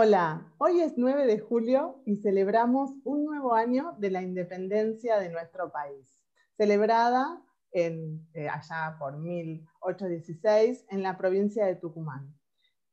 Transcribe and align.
Hola, 0.00 0.46
hoy 0.58 0.80
es 0.80 0.96
9 0.96 1.26
de 1.26 1.40
julio 1.40 2.00
y 2.06 2.18
celebramos 2.18 2.92
un 3.02 3.24
nuevo 3.24 3.54
año 3.54 3.96
de 3.98 4.12
la 4.12 4.22
independencia 4.22 5.18
de 5.18 5.28
nuestro 5.28 5.72
país, 5.72 6.22
celebrada 6.56 7.42
en, 7.72 8.24
eh, 8.32 8.48
allá 8.48 8.94
por 9.00 9.18
1816 9.18 10.86
en 10.90 11.02
la 11.02 11.18
provincia 11.18 11.66
de 11.66 11.74
Tucumán. 11.74 12.32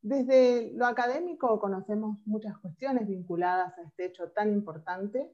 Desde 0.01 0.71
lo 0.73 0.87
académico 0.87 1.59
conocemos 1.59 2.17
muchas 2.25 2.57
cuestiones 2.57 3.07
vinculadas 3.07 3.77
a 3.77 3.83
este 3.83 4.05
hecho 4.05 4.31
tan 4.31 4.51
importante 4.51 5.31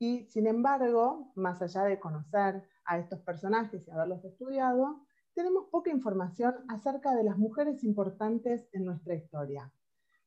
y, 0.00 0.26
sin 0.30 0.48
embargo, 0.48 1.30
más 1.36 1.62
allá 1.62 1.84
de 1.84 2.00
conocer 2.00 2.68
a 2.86 2.98
estos 2.98 3.20
personajes 3.20 3.86
y 3.86 3.90
haberlos 3.92 4.24
estudiado, 4.24 5.06
tenemos 5.32 5.66
poca 5.70 5.92
información 5.92 6.56
acerca 6.66 7.14
de 7.14 7.22
las 7.22 7.38
mujeres 7.38 7.84
importantes 7.84 8.68
en 8.72 8.84
nuestra 8.84 9.14
historia. 9.14 9.72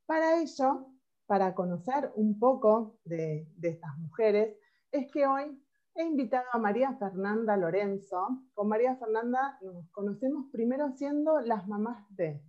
Para 0.08 0.40
ello, 0.40 0.88
para 1.26 1.54
conocer 1.54 2.14
un 2.16 2.40
poco 2.40 2.98
de, 3.04 3.46
estas 3.62 3.98
mujeres, 3.98 4.58
es 4.90 5.12
que 5.12 5.28
hoy 5.28 5.62
he 5.96 6.04
invitado 6.06 6.46
a 6.54 6.60
María 6.60 6.94
Fernanda 6.94 7.58
Lorenzo. 7.58 8.46
Con 8.54 8.70
María 8.70 8.96
Fernanda 8.96 9.60
nos 9.62 9.90
conocemos 9.92 10.46
primero 10.50 10.94
siendo 10.94 11.42
las 11.42 11.68
mamás 11.68 12.06
de, 12.16 12.42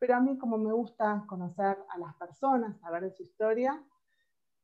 pero 0.00 0.16
a 0.16 0.20
mí 0.20 0.36
como 0.38 0.58
me 0.58 0.72
gusta 0.72 1.24
conocer 1.28 1.78
a 1.88 1.98
las 1.98 2.16
personas, 2.16 2.80
saber 2.80 3.08
su 3.12 3.22
historia, 3.22 3.80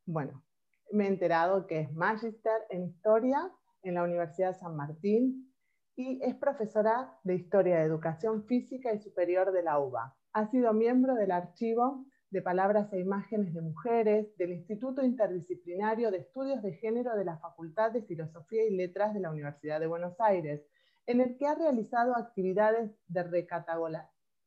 bueno, 0.05 0.43
me 0.91 1.05
he 1.05 1.09
enterado 1.09 1.69
que 1.69 1.83
es 1.83 1.93
Magister 1.93 2.67
en 2.69 2.87
Historia 2.87 3.49
en 3.85 3.95
la 3.95 4.03
Universidad 4.03 4.55
de 4.55 4.59
San 4.59 4.75
Martín 4.75 5.55
y 5.95 6.21
es 6.21 6.35
profesora 6.35 7.17
de 7.23 7.37
Historia 7.37 7.77
de 7.77 7.85
Educación 7.85 8.45
Física 8.47 8.93
y 8.93 8.99
Superior 8.99 9.53
de 9.53 9.63
la 9.63 9.79
UBA. 9.79 10.17
Ha 10.33 10.51
sido 10.51 10.73
miembro 10.73 11.15
del 11.15 11.31
Archivo 11.31 12.07
de 12.31 12.43
Palabras 12.43 12.93
e 12.93 13.01
Imágenes 13.01 13.53
de 13.53 13.61
Mujeres 13.61 14.37
del 14.37 14.53
Instituto 14.53 15.03
Interdisciplinario 15.03 16.13
de 16.13 16.19
Estudios 16.19 16.63
de 16.63 16.75
Género 16.75 17.17
de 17.17 17.25
la 17.25 17.39
Facultad 17.39 17.91
de 17.91 18.03
Filosofía 18.03 18.65
y 18.65 18.77
Letras 18.77 19.13
de 19.15 19.21
la 19.21 19.31
Universidad 19.31 19.81
de 19.81 19.89
Buenos 19.89 20.15
Aires, 20.21 20.63
en 21.07 21.21
el 21.21 21.37
que 21.37 21.47
ha 21.47 21.57
realizado 21.57 22.17
actividades 22.17 22.93
de 23.09 23.25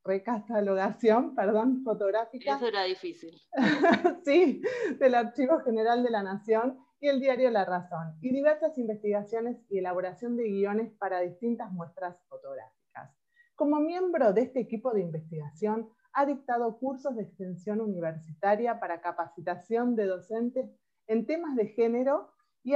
recatalogación 0.05 1.35
perdón, 1.35 1.83
fotográfica. 1.83 2.55
Eso 2.55 2.67
era 2.67 2.83
difícil. 2.83 3.41
sí, 4.23 4.61
del 4.99 5.15
Archivo 5.15 5.59
General 5.59 6.01
de 6.03 6.09
la 6.09 6.23
Nación 6.23 6.79
y 7.01 7.09
el 7.09 7.19
diario 7.19 7.51
La 7.51 7.65
Razón, 7.65 8.17
y 8.21 8.31
diversas 8.31 8.77
investigaciones 8.77 9.57
y 9.69 9.79
elaboración 9.79 10.37
de 10.37 10.47
guiones 10.47 10.93
para 10.93 11.19
distintas 11.19 11.69
muestras 11.73 12.15
fotográficas. 12.29 13.11
Como 13.55 13.81
miembro 13.81 14.31
de 14.31 14.43
este 14.43 14.61
equipo 14.61 14.93
de 14.93 15.01
investigación, 15.01 15.89
ha 16.13 16.25
dictado 16.25 16.77
cursos 16.77 17.15
de 17.15 17.23
extensión 17.23 17.81
universitaria 17.81 18.79
para 18.79 19.01
capacitación 19.01 19.95
de 19.95 20.05
docentes 20.05 20.69
en 21.07 21.25
temas 21.25 21.55
de 21.55 21.67
género 21.67 22.31
y 22.63 22.75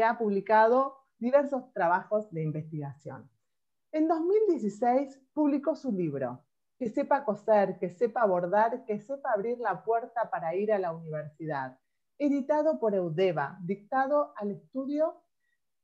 ha, 0.00 0.18
publicado 0.18 0.96
diversos 1.18 1.72
trabajos 1.72 2.30
de 2.32 2.42
investigación. 2.42 3.30
En 3.92 4.08
2016 4.08 5.20
publicó 5.32 5.76
su 5.76 5.92
libro, 5.92 6.44
Que 6.76 6.88
sepa 6.88 7.24
coser, 7.24 7.78
que 7.78 7.88
sepa 7.88 8.26
bordar, 8.26 8.84
que 8.84 8.98
sepa 8.98 9.32
abrir 9.32 9.58
la 9.58 9.84
puerta 9.84 10.28
para 10.30 10.56
ir 10.56 10.72
a 10.72 10.78
la 10.78 10.92
universidad, 10.92 11.78
editado 12.18 12.80
por 12.80 12.94
Eudeva, 12.94 13.56
dictado 13.62 14.32
al 14.36 14.50
estudio 14.50 15.23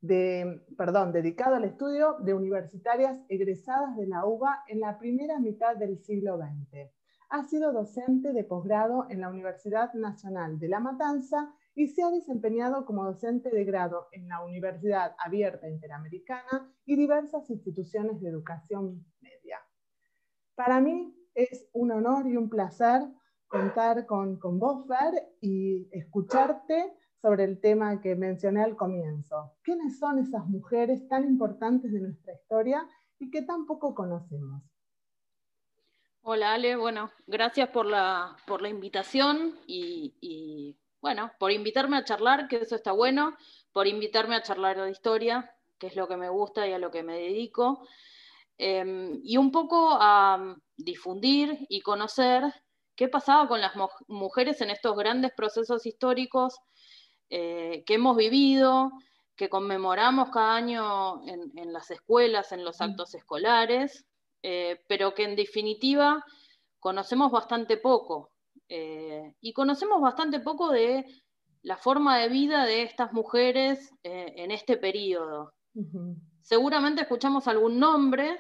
de, 0.01 0.65
perdón, 0.77 1.13
dedicado 1.13 1.57
al 1.57 1.64
estudio 1.64 2.17
de 2.20 2.35
universitarias 2.35 3.20
egresadas 3.29 3.97
de 3.97 4.07
la 4.07 4.24
UBA 4.24 4.64
en 4.69 4.80
la 4.80 4.98
primera 4.98 5.39
mitad 5.39 5.77
del 5.77 5.98
siglo 5.98 6.39
XX. 6.39 6.91
Ha 7.29 7.45
sido 7.45 7.73
docente 7.73 8.33
de 8.33 8.45
posgrado 8.45 9.07
en 9.08 9.20
la 9.20 9.29
Universidad 9.29 9.92
Nacional 9.95 10.58
de 10.58 10.69
La 10.69 10.80
Matanza 10.80 11.55
y 11.74 11.89
se 11.89 12.02
ha 12.02 12.11
desempeñado 12.11 12.85
como 12.85 13.05
docente 13.05 13.51
de 13.51 13.64
grado 13.64 14.08
en 14.13 14.27
la 14.27 14.45
Universidad 14.45 15.14
Abierta 15.24 15.69
Interamericana 15.69 16.73
y 16.85 16.97
diversas 16.97 17.48
instituciones 17.51 18.20
de 18.20 18.30
educación 18.30 19.05
media. 19.20 19.58
Para 20.57 20.80
mí 20.80 21.14
es 21.35 21.69
un 21.73 21.92
honor 21.92 22.27
y 22.27 22.36
un 22.36 22.48
placer 22.48 23.03
contar 23.47 24.07
con, 24.07 24.39
con 24.39 24.58
vos, 24.58 24.86
Fer, 24.86 25.29
y 25.41 25.89
escucharte 25.92 26.95
sobre 27.20 27.45
el 27.45 27.61
tema 27.61 28.01
que 28.01 28.17
mencioné 28.17 28.63
al 28.63 28.77
comienzo. 28.77 29.53
¿Quiénes 29.63 29.98
son 29.98 30.19
esas 30.19 30.47
mujeres 30.47 31.07
tan 31.08 31.25
importantes 31.25 31.92
de 31.92 32.01
nuestra 32.01 32.33
historia 32.35 32.89
y 33.19 33.31
que 33.31 33.42
tan 33.42 33.67
poco 33.67 33.95
conocemos? 33.95 34.63
Hola 36.23 36.55
Ale, 36.55 36.77
bueno, 36.77 37.11
gracias 37.27 37.69
por 37.70 37.86
la, 37.86 38.36
por 38.47 38.63
la 38.63 38.69
invitación 38.69 39.59
y, 39.67 40.77
bueno, 41.01 41.33
por 41.39 41.51
invitarme 41.51 41.97
a 41.97 42.05
charlar, 42.05 42.47
que 42.48 42.57
eso 42.57 42.77
está 42.77 42.92
bueno, 42.92 43.36
por 43.73 43.86
invitarme 43.86 44.36
a 44.36 44.42
charlar 44.42 44.80
de 44.80 44.91
historia, 44.91 45.51
que 45.79 45.86
es 45.86 45.97
lo 45.97 46.09
que 46.09 46.17
me 46.17 46.29
gusta 46.29 46.67
y 46.69 46.73
a 46.73 46.79
lo 46.79 46.91
que 46.91 47.03
me 47.03 47.17
dedico, 47.19 47.86
em, 48.59 49.19
y 49.25 49.39
un 49.39 49.51
poco 49.51 49.97
a 49.98 50.57
difundir 50.77 51.67
y 51.70 51.80
conocer 51.80 52.45
qué 52.95 53.09
pasaba 53.09 53.48
con 53.48 53.63
las 53.63 53.73
mujeres 54.07 54.61
en 54.61 54.69
estos 54.69 54.95
grandes 54.95 55.33
procesos 55.33 55.86
históricos 55.86 56.61
eh, 57.30 57.85
que 57.86 57.95
hemos 57.95 58.17
vivido, 58.17 58.91
que 59.36 59.48
conmemoramos 59.48 60.30
cada 60.30 60.57
año 60.57 61.23
en, 61.29 61.73
las 61.73 61.91
escuelas, 61.92 62.51
en 62.51 62.64
los 62.64 62.80
actos 62.80 63.14
escolares, 63.14 64.05
eh, 64.42 64.80
pero 64.89 65.14
que 65.14 65.23
en 65.23 65.36
definitiva 65.36 66.24
conocemos 66.80 67.30
bastante 67.30 67.77
poco. 67.77 68.33
Eh, 68.68 69.35
y 69.41 69.52
conocemos 69.52 70.01
bastante 70.01 70.41
poco 70.41 70.70
de 70.70 71.07
la 71.63 71.77
forma 71.77 72.18
de 72.18 72.29
vida 72.29 72.64
de 72.64 72.83
estas 72.83 73.13
mujeres 73.13 73.92
en 74.02 74.51
este 74.51 74.77
periodo. 74.77 75.52
Seguramente 76.42 77.02
escuchamos 77.02 77.47
algún 77.48 77.79
nombre, 77.79 78.39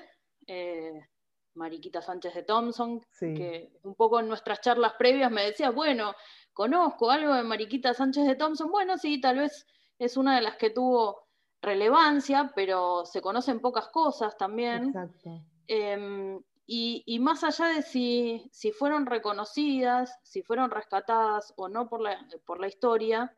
Mariquita 1.54 2.00
Sánchez 2.00 2.34
de 2.34 2.42
Thompson, 2.42 3.00
que 3.18 3.70
un 3.82 3.94
poco 3.94 4.20
en 4.20 4.28
nuestras 4.28 4.60
charlas 4.60 4.94
previas 4.94 5.30
me 5.30 5.44
decía, 5.44 5.70
bueno, 5.70 6.14
conozco 6.60 7.10
algo 7.10 7.32
de 7.32 7.42
Mariquita 7.42 7.94
Sánchez 7.94 8.26
de 8.26 8.34
Thompson, 8.34 8.70
bueno, 8.70 8.98
sí, 8.98 9.18
tal 9.18 9.38
vez 9.38 9.66
es 9.98 10.18
una 10.18 10.36
de 10.36 10.42
las 10.42 10.56
que 10.56 10.68
tuvo 10.68 11.26
relevancia, 11.62 12.52
pero 12.54 13.06
se 13.06 13.22
conocen 13.22 13.60
pocas 13.60 13.88
cosas 13.88 14.36
también. 14.36 14.88
Exacto. 14.88 15.42
Em, 15.66 16.38
y, 16.66 17.18
más 17.18 17.44
allá 17.44 17.68
de 17.68 17.80
si, 17.80 18.46
si, 18.52 18.72
fueron 18.72 19.06
reconocidas, 19.06 20.18
si 20.22 20.42
fueron 20.42 20.70
rescatadas 20.70 21.54
o 21.56 21.70
no 21.70 21.88
por 21.88 22.02
la, 22.02 22.28
por 22.44 22.60
la 22.60 22.68
historia, 22.68 23.34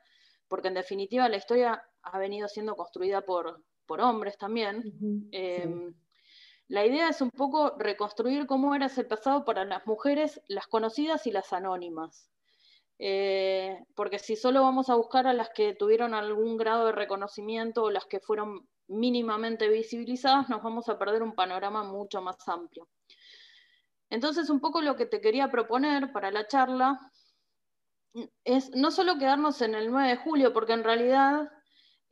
porque 0.49 0.67
en 0.67 0.75
definitiva 0.75 1.29
la 1.29 1.37
historia 1.37 1.81
ha 2.03 2.19
venido 2.19 2.49
siendo 2.49 2.75
construida 2.75 3.21
por, 3.21 3.63
por 3.87 4.01
hombres 4.01 4.37
también, 4.37 4.83
la 6.67 6.85
idea 6.85 7.09
es 7.09 7.21
un 7.21 7.31
poco 7.31 7.77
reconstruir 7.79 8.49
cómo 8.49 8.75
era 8.75 8.87
ese 8.87 9.05
pasado 9.05 9.45
para 9.45 9.65
las 9.65 9.87
mujeres, 9.87 10.41
las 10.49 10.67
conocidas 10.67 11.25
y 11.29 11.31
las 11.31 11.53
anónimas. 11.53 12.32
Eh, 13.05 13.85
porque 13.97 14.21
si 14.21 14.37
solo 14.37 14.63
vamos 14.63 14.89
a 14.89 14.95
buscar 14.95 15.27
a 15.27 15.33
las 15.33 15.51
que 15.51 15.75
tuvieron 15.75 16.15
algún 16.15 16.57
grado 16.57 16.87
de 16.87 16.93
reconocimiento 16.93 17.83
o 17.83 17.91
las 17.91 18.07
que 18.07 18.21
fueron 18.21 18.69
mínimamente 18.87 19.69
visibilizadas, 19.69 20.49
nos 20.49 20.63
vamos 20.63 20.89
a 20.89 20.99
perder 21.01 21.25
un 21.25 21.35
panorama 21.35 21.83
mucho 21.83 22.23
más 22.23 22.37
amplio. 22.47 22.89
Entonces, 24.09 24.51
un 24.51 24.61
poco 24.61 24.83
lo 24.83 24.95
que 24.95 25.07
te 25.07 25.21
quería 25.21 25.51
proponer 25.51 26.13
para 26.13 26.31
la 26.31 26.47
charla 26.47 27.01
es 28.45 28.71
no 28.71 28.93
solo 28.93 29.19
quedarnos 29.19 29.63
en 29.63 29.75
el 29.75 29.91
9 29.91 30.11
de 30.11 30.17
julio, 30.19 30.53
porque 30.53 30.75
en 30.75 30.85
realidad 30.85 31.51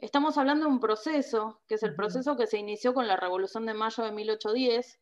Estamos 0.01 0.39
hablando 0.39 0.65
de 0.65 0.73
un 0.73 0.81
proceso, 0.81 1.61
que 1.69 1.75
es 1.75 1.83
el 1.83 1.95
proceso 1.95 2.35
que 2.35 2.47
se 2.47 2.57
inició 2.57 2.95
con 2.95 3.07
la 3.07 3.17
Revolución 3.17 3.67
de 3.67 3.75
Mayo 3.75 4.03
de 4.03 4.13
1810 4.13 4.99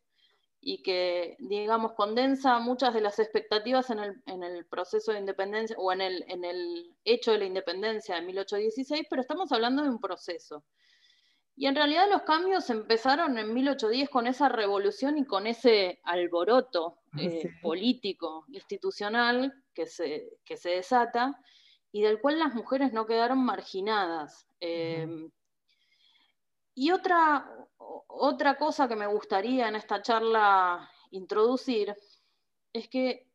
y 0.61 0.81
que, 0.83 1.37
digamos, 1.39 1.93
condensa 1.93 2.59
muchas 2.59 2.93
de 2.93 3.01
las 3.01 3.19
expectativas 3.19 3.89
en 3.89 3.99
el, 4.43 4.65
proceso 4.65 5.13
de 5.13 5.19
independencia 5.19 5.75
o 5.77 5.91
en 5.91 6.01
el, 6.01 6.25
en 6.27 6.43
el 6.43 6.95
hecho 7.05 7.31
de 7.31 7.39
la 7.39 7.45
independencia 7.45 8.15
de 8.15 8.21
1816, 8.21 9.07
pero 9.09 9.21
estamos 9.21 9.51
hablando 9.51 9.83
de 9.83 9.89
un 9.89 9.99
proceso. 9.99 10.65
Y 11.55 11.67
en 11.67 11.75
realidad 11.75 12.09
los 12.09 12.21
cambios 12.21 12.69
empezaron 12.69 13.37
en 13.37 13.53
1810 13.53 14.09
con 14.09 14.27
esa 14.27 14.47
revolución 14.47 15.17
y 15.17 15.25
con 15.25 15.45
ese 15.45 15.99
alboroto 16.03 16.99
ah, 17.13 17.17
eh, 17.21 17.49
político, 17.61 18.45
institucional 18.47 19.53
que 19.73 19.85
se, 19.85 20.29
que 20.45 20.55
se 20.55 20.69
desata 20.69 21.37
y 21.91 22.01
del 22.01 22.21
cual 22.21 22.39
las 22.39 22.53
mujeres 22.53 22.93
no 22.93 23.05
quedaron 23.05 23.43
marginadas. 23.43 24.47
Y 26.79 26.91
otra, 26.91 27.45
otra 28.07 28.55
cosa 28.55 28.87
que 28.87 28.95
me 28.95 29.05
gustaría 29.05 29.67
en 29.67 29.75
esta 29.75 30.01
charla 30.01 30.89
introducir 31.11 31.93
es 32.71 32.87
que, 32.87 33.29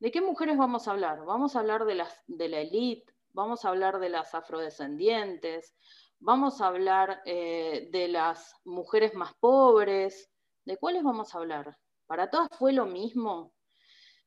¿de 0.00 0.10
qué 0.10 0.20
mujeres 0.20 0.56
vamos 0.58 0.88
a 0.88 0.90
hablar? 0.90 1.24
Vamos 1.24 1.54
a 1.54 1.60
hablar 1.60 1.84
de, 1.84 1.94
las, 1.94 2.24
de 2.26 2.48
la 2.48 2.58
élite, 2.58 3.14
vamos 3.32 3.64
a 3.64 3.68
hablar 3.68 4.00
de 4.00 4.08
las 4.08 4.34
afrodescendientes, 4.34 5.76
vamos 6.18 6.60
a 6.60 6.66
hablar 6.66 7.22
eh, 7.24 7.88
de 7.92 8.08
las 8.08 8.52
mujeres 8.64 9.14
más 9.14 9.32
pobres, 9.34 10.28
¿de 10.64 10.76
cuáles 10.76 11.04
vamos 11.04 11.32
a 11.32 11.38
hablar? 11.38 11.78
¿Para 12.08 12.30
todas 12.30 12.48
fue 12.58 12.72
lo 12.72 12.86
mismo? 12.86 13.52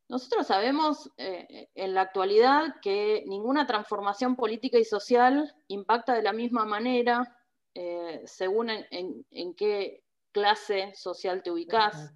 Nosotros 0.07 0.47
sabemos 0.47 1.11
eh, 1.17 1.67
en 1.75 1.93
la 1.93 2.03
actualidad 2.03 2.75
que 2.81 3.25
ninguna 3.27 3.67
transformación 3.67 4.37
política 4.37 4.77
y 4.77 4.85
social 4.85 5.53
impacta 5.67 6.13
de 6.13 6.23
la 6.23 6.31
misma 6.31 6.63
manera 6.63 7.35
eh, 7.75 8.22
según 8.25 8.69
en, 8.69 9.54
qué 9.56 10.01
clase 10.31 10.94
social 10.95 11.44
te 11.44 11.51
ubicas, 11.51 12.13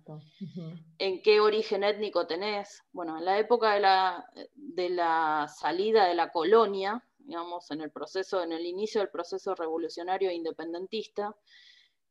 en 0.97 1.21
qué 1.21 1.39
origen 1.39 1.83
étnico 1.83 2.25
tenés. 2.27 2.81
Bueno, 2.91 3.17
en 3.17 3.25
la 3.25 3.37
época 3.37 3.73
de 3.73 3.81
la, 3.81 4.25
de 4.55 4.89
la 4.89 5.47
salida 5.47 6.07
de 6.07 6.15
la 6.15 6.31
colonia, 6.31 7.03
digamos, 7.17 7.69
en 7.71 7.81
el 7.81 7.91
proceso, 7.91 8.41
en 8.41 8.53
el 8.53 8.65
inicio 8.65 9.01
del 9.01 9.09
proceso 9.09 9.53
revolucionario 9.53 10.29
e 10.29 10.33
independentista, 10.33 11.35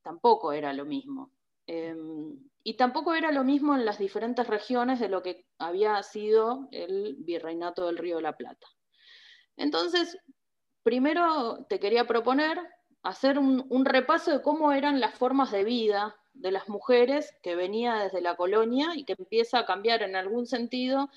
tampoco 0.02 0.52
era 0.52 0.72
lo 0.72 0.84
mismo. 0.84 1.32
Em, 1.66 2.38
y 2.62 2.76
tampoco 2.76 3.14
era 3.14 3.32
lo 3.32 3.44
mismo 3.44 3.74
en 3.74 3.84
las 3.84 3.98
diferentes 3.98 4.46
regiones 4.46 5.00
de 5.00 5.08
lo 5.08 5.22
que 5.22 5.46
había 5.58 6.02
sido 6.02 6.68
el 6.70 7.16
virreinato 7.18 7.86
del 7.86 7.98
Río 7.98 8.16
de 8.16 8.22
la 8.22 8.36
Plata. 8.36 8.66
Entonces, 9.56 10.18
primero 10.82 11.66
te 11.68 11.80
quería 11.80 12.06
proponer 12.06 12.58
hacer 13.02 13.38
un, 13.38 13.84
repaso 13.84 14.30
de 14.30 14.42
cómo 14.42 14.72
eran 14.72 15.00
las 15.00 15.14
formas 15.14 15.50
de 15.52 15.64
vida 15.64 16.16
de 16.34 16.52
las 16.52 16.68
mujeres 16.68 17.34
que 17.42 17.56
venía 17.56 17.94
desde 17.96 18.20
la 18.20 18.36
colonia 18.36 18.92
y 18.94 19.04
que 19.04 19.14
empieza 19.18 19.58
a 19.58 19.66
cambiar 19.66 20.02
en 20.02 20.16
algún 20.16 20.46
sentido 20.46 21.08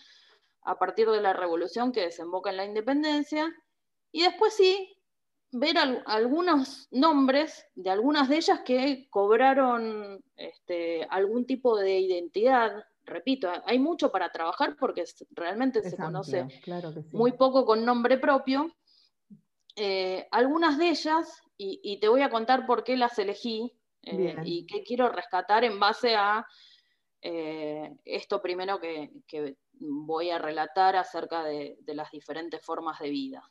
a 0.63 0.77
partir 0.77 1.09
de 1.09 1.21
la 1.21 1.33
revolución 1.33 1.91
que 1.91 2.01
desemboca 2.01 2.49
en 2.49 2.57
la 2.57 2.65
independencia. 2.65 3.51
Y 4.11 4.23
después 4.23 4.53
sí, 4.53 4.95
ver 5.51 5.75
algunos 6.05 6.87
nombres 6.91 7.65
de 7.75 7.89
algunas 7.89 8.29
de 8.29 8.37
ellas 8.37 8.61
que 8.65 9.07
cobraron 9.09 10.23
este, 10.37 11.03
algún 11.09 11.45
tipo 11.45 11.77
de 11.77 11.99
identidad. 11.99 12.85
Repito, 13.03 13.51
hay 13.65 13.79
mucho 13.79 14.11
para 14.11 14.31
trabajar 14.31 14.75
porque 14.79 15.03
realmente 15.31 15.81
se 15.81 15.97
conoce 15.97 16.47
muy 17.11 17.33
poco 17.33 17.65
con 17.65 17.83
nombre 17.83 18.17
propio. 18.17 18.71
Eh, 19.75 20.27
algunas 20.31 20.77
de 20.77 20.89
ellas, 20.89 21.41
y, 21.57 21.99
te 21.99 22.07
voy 22.07 22.21
a 22.23 22.29
contar 22.29 22.65
por 22.65 22.83
qué 22.83 22.97
las 22.97 23.17
elegí 23.19 23.71
eh, 24.01 24.35
y 24.43 24.65
qué 24.65 24.81
quiero 24.83 25.09
rescatar 25.09 25.63
en 25.63 25.79
base 25.79 26.15
a 26.15 26.45
eh, 27.21 27.97
esto 28.03 28.41
primero 28.41 28.79
que, 28.79 29.11
voy 29.73 30.29
a 30.31 30.39
relatar 30.39 30.95
acerca 30.95 31.43
de 31.43 31.77
las 31.87 32.11
diferentes 32.11 32.63
formas 32.63 32.99
de 32.99 33.09
vida. 33.09 33.43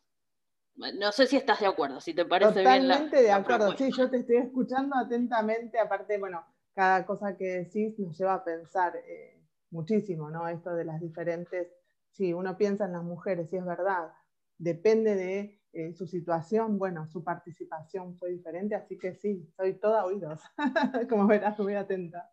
No 0.77 1.13
sé 1.13 1.27
si 1.27 1.37
estás 1.37 1.61
de 1.61 1.67
acuerdo, 1.67 2.01
si 2.01 2.15
te 2.15 2.25
parece 2.25 2.61
bien. 2.61 2.83
Totalmente 2.83 3.23
de 3.23 3.33
acuerdo, 3.33 3.77
sí, 3.77 3.91
yo 3.93 4.09
te 4.09 4.19
estoy 4.19 4.37
escuchando 4.37 4.97
atentamente, 4.97 5.79
aparte, 5.79 6.19
bueno, 6.19 6.45
cada 6.75 7.05
cosa 7.05 7.37
que 7.37 7.45
decís 7.45 7.99
nos 7.99 8.17
lleva 8.17 8.35
a 8.35 8.45
pensar 8.45 8.97
eh, 8.97 9.43
muchísimo, 9.71 10.31
¿no? 10.31 10.49
Esto 10.49 10.75
de 10.75 10.85
las 10.85 11.01
diferentes, 11.01 11.69
sí, 12.13 12.33
uno 12.33 12.57
piensa 12.57 12.87
en 12.87 12.93
las 12.93 13.03
mujeres, 13.03 13.53
y 13.53 13.57
es 13.57 13.65
verdad, 13.65 14.13
depende 14.57 15.17
de 15.17 15.60
eh, 15.73 15.93
su 15.93 16.07
situación, 16.07 16.79
bueno, 16.79 17.07
su 17.07 17.23
participación 17.23 18.17
fue 18.17 18.31
diferente, 18.31 18.75
así 18.75 18.99
que 18.99 19.15
sí, 19.15 19.49
soy 19.57 19.75
toda 19.75 20.05
oídos, 20.05 20.41
como 21.09 21.27
verás, 21.27 21.59
muy 21.59 21.75
atenta. 21.75 22.31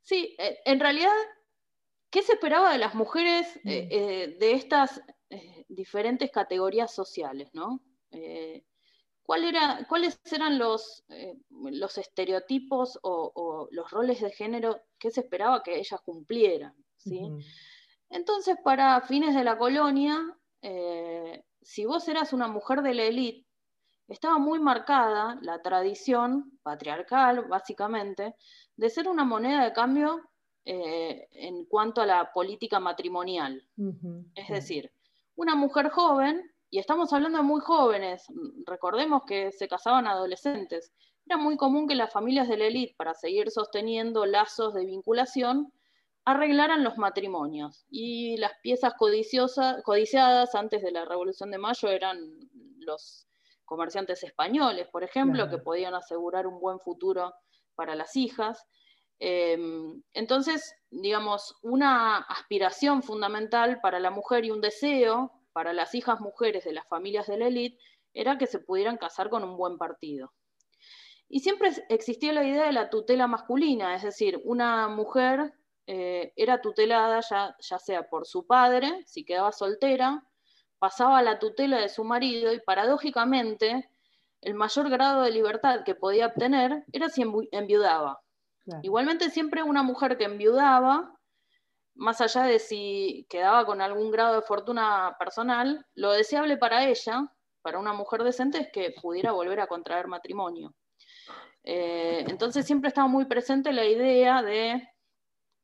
Sí, 0.00 0.36
eh, 0.38 0.58
en 0.64 0.80
realidad, 0.80 1.12
¿qué 2.10 2.22
se 2.22 2.32
esperaba 2.32 2.72
de 2.72 2.78
las 2.78 2.94
mujeres 2.94 3.46
mm. 3.64 3.68
de 3.68 4.52
estas 4.52 5.00
diferentes 5.68 6.30
categorías 6.30 6.92
sociales, 6.92 7.48
¿no? 7.54 7.80
Eh, 8.10 8.64
¿Cuáles 9.22 10.20
eran 10.30 10.58
los, 10.58 11.04
eh, 11.08 11.38
los 11.48 11.96
estereotipos 11.96 12.98
o, 13.02 13.68
los 13.70 13.90
roles 13.90 14.20
de 14.20 14.30
género 14.30 14.82
que 14.98 15.10
se 15.10 15.20
esperaba 15.20 15.62
que 15.62 15.78
ellas 15.78 16.00
cumplieran? 16.04 16.74
¿sí? 16.98 17.30
Entonces, 18.10 18.56
para 18.62 19.00
fines 19.00 19.34
de 19.34 19.44
la 19.44 19.56
colonia, 19.56 20.20
eh, 20.62 21.44
si 21.60 21.84
vos 21.84 22.08
eras 22.08 22.32
una 22.32 22.48
mujer 22.48 22.82
de 22.82 22.94
la 22.94 23.02
élite, 23.04 23.46
estaba 24.08 24.38
muy 24.38 24.58
marcada 24.58 25.38
la 25.42 25.60
tradición 25.62 26.58
patriarcal, 26.62 27.44
básicamente, 27.44 28.34
de 28.76 28.90
ser 28.90 29.08
una 29.08 29.24
moneda 29.24 29.64
de 29.64 29.72
cambio 29.72 30.20
en 30.64 31.64
cuanto 31.64 32.00
a 32.02 32.06
la 32.06 32.32
política 32.32 32.78
matrimonial. 32.78 33.66
Es 34.34 34.48
decir, 34.48 34.92
una 35.34 35.54
mujer 35.54 35.90
joven, 35.90 36.52
y 36.70 36.78
estamos 36.78 37.12
hablando 37.12 37.38
de 37.38 37.44
muy 37.44 37.60
jóvenes, 37.60 38.26
recordemos 38.66 39.22
que 39.24 39.50
se 39.52 39.66
casaban 39.66 40.06
adolescentes, 40.06 40.92
era 41.26 41.36
muy 41.36 41.56
común 41.56 41.86
que 41.88 41.94
las 41.94 42.12
familias 42.12 42.48
de 42.48 42.56
la 42.56 42.66
élite, 42.66 42.94
para 42.96 43.14
seguir 43.14 43.50
sosteniendo 43.50 44.26
lazos 44.26 44.74
de 44.74 44.84
vinculación, 44.84 45.72
arreglaran 46.24 46.84
los 46.84 46.98
matrimonios. 46.98 47.84
Y 47.90 48.36
las 48.36 48.52
piezas 48.62 48.94
codiciadas 48.94 50.54
antes 50.54 50.82
de 50.82 50.92
la 50.92 51.04
Revolución 51.04 51.50
de 51.50 51.58
Mayo 51.58 51.88
eran 51.88 52.18
los 52.78 53.26
comerciantes 53.64 54.22
españoles, 54.22 54.88
por 54.88 55.02
ejemplo, 55.02 55.48
que 55.48 55.58
podían 55.58 55.94
asegurar 55.94 56.46
un 56.46 56.60
buen 56.60 56.78
futuro 56.80 57.32
para 57.74 57.94
las 57.94 58.16
hijas. 58.16 58.66
Em, 59.18 60.02
entonces, 60.12 60.74
digamos, 60.90 61.54
una 61.62 62.18
aspiración 62.18 63.02
fundamental 63.02 63.80
para 63.80 63.98
la 64.00 64.10
mujer 64.10 64.44
y 64.44 64.50
un 64.50 64.60
deseo 64.60 65.32
para 65.52 65.72
las 65.72 65.94
hijas 65.94 66.20
mujeres 66.20 66.64
de 66.64 66.72
las 66.72 66.86
familias 66.88 67.26
de 67.26 67.38
la 67.38 67.46
élite 67.46 67.78
era 68.14 68.36
que 68.36 68.46
se 68.46 68.58
pudieran 68.58 68.98
casar 68.98 69.30
con 69.30 69.44
un 69.44 69.56
buen 69.56 69.78
partido. 69.78 70.32
Y 71.28 71.40
siempre 71.40 71.70
existía 71.88 72.32
la 72.34 72.44
idea 72.44 72.66
de 72.66 72.72
la 72.72 72.90
tutela 72.90 73.26
masculina, 73.26 73.94
es 73.94 74.02
decir, 74.02 74.40
una 74.44 74.88
mujer 74.88 75.54
eh, 75.86 76.32
era 76.36 76.60
tutelada 76.60 77.20
ya, 77.28 77.56
ya 77.58 77.78
sea 77.78 78.08
por 78.08 78.26
su 78.26 78.46
padre, 78.46 79.02
si 79.06 79.24
quedaba 79.24 79.52
soltera, 79.52 80.24
pasaba 80.78 81.18
a 81.18 81.22
la 81.22 81.38
tutela 81.38 81.78
de 81.78 81.88
su 81.88 82.04
marido 82.04 82.52
y 82.52 82.60
paradójicamente 82.60 83.88
el 84.40 84.54
mayor 84.54 84.90
grado 84.90 85.22
de 85.22 85.30
libertad 85.30 85.84
que 85.84 85.94
podía 85.94 86.26
obtener 86.26 86.84
era 86.92 87.08
si 87.08 87.22
enviudaba. 87.52 88.20
Igualmente 88.82 89.30
siempre 89.30 89.62
una 89.62 89.82
mujer 89.82 90.18
que 90.18 90.24
enviudaba, 90.24 91.16
más 91.94 92.20
allá 92.20 92.42
de 92.44 92.58
si 92.58 93.26
quedaba 93.28 93.64
con 93.64 93.80
algún 93.80 94.10
grado 94.10 94.36
de 94.36 94.42
fortuna 94.42 95.16
personal, 95.18 95.86
lo 95.94 96.12
deseable 96.12 96.56
para 96.56 96.86
ella, 96.86 97.28
para 97.60 97.78
una 97.78 97.92
mujer 97.92 98.22
decente, 98.24 98.58
es 98.58 98.68
que 98.72 98.94
pudiera 99.00 99.32
volver 99.32 99.60
a 99.60 99.66
contraer 99.66 100.08
matrimonio. 100.08 100.74
Eh, 101.64 102.24
entonces 102.28 102.66
siempre 102.66 102.88
estaba 102.88 103.06
muy 103.06 103.26
presente 103.26 103.72
la 103.72 103.84
idea 103.84 104.42
de, 104.42 104.88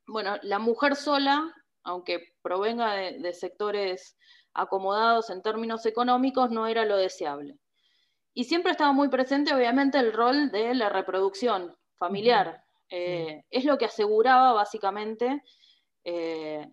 bueno, 0.09 0.37
la 0.43 0.59
mujer 0.59 0.95
sola, 0.95 1.53
aunque 1.83 2.33
provenga 2.41 2.93
de, 2.93 3.33
sectores 3.33 4.17
acomodados 4.53 5.29
en 5.29 5.41
términos 5.41 5.85
económicos, 5.85 6.51
no 6.51 6.67
era 6.67 6.85
lo 6.85 6.97
deseable. 6.97 7.57
Y 8.33 8.45
siempre 8.45 8.71
estaba 8.71 8.91
muy 8.91 9.09
presente, 9.09 9.53
obviamente, 9.53 9.99
el 9.99 10.13
rol 10.13 10.51
de 10.51 10.73
la 10.73 10.89
reproducción 10.89 11.75
familiar. 11.97 12.63
Eh, 12.89 13.43
es 13.49 13.65
lo 13.65 13.77
que 13.77 13.85
aseguraba 13.85 14.53
básicamente 14.53 15.43
eh, 16.03 16.67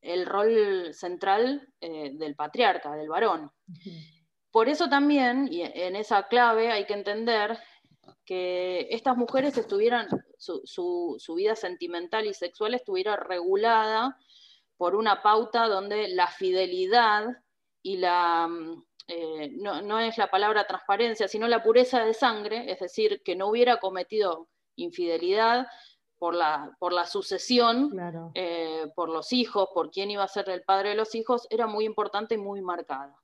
el 0.00 0.26
rol 0.26 0.92
central 0.92 1.68
eh, 1.80 2.10
del 2.14 2.34
patriarca, 2.34 2.94
del 2.94 3.08
varón. 3.08 3.50
Por 4.50 4.68
eso 4.68 4.88
también, 4.88 5.48
y 5.50 5.62
en 5.62 5.96
esa 5.96 6.28
clave 6.28 6.70
hay 6.70 6.84
que 6.84 6.94
entender 6.94 7.58
que 8.24 8.88
estas 8.90 9.16
mujeres 9.16 9.56
estuvieran, 9.56 10.08
su, 10.42 11.34
vida 11.36 11.54
sentimental 11.56 12.26
y 12.26 12.34
sexual 12.34 12.74
estuviera 12.74 13.16
regulada 13.16 14.18
por 14.76 14.96
una 14.96 15.22
pauta 15.22 15.68
donde 15.68 16.08
la 16.08 16.26
fidelidad 16.26 17.26
y 17.82 17.98
la, 17.98 18.48
no, 18.48 19.82
no, 19.82 20.00
es 20.00 20.18
la 20.18 20.30
palabra 20.30 20.66
transparencia, 20.66 21.28
sino 21.28 21.46
la 21.48 21.62
pureza 21.62 22.04
de 22.04 22.14
sangre, 22.14 22.70
es 22.70 22.80
decir, 22.80 23.22
que 23.22 23.36
no 23.36 23.48
hubiera 23.48 23.78
cometido 23.78 24.48
infidelidad 24.76 25.66
por 26.18 26.34
la, 26.34 26.76
por 26.78 26.92
la 26.92 27.04
sucesión, 27.04 27.90
eh, 28.34 28.86
por 28.94 29.08
los 29.08 29.32
hijos, 29.32 29.68
por 29.74 29.90
quién 29.90 30.10
iba 30.10 30.22
a 30.22 30.28
ser 30.28 30.48
el 30.50 30.62
padre 30.62 30.90
de 30.90 30.94
los 30.94 31.16
hijos, 31.16 31.48
era 31.50 31.66
muy 31.66 31.84
importante 31.84 32.36
y 32.36 32.38
muy 32.38 32.60
marcada. 32.60 33.16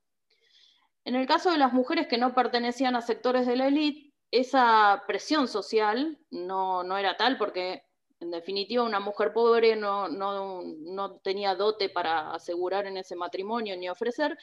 En 1.05 1.15
el 1.15 1.25
caso 1.25 1.49
de 1.49 1.57
las 1.57 1.71
mujeres 1.71 2.07
que 2.07 2.17
no 2.17 2.35
pertenecían 2.35 2.97
a 2.97 3.01
sectores 3.01 3.47
de 3.47 3.55
la 3.55 3.67
élite, 3.67 4.08
esa 4.31 5.03
presión 5.07 5.47
social 5.47 6.19
no, 6.29 6.83
no, 6.83 6.97
era 6.97 7.17
tal 7.17 7.37
porque, 7.37 7.83
en 8.19 8.31
definitiva, 8.31 8.83
una 8.83 8.99
mujer 8.99 9.33
pobre 9.33 9.75
no, 9.75 10.07
no, 10.07 10.61
no 10.63 11.17
tenía 11.17 11.55
dote 11.55 11.89
para 11.89 12.33
asegurar 12.33 12.85
en 12.85 12.97
ese 12.97 13.15
matrimonio 13.15 13.75
ni 13.77 13.89
ofrecer, 13.89 14.37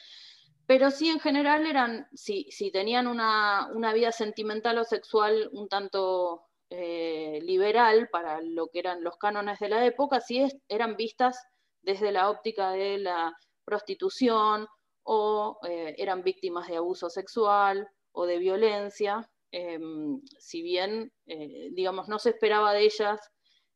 pero 0.65 0.91
sí 0.91 1.09
en 1.09 1.19
general 1.19 1.65
eran, 1.65 2.07
si, 2.13 2.51
si 2.51 2.71
tenían 2.71 3.07
una, 3.07 3.69
una, 3.73 3.93
vida 3.93 4.11
sentimental 4.11 4.77
o 4.77 4.83
sexual 4.83 5.49
un 5.53 5.69
tanto 5.69 6.43
eh, 6.69 7.39
liberal 7.43 8.09
para 8.11 8.41
lo 8.41 8.67
que 8.67 8.79
eran 8.79 9.03
los 9.03 9.17
cánones 9.17 9.59
de 9.59 9.69
la 9.69 9.85
época, 9.85 10.19
sí 10.19 10.45
eran 10.67 10.97
vistas 10.97 11.41
desde 11.81 12.11
la 12.11 12.29
óptica 12.29 12.71
de 12.71 12.97
la 12.97 13.33
prostitución 13.63 14.67
o 15.03 15.57
eh, 15.65 15.95
eran 15.97 16.21
víctimas 16.23 16.67
de 16.67 16.75
abuso 16.75 17.09
sexual 17.09 17.87
o 18.11 18.25
de 18.25 18.37
violencia, 18.39 19.29
em, 19.51 20.21
si 20.39 20.61
bien, 20.61 21.11
eh, 21.25 21.69
digamos, 21.73 22.07
no 22.07 22.19
se 22.19 22.31
esperaba 22.31 22.73
de 22.73 22.85
ellas 22.85 23.19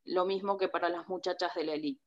lo 0.03 0.25
mismo 0.25 0.57
que 0.57 0.67
para 0.67 0.89
las 0.89 1.07
muchachas 1.07 1.53
de 1.55 1.63
la 1.63 1.73
élite. 1.73 2.03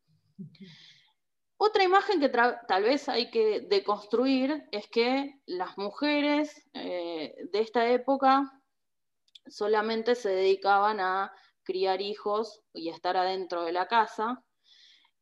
Otra 1.56 1.84
imagen 1.84 2.20
que 2.20 2.28
tal 2.28 2.82
vez 2.82 3.08
hay 3.08 3.30
que 3.30 3.60
deconstruir 3.60 4.64
es 4.72 4.88
que 4.88 5.40
las 5.46 5.78
mujeres 5.78 6.68
eh, 6.74 7.34
de 7.52 7.60
esta 7.60 7.88
época 7.90 8.50
solamente 9.46 10.14
se 10.14 10.30
dedicaban 10.30 11.00
a 11.00 11.32
criar 11.62 12.00
hijos 12.02 12.62
y 12.72 12.88
estar 12.88 13.16
adentro 13.16 13.64
de 13.64 13.72
la 13.72 13.86
casa. 13.86 14.44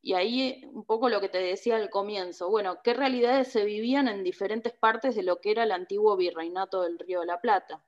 Y 0.01 0.15
ahí 0.15 0.63
un 0.73 0.85
poco 0.85 1.09
lo 1.09 1.21
que 1.21 1.29
te 1.29 1.39
decía 1.39 1.77
al 1.77 1.91
comienzo, 1.91 2.51
bueno, 2.51 2.81
qué 2.83 2.95
realidades 2.95 3.49
se 3.49 3.65
vivían 3.65 4.09
en 4.09 4.25
diferentes 4.25 4.73
partes 4.73 5.15
de 5.15 5.23
lo 5.23 5.41
que 5.41 5.53
era 5.53 5.63
el 5.63 5.71
antiguo 5.71 6.17
virreinato 6.17 6.83
del 6.83 6.99
Río 6.99 7.21
de 7.21 7.27
la 7.27 7.41
Plata. 7.41 7.85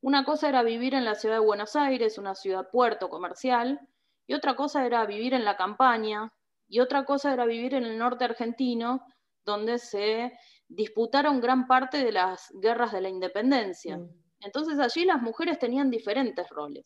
Una 0.00 0.24
cosa 0.24 0.48
era 0.48 0.62
vivir 0.62 0.94
en 0.94 1.04
la 1.04 1.14
ciudad 1.14 1.36
de 1.36 1.44
Buenos 1.44 1.74
Aires, 1.76 2.18
una 2.18 2.34
ciudad 2.34 2.68
puerto 2.70 3.08
comercial, 3.08 3.80
y 4.26 4.34
otra 4.34 4.56
cosa 4.56 4.84
era 4.84 5.04
vivir 5.06 5.34
en 5.34 5.44
la 5.44 5.56
campaña, 5.56 6.32
y 6.68 6.80
otra 6.80 7.04
cosa 7.04 7.32
era 7.32 7.46
vivir 7.46 7.74
en 7.74 7.84
el 7.84 7.98
norte 7.98 8.24
argentino, 8.24 9.06
donde 9.44 9.78
se 9.78 10.32
disputaron 10.68 11.40
gran 11.40 11.66
parte 11.66 12.04
de 12.04 12.12
las 12.12 12.50
guerras 12.60 12.92
de 12.92 13.00
la 13.00 13.08
independencia. 13.08 13.98
Mm. 13.98 14.08
Entonces 14.40 14.78
allí 14.78 15.04
las 15.04 15.22
mujeres 15.22 15.58
tenían 15.58 15.90
diferentes 15.90 16.48
roles. 16.50 16.84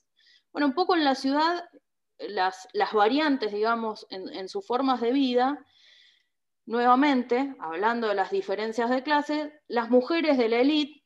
Bueno, 0.52 0.66
un 0.66 0.74
poco 0.74 0.94
en 0.94 1.04
la 1.04 1.14
ciudad, 1.14 1.64
las, 2.18 2.68
variantes, 2.92 3.52
digamos, 3.52 4.06
en, 4.10 4.48
sus 4.48 4.66
formas 4.66 5.00
de 5.00 5.12
vida, 5.12 5.64
nuevamente, 6.66 7.54
hablando 7.60 8.08
de 8.08 8.14
las 8.14 8.30
diferencias 8.30 8.90
de 8.90 9.02
clase, 9.02 9.52
las 9.68 9.90
mujeres 9.90 10.36
de 10.38 10.48
la 10.48 10.58
élite 10.58 10.99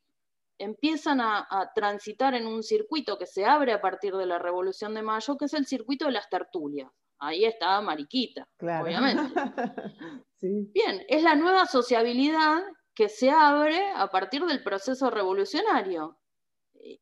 empiezan 0.59 1.21
a, 1.21 1.47
transitar 1.75 2.35
en 2.35 2.47
un 2.47 2.63
circuito 2.63 3.19
que 3.19 3.27
se 3.27 3.45
abre 3.45 3.73
a 3.73 3.81
partir 3.81 4.15
de 4.15 4.27
la 4.27 4.39
Revolución 4.39 4.95
de 4.95 5.03
Mayo, 5.03 5.37
que 5.37 5.47
es 5.47 5.55
el 5.55 5.67
circuito 5.67 6.07
de 6.07 6.13
las 6.13 6.29
tertulias. 6.29 6.91
Ahí 7.19 7.45
está 7.45 7.81
Mariquita, 7.81 8.47
obviamente. 8.61 9.23
Bien, 10.41 11.05
es 11.09 11.23
la 11.23 11.35
nueva 11.35 11.67
sociabilidad 11.67 12.63
que 12.95 13.09
se 13.09 13.31
abre 13.31 13.91
a 13.95 14.09
partir 14.09 14.45
del 14.45 14.63
proceso 14.63 15.11
revolucionario 15.11 16.19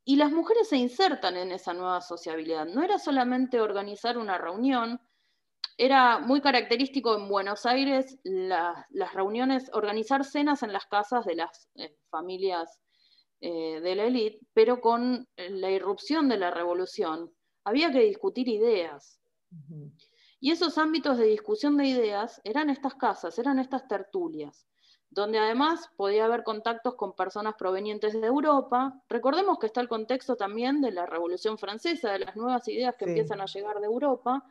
y 0.05 0.17
las 0.17 0.31
mujeres 0.31 0.69
se 0.69 0.77
insertan 0.77 1.37
en 1.37 1.51
esa 1.51 1.75
nueva 1.75 2.01
sociabilidad. 2.01 2.67
No 2.67 2.83
era 2.83 2.99
solamente 2.99 3.61
organizar 3.61 4.17
una 4.17 4.39
reunión, 4.39 5.01
era 5.77 6.19
muy 6.19 6.41
característico 6.41 7.17
en 7.17 7.29
Buenos 7.29 7.67
Aires 7.67 8.19
las 8.23 9.13
reuniones, 9.15 9.71
organizar 9.73 10.25
cenas 10.25 10.63
en 10.63 10.73
las 10.73 10.87
casas 10.87 11.25
de 11.25 11.35
las 11.35 11.69
eh, 11.75 11.97
familias 12.11 12.79
eh, 13.45 13.81
de 13.81 13.95
la 13.97 14.05
élite, 14.05 14.39
pero 14.55 14.81
con 14.81 15.29
la 15.37 15.71
irrupción 15.71 16.29
de 16.29 16.39
la 16.39 16.51
revolución 16.51 17.31
había 17.65 17.91
que 17.91 18.01
discutir 18.01 18.49
ideas. 18.49 19.21
Y 20.41 20.51
esos 20.51 20.79
ámbitos 20.79 21.19
de 21.19 21.27
discusión 21.27 21.77
de 21.77 21.87
ideas 21.87 22.41
eran 22.45 22.71
estas 22.71 22.95
casas, 22.95 23.39
eran 23.39 23.59
estas 23.59 23.87
tertulias 23.89 24.67
donde 25.13 25.39
además 25.39 25.91
podía 25.97 26.25
haber 26.25 26.43
contactos 26.43 26.95
con 26.95 27.15
personas 27.15 27.55
provenientes 27.59 28.19
de 28.19 28.27
Europa. 28.27 28.99
Recordemos 29.11 29.59
que 29.59 29.67
está 29.67 29.83
el 29.83 29.89
contexto 29.89 30.37
también 30.37 30.81
de 30.81 30.91
la 30.91 31.05
Revolución 31.05 31.59
Francesa, 31.59 32.13
de 32.13 32.21
las 32.21 32.35
nuevas 32.35 32.67
ideas 32.69 32.95
que 32.99 33.05
empiezan 33.05 33.43
a 33.43 33.47
llegar 33.47 33.79
de 33.81 33.87
Europa, 33.87 34.43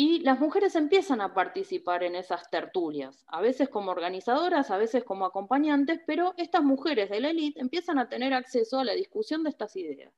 y 0.00 0.20
las 0.20 0.38
mujeres 0.38 0.76
empiezan 0.76 1.20
a 1.20 1.34
participar 1.34 2.04
en 2.04 2.14
esas 2.14 2.48
tertulias, 2.50 3.24
a 3.26 3.40
veces 3.40 3.68
como 3.68 3.90
organizadoras, 3.90 4.70
a 4.70 4.78
veces 4.78 5.02
como 5.02 5.24
acompañantes, 5.26 5.98
pero 6.06 6.34
estas 6.36 6.62
mujeres 6.62 7.10
de 7.10 7.18
la 7.18 7.30
élite 7.30 7.60
empiezan 7.60 7.98
a 7.98 8.08
tener 8.08 8.32
acceso 8.32 8.78
a 8.78 8.84
la 8.84 8.92
discusión 8.92 9.42
de 9.42 9.50
estas 9.50 9.74
ideas. 9.74 10.14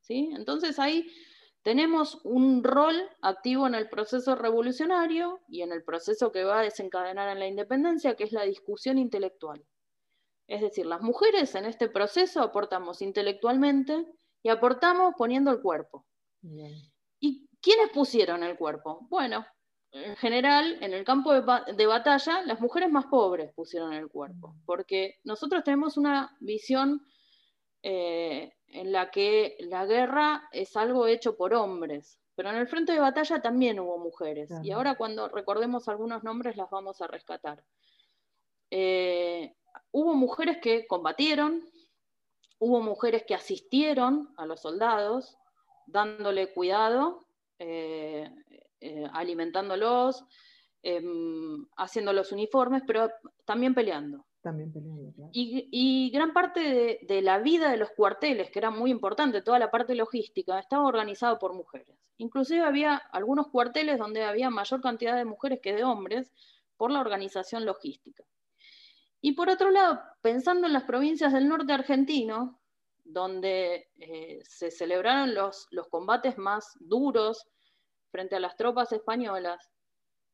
¿sí? 0.00 0.30
Entonces 0.34 0.80
ahí 0.80 1.06
tenemos 1.62 2.20
un 2.24 2.64
rol 2.64 3.08
activo 3.22 3.68
en 3.68 3.76
el 3.76 3.88
proceso 3.88 4.34
revolucionario 4.34 5.38
y 5.46 5.62
en 5.62 5.70
el 5.70 5.84
proceso 5.84 6.32
que 6.32 6.42
va 6.42 6.58
a 6.58 6.64
desencadenar 6.64 7.28
en 7.28 7.38
la 7.38 7.46
independencia, 7.46 8.16
que 8.16 8.24
es 8.24 8.32
la 8.32 8.42
discusión 8.42 8.98
intelectual. 8.98 9.64
Es 10.48 10.60
decir, 10.60 10.86
las 10.86 11.02
mujeres 11.02 11.54
en 11.54 11.66
este 11.66 11.88
proceso 11.88 12.40
aportamos 12.40 13.00
intelectualmente 13.00 14.08
y 14.42 14.48
aportamos 14.48 15.14
poniendo 15.16 15.52
el 15.52 15.60
cuerpo. 15.60 16.04
¿Y 16.42 16.89
quiénes 17.60 17.90
pusieron 17.90 18.42
el 18.42 18.56
cuerpo? 18.56 19.06
Bueno, 19.08 19.46
en 19.92 20.16
general, 20.16 20.78
en 20.80 20.92
el 20.92 21.04
campo 21.04 21.32
de, 21.32 21.86
batalla, 21.86 22.42
las 22.42 22.60
mujeres 22.60 22.90
más 22.90 23.06
pobres 23.06 23.52
pusieron 23.54 23.92
el 23.92 24.08
cuerpo, 24.08 24.54
porque 24.64 25.18
nosotros 25.24 25.64
tenemos 25.64 25.96
una 25.96 26.36
visión 26.40 27.04
eh, 27.82 28.52
en 28.68 28.92
la 28.92 29.10
que 29.10 29.56
la 29.60 29.86
guerra 29.86 30.48
es 30.52 30.76
algo 30.76 31.06
hecho 31.06 31.36
por 31.36 31.54
hombres, 31.54 32.20
pero 32.36 32.50
en 32.50 32.56
el 32.56 32.68
frente 32.68 32.92
de 32.92 33.00
batalla 33.00 33.42
también 33.42 33.80
hubo 33.80 33.98
mujeres, 33.98 34.50
y 34.62 34.70
ahora 34.70 34.94
cuando 34.94 35.28
recordemos 35.28 35.88
algunos 35.88 36.22
nombres 36.22 36.56
las 36.56 36.70
vamos 36.70 37.00
a 37.02 37.08
rescatar. 37.08 37.64
Eh, 38.70 39.56
hubo 39.90 40.14
mujeres 40.14 40.58
que 40.58 40.86
combatieron, 40.86 41.68
hubo 42.60 42.80
mujeres 42.80 43.24
que 43.26 43.34
asistieron 43.34 44.32
a 44.36 44.46
los 44.46 44.60
soldados, 44.60 45.36
dándole 45.86 46.52
cuidado, 46.52 47.26
eh, 47.62 48.26
eh, 48.80 49.04
alimentándolos, 49.12 50.24
em, 50.82 51.66
haciendo 51.76 52.14
los 52.14 52.32
uniformes, 52.32 52.82
pero 52.86 53.10
también 53.44 53.74
peleando. 53.74 54.24
También 54.40 54.72
y, 55.32 56.10
gran 56.10 56.32
parte 56.32 56.98
de, 57.02 57.20
la 57.20 57.38
vida 57.38 57.70
de 57.70 57.76
los 57.76 57.90
cuarteles, 57.90 58.50
que 58.50 58.58
era 58.58 58.70
muy 58.70 58.90
importante, 58.90 59.42
toda 59.42 59.58
la 59.58 59.70
parte 59.70 59.94
logística, 59.94 60.58
estaba 60.58 60.86
organizado 60.86 61.38
por 61.38 61.52
mujeres. 61.52 61.98
Inclusive 62.16 62.62
había 62.62 62.96
algunos 62.96 63.48
cuarteles 63.48 63.98
donde 63.98 64.24
había 64.24 64.48
mayor 64.48 64.80
cantidad 64.80 65.14
de 65.14 65.26
mujeres 65.26 65.60
que 65.62 65.74
de 65.74 65.84
hombres 65.84 66.32
por 66.78 66.90
la 66.90 67.00
organización 67.00 67.66
logística. 67.66 68.24
Y 69.20 69.32
por 69.32 69.50
otro 69.50 69.70
lado, 69.70 70.00
pensando 70.22 70.66
en 70.66 70.72
las 70.72 70.84
provincias 70.84 71.34
del 71.34 71.46
norte 71.46 71.74
argentino, 71.74 72.58
donde 73.12 73.90
eh, 73.98 74.40
se 74.44 74.70
celebraron 74.70 75.34
los, 75.34 75.66
los 75.70 75.88
combates 75.88 76.38
más 76.38 76.76
duros 76.80 77.46
frente 78.10 78.36
a 78.36 78.40
las 78.40 78.56
tropas 78.56 78.92
españolas, 78.92 79.70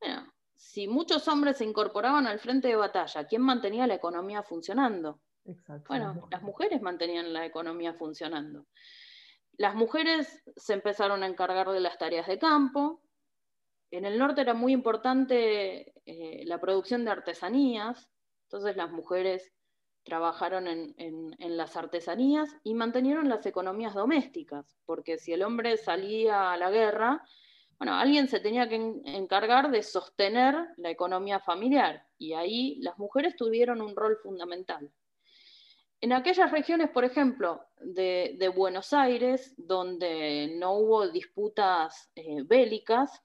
bueno, 0.00 0.32
si 0.56 0.88
muchos 0.88 1.28
hombres 1.28 1.58
se 1.58 1.64
incorporaban 1.64 2.26
al 2.26 2.38
frente 2.38 2.68
de 2.68 2.76
batalla, 2.76 3.26
¿quién 3.26 3.42
mantenía 3.42 3.86
la 3.86 3.94
economía 3.94 4.42
funcionando? 4.42 5.20
Bueno, 5.88 6.26
las 6.30 6.42
mujeres 6.42 6.82
mantenían 6.82 7.32
la 7.32 7.46
economía 7.46 7.94
funcionando. 7.94 8.66
Las 9.58 9.74
mujeres 9.74 10.42
se 10.56 10.74
empezaron 10.74 11.22
a 11.22 11.26
encargar 11.26 11.70
de 11.70 11.80
las 11.80 11.98
tareas 11.98 12.26
de 12.26 12.38
campo. 12.38 13.00
En 13.90 14.04
el 14.04 14.18
norte 14.18 14.40
era 14.40 14.54
muy 14.54 14.72
importante 14.72 15.92
eh, 16.04 16.44
la 16.46 16.60
producción 16.60 17.04
de 17.04 17.12
artesanías, 17.12 18.10
entonces 18.46 18.76
las 18.76 18.90
mujeres 18.90 19.52
trabajaron 20.06 20.68
en, 20.68 20.94
en, 20.96 21.56
las 21.56 21.76
artesanías 21.76 22.48
y 22.62 22.74
mantenieron 22.74 23.28
las 23.28 23.44
economías 23.44 23.92
domésticas, 23.92 24.78
porque 24.86 25.18
si 25.18 25.32
el 25.32 25.42
hombre 25.42 25.76
salía 25.76 26.52
a 26.52 26.56
la 26.56 26.70
guerra, 26.70 27.24
bueno, 27.76 27.94
alguien 27.94 28.28
se 28.28 28.38
tenía 28.38 28.68
que 28.68 28.76
encargar 29.04 29.72
de 29.72 29.82
sostener 29.82 30.54
la 30.76 30.90
economía 30.90 31.40
familiar 31.40 32.06
y 32.18 32.34
ahí 32.34 32.76
las 32.80 32.96
mujeres 32.98 33.34
tuvieron 33.34 33.80
un 33.80 33.96
rol 33.96 34.16
fundamental. 34.22 34.90
En 36.00 36.12
aquellas 36.12 36.52
regiones, 36.52 36.90
por 36.90 37.04
ejemplo, 37.04 37.64
de, 37.80 38.52
Buenos 38.54 38.92
Aires, 38.92 39.54
donde 39.56 40.54
no 40.56 40.74
hubo 40.74 41.08
disputas 41.08 42.12
eh, 42.14 42.42
bélicas, 42.44 43.22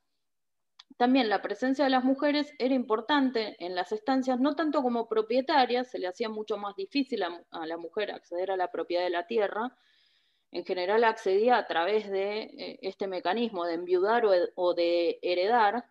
también 1.01 1.29
la 1.29 1.41
presencia 1.41 1.83
de 1.83 1.89
las 1.89 2.03
mujeres 2.03 2.53
era 2.59 2.75
importante 2.75 3.55
en 3.57 3.73
las 3.73 3.91
estancias, 3.91 4.39
no 4.39 4.55
tanto 4.55 4.83
como 4.83 5.09
propietarias, 5.09 5.89
se 5.89 5.97
le 5.97 6.07
hacía 6.07 6.29
mucho 6.29 6.57
más 6.57 6.75
difícil 6.75 7.23
a 7.23 7.65
la 7.65 7.77
mujer 7.77 8.11
acceder 8.11 8.51
a 8.51 8.55
la 8.55 8.69
propiedad 8.69 9.03
de 9.03 9.09
la 9.09 9.25
tierra, 9.25 9.75
en 10.51 10.63
general 10.63 11.03
accedía 11.03 11.57
a 11.57 11.65
través 11.65 12.07
de 12.11 12.41
eh, 12.41 12.79
este 12.83 13.07
mecanismo 13.07 13.65
de 13.65 13.73
enviudar 13.73 14.25
o, 14.53 14.73
de 14.75 15.17
heredar, 15.23 15.85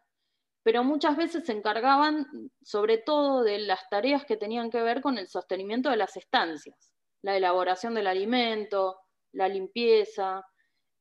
pero 0.63 0.85
muchas 0.85 1.17
veces 1.17 1.45
se 1.45 1.55
encargaban 1.55 2.29
sobre 2.63 2.99
todo 2.99 3.43
de 3.43 3.59
las 3.59 3.89
tareas 3.89 4.25
que 4.25 4.37
tenían 4.37 4.71
que 4.71 4.81
ver 4.81 5.01
con 5.01 5.19
el 5.19 5.27
sostenimiento 5.27 5.91
de 5.91 5.97
las 5.97 6.17
estancias, 6.17 6.93
la 7.23 7.37
elaboración 7.37 7.95
del 7.95 8.07
alimento, 8.07 9.01
la 9.33 9.49
limpieza, 9.49 10.47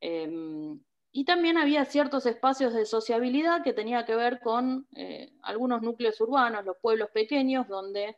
em, 0.01 0.81
y 1.11 1.25
también 1.25 1.57
había 1.57 1.85
ciertos 1.85 2.25
espacios 2.25 2.73
de 2.73 2.85
sociabilidad 2.85 3.63
que 3.63 3.73
tenía 3.73 4.05
que 4.05 4.15
ver 4.15 4.39
con 4.41 4.87
eh, 4.95 5.31
algunos 5.41 5.81
núcleos 5.81 6.19
urbanos, 6.21 6.65
los 6.65 6.77
pueblos 6.81 7.09
pequeños, 7.11 7.67
donde 7.67 8.15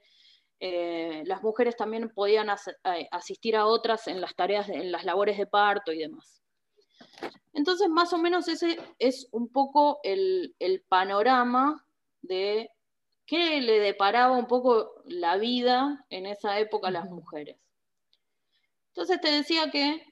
eh, 0.60 1.24
las 1.25 1.41
mujeres 1.41 1.77
también 1.77 2.10
podían 2.10 2.50
eh, 2.50 3.07
asistir 3.12 3.55
a 3.55 3.65
otras 3.65 4.07
en 4.07 4.19
las 4.19 4.36
tareas, 4.36 4.67
en 4.69 4.91
las 4.91 5.05
labores 5.05 5.38
de 5.38 5.48
parto 5.48 5.93
y 5.93 6.00
demás. 6.00 6.41
Entonces, 7.53 7.89
más 7.89 8.12
o 8.13 8.17
menos 8.17 8.48
ese 8.48 8.77
es 9.00 9.27
un 9.31 9.50
poco 9.50 10.00
el, 10.03 10.53
panorama 10.89 11.86
de 12.21 12.69
qué 13.25 13.62
le 13.62 13.79
deparaba 13.79 14.38
un 14.38 14.48
poco 14.48 15.01
la 15.05 15.38
vida 15.38 16.05
en 16.10 16.25
esa 16.25 16.60
época 16.60 16.89
a 16.89 16.91
las 16.91 17.10
mujeres. 17.10 17.57
Entonces 18.89 19.21
te 19.21 19.31
decía 19.31 19.71
que 19.71 20.11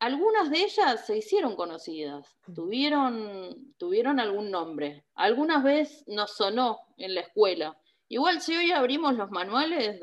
algunas 0.00 0.50
de 0.50 0.62
ellas 0.62 1.06
se 1.06 1.18
hicieron 1.18 1.54
conocidas, 1.54 2.26
tuvieron, 2.54 3.74
tuvieron 3.76 4.18
algún 4.18 4.50
nombre. 4.50 5.04
Algunas 5.14 5.62
veces 5.62 6.04
nos 6.08 6.34
sonó 6.36 6.80
en 6.96 7.14
la 7.14 7.20
escuela. 7.20 7.78
Igual 8.08 8.40
si 8.40 8.56
hoy 8.56 8.72
abrimos 8.72 9.14
los 9.14 9.30
manuales 9.30 10.00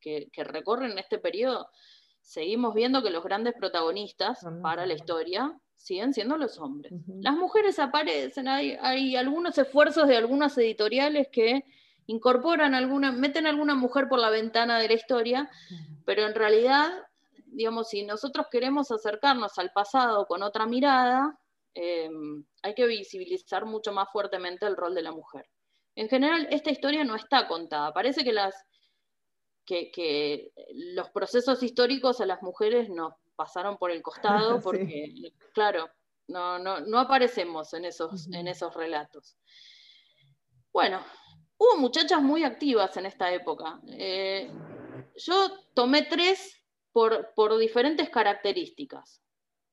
que, 0.00 0.28
recorren 0.36 0.98
este 0.98 1.18
periodo, 1.18 1.68
seguimos 2.20 2.74
viendo 2.74 3.04
que 3.04 3.10
los 3.10 3.22
grandes 3.22 3.54
protagonistas 3.54 4.44
para 4.62 4.84
la 4.84 4.94
historia 4.94 5.56
siguen 5.76 6.12
siendo 6.12 6.36
los 6.36 6.58
hombres. 6.58 6.92
Las 7.20 7.36
mujeres 7.36 7.78
aparecen, 7.78 8.48
hay, 8.48 8.76
hay, 8.80 9.14
algunos 9.14 9.56
esfuerzos 9.58 10.08
de 10.08 10.16
algunas 10.16 10.58
editoriales 10.58 11.28
que 11.30 11.64
incorporan 12.06 12.74
alguna, 12.74 13.12
meten 13.12 13.46
alguna 13.46 13.76
mujer 13.76 14.08
por 14.08 14.18
la 14.18 14.30
ventana 14.30 14.80
de 14.80 14.88
la 14.88 14.94
historia, 14.94 15.48
pero 16.04 16.26
en 16.26 16.34
realidad 16.34 16.90
digamos, 17.52 17.88
si 17.88 18.04
nosotros 18.04 18.46
queremos 18.50 18.90
acercarnos 18.90 19.58
al 19.58 19.72
pasado 19.72 20.26
con 20.26 20.42
otra 20.42 20.66
mirada, 20.66 21.38
em, 21.74 22.44
hay 22.62 22.74
que 22.74 22.86
visibilizar 22.86 23.64
mucho 23.66 23.92
más 23.92 24.08
fuertemente 24.10 24.66
el 24.66 24.76
rol 24.76 24.94
de 24.94 25.02
la 25.02 25.12
mujer. 25.12 25.48
En 25.94 26.08
general, 26.08 26.48
esta 26.50 26.70
historia 26.70 27.04
no 27.04 27.14
está 27.14 27.46
contada. 27.46 27.92
Parece 27.92 28.24
que, 28.24 28.32
las, 28.32 28.54
que, 29.66 30.52
los 30.94 31.10
procesos 31.10 31.62
históricos 31.62 32.20
a 32.20 32.26
las 32.26 32.42
mujeres 32.42 32.88
nos 32.88 33.14
pasaron 33.36 33.76
por 33.76 33.90
el 33.90 34.02
costado 34.02 34.60
porque, 34.62 35.32
claro, 35.52 35.88
no, 36.28 36.58
no, 36.58 36.98
aparecemos 36.98 37.74
en 37.74 37.84
esos, 37.84 38.32
en 38.32 38.48
esos 38.48 38.74
relatos. 38.74 39.36
Bueno, 40.72 41.04
hubo 41.58 41.76
muchachas 41.76 42.22
muy 42.22 42.44
activas 42.44 42.96
en 42.96 43.06
esta 43.06 43.30
época. 43.30 43.80
Eh, 43.88 44.50
yo 45.16 45.50
tomé 45.74 46.04
tres 46.04 46.61
por, 46.92 47.58
diferentes 47.58 48.10
características. 48.10 49.22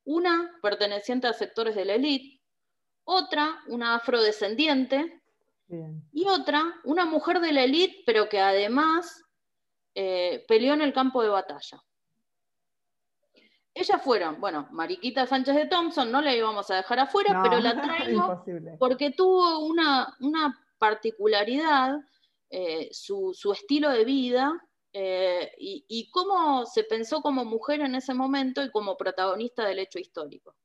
Una 0.06 0.58
perteneciente 0.62 1.28
a 1.28 1.34
sectores 1.34 1.76
de 1.76 1.86
la 1.86 1.96
élite, 1.96 2.42
otra 3.04 3.60
una 3.68 3.96
afrodescendiente 3.96 5.22
y 6.12 6.28
otra 6.28 6.80
una 6.84 7.06
mujer 7.06 7.40
de 7.42 7.52
la 7.52 7.64
élite, 7.64 8.04
pero 8.06 8.28
que 8.30 8.40
además 8.40 9.24
eh, 9.94 10.46
peleó 10.48 10.74
en 10.74 10.82
el 10.82 10.94
campo 10.94 11.22
de 11.22 11.30
batalla. 11.30 11.84
Ellas 13.74 14.02
fueron, 14.02 14.42
bueno, 14.42 14.68
Mariquita 14.72 15.28
Sánchez 15.28 15.56
de 15.56 15.66
Thompson, 15.68 16.12
no 16.12 16.22
la 16.22 16.36
íbamos 16.36 16.70
a 16.72 16.78
dejar 16.78 17.00
afuera, 17.00 17.42
pero 17.44 17.60
la 17.62 17.82
traigo 17.82 18.44
porque 18.80 19.12
tuvo 19.12 19.60
una, 19.60 20.16
particularidad, 20.80 22.00
eh, 22.50 22.90
su, 22.92 23.34
su, 23.34 23.52
estilo 23.52 23.90
de 23.90 24.06
vida 24.06 24.69
eh, 24.92 25.52
y, 25.58 26.10
cómo 26.12 26.66
se 26.66 26.84
pensó 26.84 27.22
como 27.22 27.46
mujer 27.46 27.82
en 27.82 27.96
ese 27.96 28.14
momento 28.14 28.64
y 28.64 28.72
como 28.72 28.98
protagonista 28.98 29.66
del 29.66 29.80
hecho 29.80 30.00
histórico. 30.00 30.56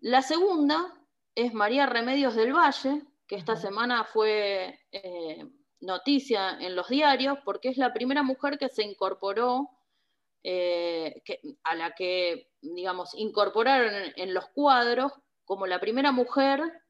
La 0.00 0.22
segunda 0.22 0.94
es 1.34 1.52
María 1.52 1.86
Remedios 1.86 2.34
del 2.34 2.54
Valle, 2.54 3.02
que 3.26 3.36
esta 3.36 3.56
semana 3.56 4.04
fue 4.04 4.80
eh, 4.92 5.46
noticia 5.80 6.58
en 6.60 6.74
los 6.74 6.88
diarios, 6.88 7.38
porque 7.44 7.68
es 7.68 7.76
la 7.76 7.92
primera 7.92 8.22
mujer 8.22 8.58
que 8.58 8.68
se 8.68 8.82
incorporó, 8.82 9.68
eh, 10.42 11.22
a 11.64 11.74
la 11.74 11.92
que, 11.92 12.50
digamos, 12.60 13.14
incorporaron 13.14 14.12
en 14.16 14.34
los 14.34 14.48
cuadros 14.48 15.12
como 15.44 15.66
la 15.66 15.80
primera 15.80 16.12
mujer 16.12 16.81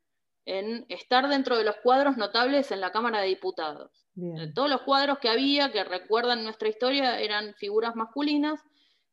en 0.44 0.86
estar 0.88 1.28
dentro 1.28 1.56
de 1.56 1.64
los 1.64 1.76
cuadros 1.82 2.16
notables 2.16 2.70
en 2.72 2.80
la 2.80 2.90
Cámara 2.90 3.20
de 3.20 3.28
Diputados. 3.28 4.06
Eh, 4.16 4.52
todos 4.54 4.68
los 4.68 4.82
cuadros 4.82 5.18
que 5.18 5.28
había, 5.28 5.72
que 5.72 5.84
recuerdan 5.84 6.44
nuestra 6.44 6.68
historia, 6.68 7.20
eran 7.20 7.54
figuras 7.54 7.94
masculinas. 7.94 8.60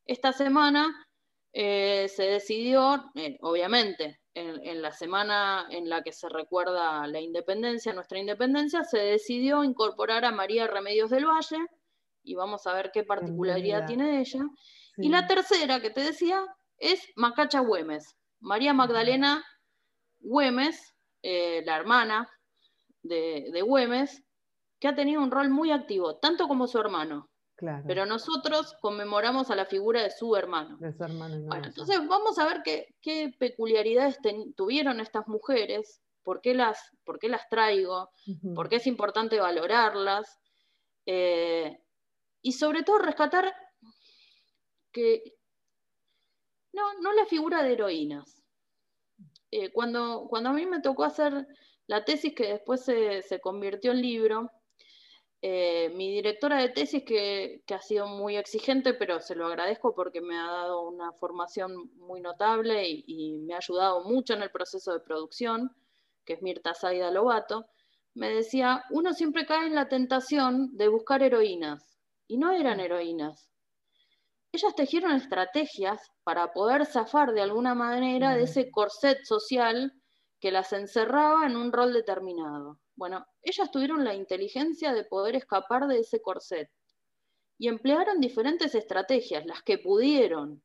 Esta 0.04 0.32
semana 0.32 1.06
eh, 1.52 2.08
se 2.08 2.24
decidió, 2.24 3.10
eh, 3.14 3.38
obviamente, 3.40 4.20
en, 4.34 4.80
la 4.80 4.92
semana 4.92 5.66
en 5.70 5.88
la 5.88 6.02
que 6.02 6.12
se 6.12 6.28
recuerda 6.28 7.06
la 7.06 7.20
independencia, 7.20 7.92
nuestra 7.92 8.18
independencia, 8.18 8.84
se 8.84 8.98
decidió 8.98 9.64
incorporar 9.64 10.24
a 10.24 10.30
María 10.30 10.66
Remedios 10.66 11.10
del 11.10 11.26
Valle, 11.26 11.58
y 12.22 12.34
vamos 12.34 12.66
a 12.66 12.74
ver 12.74 12.90
qué 12.92 13.02
particularidad 13.02 13.86
tiene 13.86 14.20
ella. 14.20 14.40
Y 14.96 15.08
la 15.08 15.26
tercera 15.26 15.80
que 15.80 15.90
te 15.90 16.02
decía 16.02 16.44
es 16.78 17.02
Macacha 17.16 17.60
Güemes, 17.60 18.16
María 18.38 18.72
Magdalena 18.72 19.44
Güemes, 20.20 20.94
la 21.22 21.76
hermana 21.76 22.28
de, 23.02 23.50
de 23.52 23.62
Güemes, 23.62 24.22
que 24.78 24.88
ha 24.88 24.94
tenido 24.94 25.22
un 25.22 25.30
rol 25.30 25.50
muy 25.50 25.70
activo, 25.70 26.16
tanto 26.16 26.48
como 26.48 26.66
su 26.66 26.78
hermano. 26.78 27.30
Pero 27.86 28.06
nosotros 28.06 28.74
conmemoramos 28.80 29.50
a 29.50 29.56
la 29.56 29.66
figura 29.66 30.02
de 30.02 30.10
su 30.10 30.34
hermano. 30.34 30.78
bueno, 30.78 31.66
entonces 31.66 31.98
vamos 32.08 32.38
a 32.38 32.46
ver 32.46 32.62
qué, 32.62 33.34
peculiaridades 33.38 34.18
tuvieron 34.56 35.00
estas 35.00 35.28
mujeres, 35.28 36.00
por 36.22 36.40
qué 36.40 36.54
las, 36.54 36.78
por 37.04 37.18
qué 37.18 37.28
las 37.28 37.48
traigo, 37.50 38.10
por 38.54 38.68
qué 38.70 38.76
es 38.76 38.86
importante 38.86 39.40
valorarlas, 39.40 40.38
eh, 41.04 41.78
y 42.40 42.52
sobre 42.52 42.82
todo 42.82 42.98
rescatar 42.98 43.54
que 44.90 45.22
no, 46.72 46.94
no 47.00 47.12
la 47.12 47.26
figura 47.26 47.62
de 47.62 47.72
heroínas. 47.72 48.39
Eh, 49.50 49.70
cuando, 49.72 50.26
cuando 50.28 50.50
a 50.50 50.52
mí 50.52 50.66
me 50.66 50.80
tocó 50.80 51.04
hacer 51.04 51.46
la 51.86 52.04
tesis 52.04 52.34
que 52.34 52.48
después 52.48 52.84
se, 52.84 53.22
se 53.22 53.40
convirtió 53.40 53.92
en 53.92 54.02
libro, 54.02 54.50
eh, 55.42 55.90
mi 55.94 56.10
directora 56.12 56.58
de 56.58 56.68
tesis, 56.68 57.02
que, 57.02 57.62
ha 57.72 57.80
sido 57.80 58.06
muy 58.06 58.36
exigente, 58.36 58.92
pero 58.92 59.20
se 59.20 59.34
lo 59.34 59.46
agradezco 59.46 59.94
porque 59.94 60.20
me 60.20 60.38
ha 60.38 60.46
dado 60.46 60.82
una 60.82 61.12
formación 61.12 61.90
muy 61.96 62.20
notable 62.20 62.86
y, 62.86 63.38
me 63.38 63.54
ha 63.54 63.58
ayudado 63.58 64.04
mucho 64.04 64.34
en 64.34 64.42
el 64.42 64.50
proceso 64.50 64.92
de 64.92 65.00
producción, 65.00 65.74
que 66.26 66.34
es 66.34 66.42
Mirta 66.42 66.74
Zaida 66.74 67.10
Lobato, 67.10 67.66
me 68.14 68.28
decía, 68.28 68.84
uno 68.90 69.14
siempre 69.14 69.46
cae 69.46 69.66
en 69.66 69.74
la 69.74 69.88
tentación 69.88 70.76
de 70.76 70.88
buscar 70.88 71.22
heroínas, 71.22 71.98
y 72.28 72.36
no 72.36 72.52
eran 72.52 72.78
mm. 72.78 72.80
heroínas. 72.80 73.49
Ellas 74.52 74.74
tejieron 74.74 75.12
estrategias 75.12 76.10
para 76.24 76.52
poder 76.52 76.84
zafar 76.86 77.32
de 77.32 77.42
alguna 77.42 77.74
manera 77.74 78.34
de 78.34 78.44
ese 78.44 78.70
corset 78.70 79.24
social 79.24 79.92
que 80.40 80.50
las 80.50 80.72
encerraba 80.72 81.46
en 81.46 81.56
un 81.56 81.72
rol 81.72 81.92
determinado. 81.92 82.80
Bueno, 82.96 83.24
ellas 83.42 83.70
tuvieron 83.70 84.04
la 84.04 84.14
inteligencia 84.14 84.92
de 84.92 85.04
poder 85.04 85.36
escapar 85.36 85.86
de 85.86 86.00
ese 86.00 86.20
corset 86.20 86.68
y 87.58 87.68
emplearon 87.68 88.20
diferentes 88.20 88.74
estrategias, 88.74 89.44
las 89.46 89.62
que 89.62 89.78
pudieron. 89.78 90.62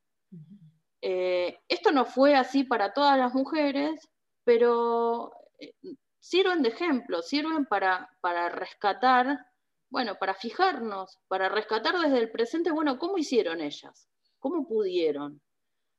Eh, 1.02 1.60
esto 1.68 1.92
no 1.92 2.06
fue 2.06 2.36
así 2.36 2.64
para 2.64 2.94
todas 2.94 3.18
las 3.20 3.34
mujeres, 3.34 4.10
pero 4.46 5.32
eh, 5.60 5.74
sirven 6.20 6.64
de 6.64 6.70
ejemplo, 6.70 7.22
sirven 7.22 7.66
para, 7.66 8.10
para 8.22 8.50
rescatar, 8.50 9.46
bueno, 9.96 10.18
para 10.20 10.34
fijarnos, 10.34 11.20
para 11.30 11.48
rescatar 11.48 11.98
desde 11.98 12.18
el 12.18 12.30
presente, 12.30 12.70
bueno, 12.70 13.00
¿cómo 13.00 13.18
hicieron 13.18 13.62
ellas? 13.62 14.10
¿Cómo 14.40 14.68
pudieron? 14.68 15.40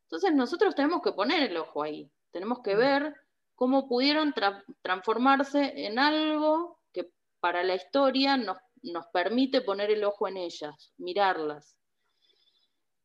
Entonces 0.02 0.34
nosotros 0.34 0.74
tenemos 0.74 1.00
que 1.00 1.12
poner 1.12 1.50
el 1.50 1.56
ojo 1.56 1.82
ahí, 1.82 2.10
tenemos 2.30 2.60
que 2.62 2.76
ver 2.76 3.14
cómo 3.54 3.88
pudieron 3.88 4.34
transformarse 4.82 5.86
en 5.86 5.98
algo 5.98 6.78
que 6.92 7.10
para 7.40 7.62
la 7.62 7.74
historia 7.74 8.36
nos, 8.36 8.58
permite 9.14 9.62
poner 9.62 9.90
el 9.90 10.04
ojo 10.04 10.28
en 10.28 10.36
ellas, 10.36 10.92
mirarlas. 10.98 11.74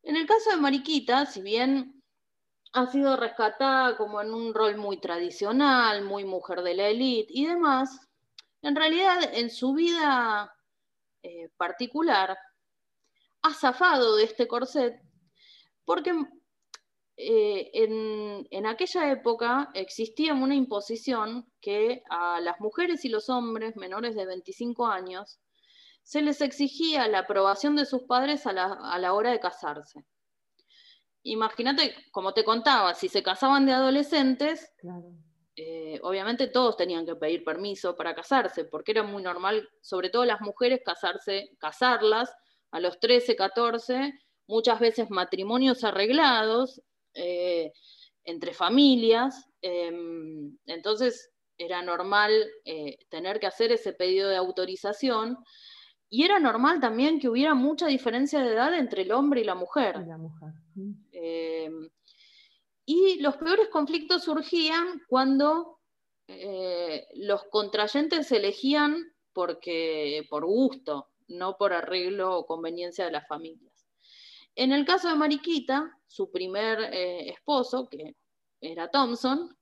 En 0.03 0.17
el 0.17 0.27
caso 0.27 0.49
de 0.49 0.57
Mariquita, 0.57 1.25
si 1.25 1.41
bien 1.41 2.03
ha 2.73 2.87
sido 2.87 3.15
rescatada 3.15 3.95
como 3.95 4.19
en 4.19 4.33
un 4.33 4.53
rol 4.53 4.75
muy 4.75 4.99
tradicional, 4.99 6.03
muy 6.03 6.25
mujer 6.25 6.63
de 6.63 6.73
la 6.73 6.89
élite 6.89 7.31
y 7.33 7.47
demás, 7.47 8.09
en 8.61 8.75
realidad 8.75 9.19
en 9.33 9.49
su 9.49 9.73
vida 9.73 10.53
eh, 11.23 11.49
particular 11.57 12.37
ha 13.43 13.53
zafado 13.53 14.15
de 14.15 14.23
este 14.23 14.47
corset 14.47 15.01
porque 15.85 16.13
eh, 17.17 17.69
en, 18.49 18.65
aquella 18.65 19.11
época 19.11 19.69
existía 19.73 20.33
una 20.33 20.55
imposición 20.55 21.51
que 21.59 22.03
a 22.09 22.39
las 22.39 22.59
mujeres 22.59 23.05
y 23.05 23.09
los 23.09 23.29
hombres 23.29 23.75
menores 23.75 24.15
de 24.15 24.25
25 24.25 24.87
años 24.87 25.39
se 26.01 26.21
les 26.21 26.41
exigía 26.41 27.07
la 27.07 27.19
aprobación 27.19 27.75
de 27.75 27.85
sus 27.85 28.03
padres 28.03 28.47
a 28.47 28.53
la, 28.53 29.13
hora 29.13 29.31
de 29.31 29.39
casarse. 29.39 30.03
Imagínate, 31.23 31.93
como 32.11 32.33
te 32.33 32.43
contaba, 32.43 32.95
si 32.95 33.07
se 33.07 33.21
casaban 33.21 33.67
de 33.67 33.73
adolescentes, 33.73 34.71
eh, 35.55 35.99
obviamente 36.03 36.47
todos 36.47 36.77
tenían 36.77 37.05
que 37.05 37.15
pedir 37.15 37.43
permiso 37.43 37.95
para 37.95 38.15
casarse, 38.15 38.65
porque 38.65 38.91
era 38.91 39.03
muy 39.03 39.21
normal, 39.21 39.67
sobre 39.81 40.09
todo 40.09 40.25
las 40.25 40.41
mujeres, 40.41 40.81
casarse, 40.85 41.51
casarlas 41.59 42.33
a 42.71 42.79
los 42.79 42.99
13, 42.99 43.35
14, 43.35 44.13
muchas 44.47 44.79
veces 44.79 45.09
matrimonios 45.09 45.83
arreglados, 45.83 46.81
eh, 47.13 47.71
entre 48.23 48.53
familias, 48.53 49.49
em, 49.61 50.57
entonces 50.65 51.31
era 51.57 51.81
normal 51.81 52.31
eh, 52.65 52.97
tener 53.09 53.39
que 53.39 53.47
hacer 53.47 53.71
ese 53.71 53.93
pedido 53.93 54.29
de 54.29 54.37
autorización 54.37 55.37
y 56.09 56.23
era 56.23 56.39
normal 56.39 56.79
también 56.79 57.19
que 57.19 57.29
hubiera 57.29 57.53
mucha 57.53 57.87
diferencia 57.87 58.41
de 58.41 58.53
edad 58.53 58.77
entre 58.77 59.03
el 59.03 59.11
hombre 59.11 59.41
y 59.41 59.45
la 59.45 59.55
mujer. 59.55 59.95
Em, 61.11 61.89
y 62.85 63.19
los 63.19 63.37
peores 63.37 63.69
conflictos 63.69 64.23
surgían 64.23 65.01
cuando 65.07 65.79
eh, 66.27 67.07
los 67.15 67.43
contrayentes 67.45 68.27
se 68.27 68.37
elegían 68.37 69.13
porque, 69.33 70.25
por 70.29 70.45
gusto, 70.45 71.09
no 71.27 71.57
por 71.57 71.73
arreglo 71.73 72.37
o 72.37 72.45
conveniencia 72.45 73.05
de 73.05 73.11
las 73.11 73.27
familias. 73.27 73.87
En 74.55 74.71
el 74.71 74.85
caso 74.85 75.07
de 75.07 75.15
Mariquita, 75.15 75.97
su 76.07 76.29
primer 76.31 76.79
eh, 76.93 77.29
esposo, 77.29 77.87
que 77.87 78.15
era 78.59 78.89
Thompson, 78.89 79.55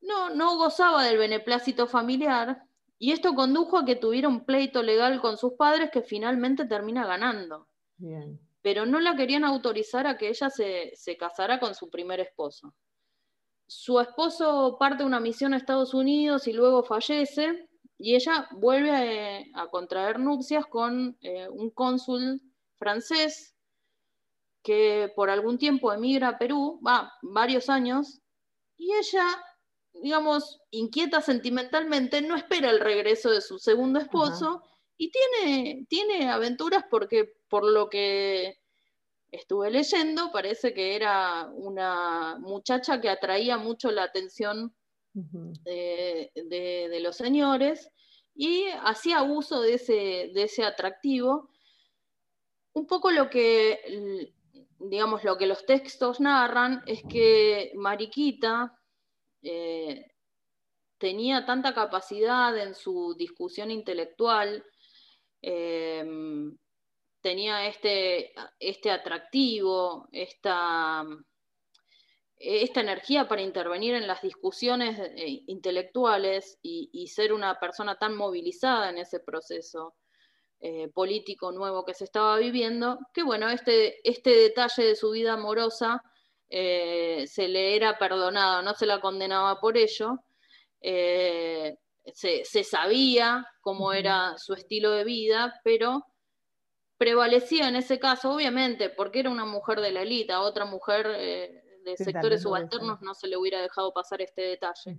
no, 0.00 0.30
no 0.30 0.56
gozaba 0.56 1.04
del 1.04 1.18
beneplácito 1.18 1.86
familiar 1.86 2.62
y 2.98 3.12
esto 3.12 3.34
condujo 3.34 3.78
a 3.78 3.84
que 3.84 3.96
tuviera 3.96 4.28
un 4.28 4.44
pleito 4.44 4.82
legal 4.82 5.20
con 5.20 5.36
sus 5.36 5.54
padres 5.54 5.90
que 5.90 6.02
finalmente 6.02 6.66
termina 6.66 7.06
ganando. 7.06 7.68
Pero 8.62 8.86
no 8.86 9.00
la 9.00 9.16
querían 9.16 9.44
autorizar 9.44 10.06
a 10.06 10.16
que 10.16 10.28
ella 10.28 10.50
se, 10.50 10.92
se 10.94 11.16
casara 11.16 11.58
con 11.58 11.74
su 11.74 11.88
primer 11.88 12.20
esposo. 12.20 12.74
Su 13.66 14.00
esposo 14.00 14.76
parte 14.78 15.04
una 15.04 15.20
misión 15.20 15.54
a 15.54 15.56
Estados 15.56 15.94
Unidos 15.94 16.48
y 16.48 16.52
luego 16.52 16.82
fallece, 16.82 17.68
y 17.98 18.14
ella 18.14 18.48
vuelve 18.52 19.52
a, 19.54 19.66
contraer 19.68 20.18
nupcias 20.18 20.66
con 20.66 21.16
eh, 21.20 21.48
un 21.48 21.70
cónsul 21.70 22.40
francés 22.76 23.54
que 24.62 25.12
por 25.14 25.30
algún 25.30 25.58
tiempo 25.58 25.92
emigra 25.92 26.28
a 26.30 26.38
Perú, 26.38 26.80
va 26.84 27.12
varios 27.22 27.68
años, 27.68 28.20
y 28.76 28.92
ella, 28.94 29.26
digamos, 29.92 30.60
inquieta 30.70 31.20
sentimentalmente, 31.20 32.22
no 32.22 32.36
espera 32.36 32.70
el 32.70 32.80
regreso 32.80 33.30
de 33.30 33.40
su 33.40 33.58
segundo 33.58 34.00
esposo 34.00 34.62
y 35.00 35.10
tiene, 35.10 35.86
tiene 35.88 36.28
aventuras 36.28 36.84
porque 36.90 37.32
por 37.48 37.64
lo 37.64 37.88
que 37.88 38.58
estuve 39.30 39.70
leyendo, 39.70 40.30
parece 40.30 40.74
que 40.74 40.94
era 40.94 41.48
una 41.54 42.36
muchacha 42.38 43.00
que 43.00 43.08
atraía 43.08 43.56
mucho 43.56 43.90
la 43.90 44.02
atención 44.02 44.76
de, 45.14 46.98
los 47.00 47.16
señores 47.16 47.90
y 48.34 48.66
hacía 48.84 49.22
uso 49.22 49.62
de 49.62 49.74
ese, 49.74 50.32
de 50.34 50.42
ese 50.42 50.64
atractivo. 50.64 51.48
Un 52.74 52.86
poco 52.86 53.10
lo 53.10 53.30
que 53.30 54.34
digamos, 54.80 55.24
lo 55.24 55.38
que 55.38 55.46
los 55.46 55.64
textos 55.64 56.20
narran 56.20 56.82
es 56.84 57.02
que 57.08 57.72
Mariquita 57.74 58.78
eh, 59.42 60.12
tenía 60.98 61.46
tanta 61.46 61.72
capacidad 61.72 62.54
en 62.58 62.74
su 62.74 63.14
discusión 63.16 63.70
intelectual, 63.70 64.62
eh, 65.42 66.04
tenía 67.20 67.66
este, 67.66 68.32
este 68.58 68.90
atractivo, 68.90 70.08
esta, 70.12 71.04
esta, 72.36 72.80
energía 72.80 73.28
para 73.28 73.42
intervenir 73.42 73.94
en 73.94 74.06
las 74.06 74.22
discusiones 74.22 74.98
eh, 74.98 75.42
intelectuales 75.46 76.58
y, 76.62 77.06
ser 77.08 77.32
una 77.32 77.58
persona 77.58 77.96
tan 77.96 78.16
movilizada 78.16 78.90
en 78.90 78.98
ese 78.98 79.20
proceso. 79.20 79.94
Eh, 80.62 80.88
político 80.92 81.52
nuevo 81.52 81.86
que 81.86 81.94
se 81.94 82.04
estaba 82.04 82.36
viviendo, 82.36 82.98
que 83.14 83.22
bueno, 83.22 83.48
este, 83.48 84.06
este 84.06 84.28
detalle 84.28 84.84
de 84.84 84.94
su 84.94 85.10
vida 85.10 85.32
amorosa 85.32 86.02
eh, 86.50 87.24
se 87.28 87.48
le 87.48 87.76
era 87.76 87.96
perdonado, 87.96 88.60
no 88.60 88.74
se 88.74 88.84
la 88.84 89.00
condenaba 89.00 89.58
por 89.58 89.78
ello, 89.78 90.18
se, 92.14 92.44
sabía 92.64 93.46
cómo 93.60 93.92
era 93.92 94.36
su 94.38 94.54
estilo 94.54 94.90
de 94.90 95.04
vida, 95.04 95.60
pero 95.64 96.04
prevalecía 96.98 97.68
en 97.68 97.76
ese 97.76 97.98
caso, 97.98 98.32
obviamente, 98.32 98.90
porque 98.90 99.20
era 99.20 99.30
una 99.30 99.44
mujer 99.44 99.80
de 99.80 99.92
la 99.92 100.02
élite, 100.02 100.32
a 100.32 100.40
otra 100.40 100.64
mujer 100.64 101.06
de 101.06 101.96
sectores 101.96 102.42
subalternos 102.42 103.00
no 103.00 103.14
se 103.14 103.26
le 103.26 103.36
hubiera 103.36 103.62
dejado 103.62 103.92
pasar 103.92 104.20
este 104.20 104.42
detalle. 104.42 104.98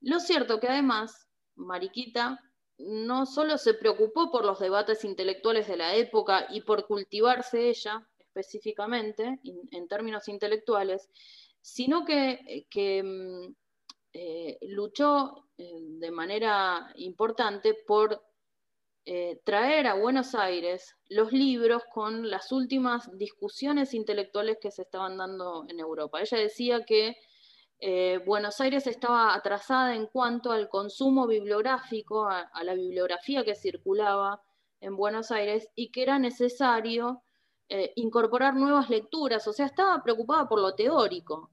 Lo 0.00 0.20
cierto 0.20 0.60
que 0.60 0.68
además, 0.68 1.28
Mariquita 1.54 2.38
no 2.78 3.26
solo 3.26 3.58
se 3.58 3.74
preocupó 3.74 4.30
por 4.30 4.44
los 4.44 4.60
debates 4.60 5.04
intelectuales 5.04 5.66
de 5.66 5.76
la 5.76 5.94
época 5.94 6.46
y 6.50 6.60
por 6.60 6.86
cultivarse 6.86 7.68
ella 7.68 8.06
específicamente 8.18 9.40
en 9.42 9.88
términos 9.88 10.28
intelectuales, 10.28 11.08
sino 11.60 12.04
que, 12.04 13.02
mm, 13.02 13.54
eh, 14.14 14.58
luchó 14.62 15.44
eh, 15.58 15.70
de 16.00 16.10
manera 16.10 16.90
importante 16.96 17.74
por 17.86 18.24
eh, 19.04 19.40
traer 19.44 19.86
a 19.86 19.94
Buenos 19.94 20.34
Aires 20.34 20.96
los 21.08 21.30
libros 21.32 21.82
con 21.92 22.30
las 22.30 22.50
últimas 22.50 23.10
discusiones 23.18 23.92
intelectuales 23.92 24.58
que 24.60 24.70
se 24.70 24.82
estaban 24.82 25.18
dando 25.18 25.66
en 25.68 25.78
Europa. 25.80 26.20
Ella 26.20 26.38
decía 26.38 26.84
que 26.84 27.16
Buenos 28.26 28.60
Aires 28.60 28.88
estaba 28.88 29.34
atrasada 29.36 29.94
en 29.94 30.06
cuanto 30.06 30.50
al 30.50 30.68
consumo 30.68 31.28
bibliográfico, 31.28 32.26
a, 32.26 32.50
la 32.64 32.74
bibliografía 32.74 33.44
que 33.44 33.54
circulaba 33.54 34.42
en 34.80 34.96
Buenos 34.96 35.30
Aires 35.30 35.68
y 35.76 35.92
que 35.92 36.02
era 36.02 36.18
necesario 36.18 37.22
incorporar 37.94 38.56
nuevas 38.56 38.90
lecturas, 38.90 39.46
o 39.46 39.52
sea, 39.52 39.66
estaba 39.66 40.02
preocupada 40.02 40.48
por 40.48 40.60
lo 40.60 40.74
teórico. 40.74 41.50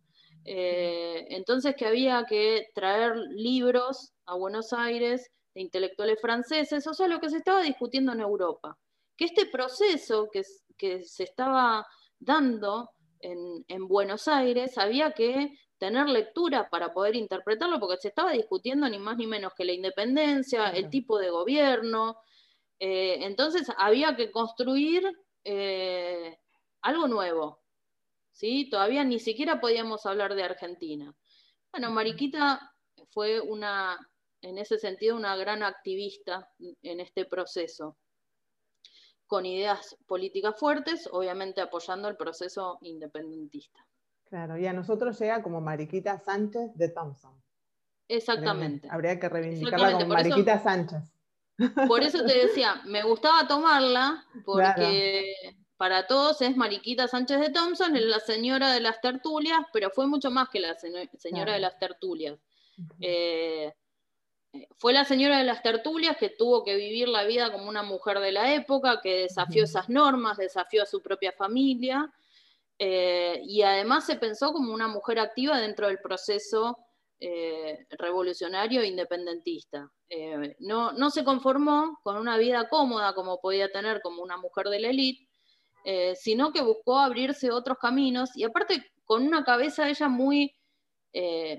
Entonces 1.35 1.75
que 1.75 1.85
había 1.85 2.25
que 2.25 2.67
traer 2.73 3.15
libros 3.31 4.13
a 4.25 4.35
Buenos 4.35 4.73
Aires 4.73 5.31
de 5.53 5.61
intelectuales 5.61 6.19
franceses, 6.21 6.85
o 6.87 6.93
sea, 6.93 7.07
lo 7.07 7.19
que 7.19 7.29
se 7.29 7.37
estaba 7.37 7.61
discutiendo 7.61 8.13
en 8.13 8.21
Europa. 8.21 8.77
Que 9.17 9.25
este 9.25 9.45
proceso 9.45 10.29
que, 10.31 10.43
se 11.03 11.23
estaba 11.23 11.85
dando 12.19 12.89
en 13.19 13.87
Buenos 13.87 14.27
Aires 14.27 14.77
había 14.77 15.11
que 15.11 15.51
tener 15.77 16.07
lectura 16.07 16.69
para 16.69 16.93
poder 16.93 17.15
interpretarlo, 17.15 17.79
porque 17.79 17.97
se 17.97 18.09
estaba 18.09 18.31
discutiendo 18.31 18.87
ni 18.89 18.99
más 18.99 19.17
ni 19.17 19.27
menos 19.27 19.53
que 19.55 19.65
la 19.65 19.73
independencia, 19.73 20.69
el 20.69 20.89
tipo 20.89 21.19
de 21.19 21.29
gobierno. 21.29 22.17
Eh, 22.79 23.17
entonces 23.21 23.67
había 23.77 24.15
que 24.15 24.31
construir 24.31 25.03
eh, 25.43 26.37
algo 26.81 27.07
nuevo. 27.07 27.59
¿sí? 28.31 28.69
Todavía 28.69 29.03
ni 29.03 29.19
siquiera 29.19 29.59
podíamos 29.59 30.05
hablar 30.05 30.35
de 30.35 30.43
Argentina. 30.43 31.13
Bueno, 31.75 31.91
Mariquita 31.91 32.73
fue 33.09 33.41
una, 33.41 33.99
en 34.41 34.57
ese 34.57 34.79
sentido, 34.79 35.17
una 35.17 35.35
gran 35.35 35.61
activista 35.61 36.49
en 36.81 37.01
este 37.01 37.25
proceso, 37.25 37.97
con 39.27 39.45
ideas 39.45 39.97
políticas 40.07 40.57
fuertes, 40.57 41.09
obviamente 41.11 41.59
apoyando 41.59 42.07
el 42.07 42.15
proceso 42.15 42.77
independentista. 42.79 43.85
Claro, 44.23 44.57
y 44.57 44.65
a 44.67 44.71
nosotros 44.71 45.19
llega 45.19 45.43
como 45.43 45.59
Mariquita 45.59 46.17
Sánchez 46.17 46.73
de 46.75 46.87
Thompson. 46.87 47.43
Exactamente. 48.07 48.87
Habría 48.89 49.19
que 49.19 49.27
reivindicarla 49.27 49.91
como 49.91 50.07
Mariquita 50.07 50.57
Sánchez. 50.57 51.03
Por 51.89 52.03
eso 52.03 52.23
te 52.23 52.37
decía, 52.37 52.83
me 52.85 53.03
gustaba 53.03 53.49
tomarla 53.49 54.23
porque 54.45 55.25
para 55.77 56.07
todos 56.07 56.41
es 56.41 56.55
Mariquita 56.55 57.07
Sánchez 57.07 57.39
de 57.39 57.49
Thompson, 57.49 57.95
es 57.95 58.03
la 58.03 58.19
señora 58.19 58.71
de 58.73 58.79
las 58.79 59.01
tertulias, 59.01 59.59
pero 59.73 59.89
fue 59.89 60.07
mucho 60.07 60.31
más 60.31 60.49
que 60.49 60.59
la 60.59 60.75
señora 60.75 61.53
de 61.53 61.59
las 61.59 61.77
tertulias. 61.77 62.37
Eh, 62.99 63.73
fue 64.77 64.93
la 64.93 65.03
señora 65.03 65.37
de 65.37 65.43
las 65.43 65.61
tertulias 65.61 66.17
que 66.17 66.29
tuvo 66.29 66.63
que 66.63 66.75
vivir 66.75 67.09
la 67.09 67.25
vida 67.25 67.51
como 67.51 67.67
una 67.67 67.83
mujer 67.83 68.19
de 68.19 68.31
la 68.31 68.53
época, 68.53 69.01
que 69.01 69.21
desafió 69.23 69.65
esas 69.65 69.89
normas, 69.89 70.37
desafió 70.37 70.83
a 70.83 70.85
su 70.85 71.01
propia 71.01 71.33
familia 71.33 72.11
eh, 72.77 73.41
y 73.45 73.61
además 73.61 74.05
se 74.05 74.15
pensó 74.15 74.51
como 74.51 74.73
una 74.73 74.87
mujer 74.87 75.19
activa 75.19 75.59
dentro 75.59 75.87
del 75.87 75.99
proceso 75.99 76.77
eh, 77.19 77.87
revolucionario 77.91 78.81
e 78.81 78.87
independentista. 78.87 79.89
Eh, 80.09 80.55
no, 80.59 80.91
no, 80.91 81.09
se 81.09 81.23
conformó 81.23 81.99
con 82.03 82.17
una 82.17 82.37
vida 82.37 82.67
cómoda 82.67 83.13
como 83.13 83.39
podía 83.39 83.71
tener 83.71 84.01
como 84.01 84.21
una 84.21 84.37
mujer 84.37 84.67
de 84.67 84.79
la 84.79 84.89
élite, 84.89 85.24
sino 86.15 86.51
que 86.51 86.61
buscó 86.61 86.97
abrirse 86.97 87.51
otros 87.51 87.77
caminos 87.77 88.35
y 88.35 88.43
aparte 88.43 88.91
con 89.03 89.23
una 89.25 89.43
cabeza 89.43 89.87
ella 89.87 90.07
muy, 90.07 90.55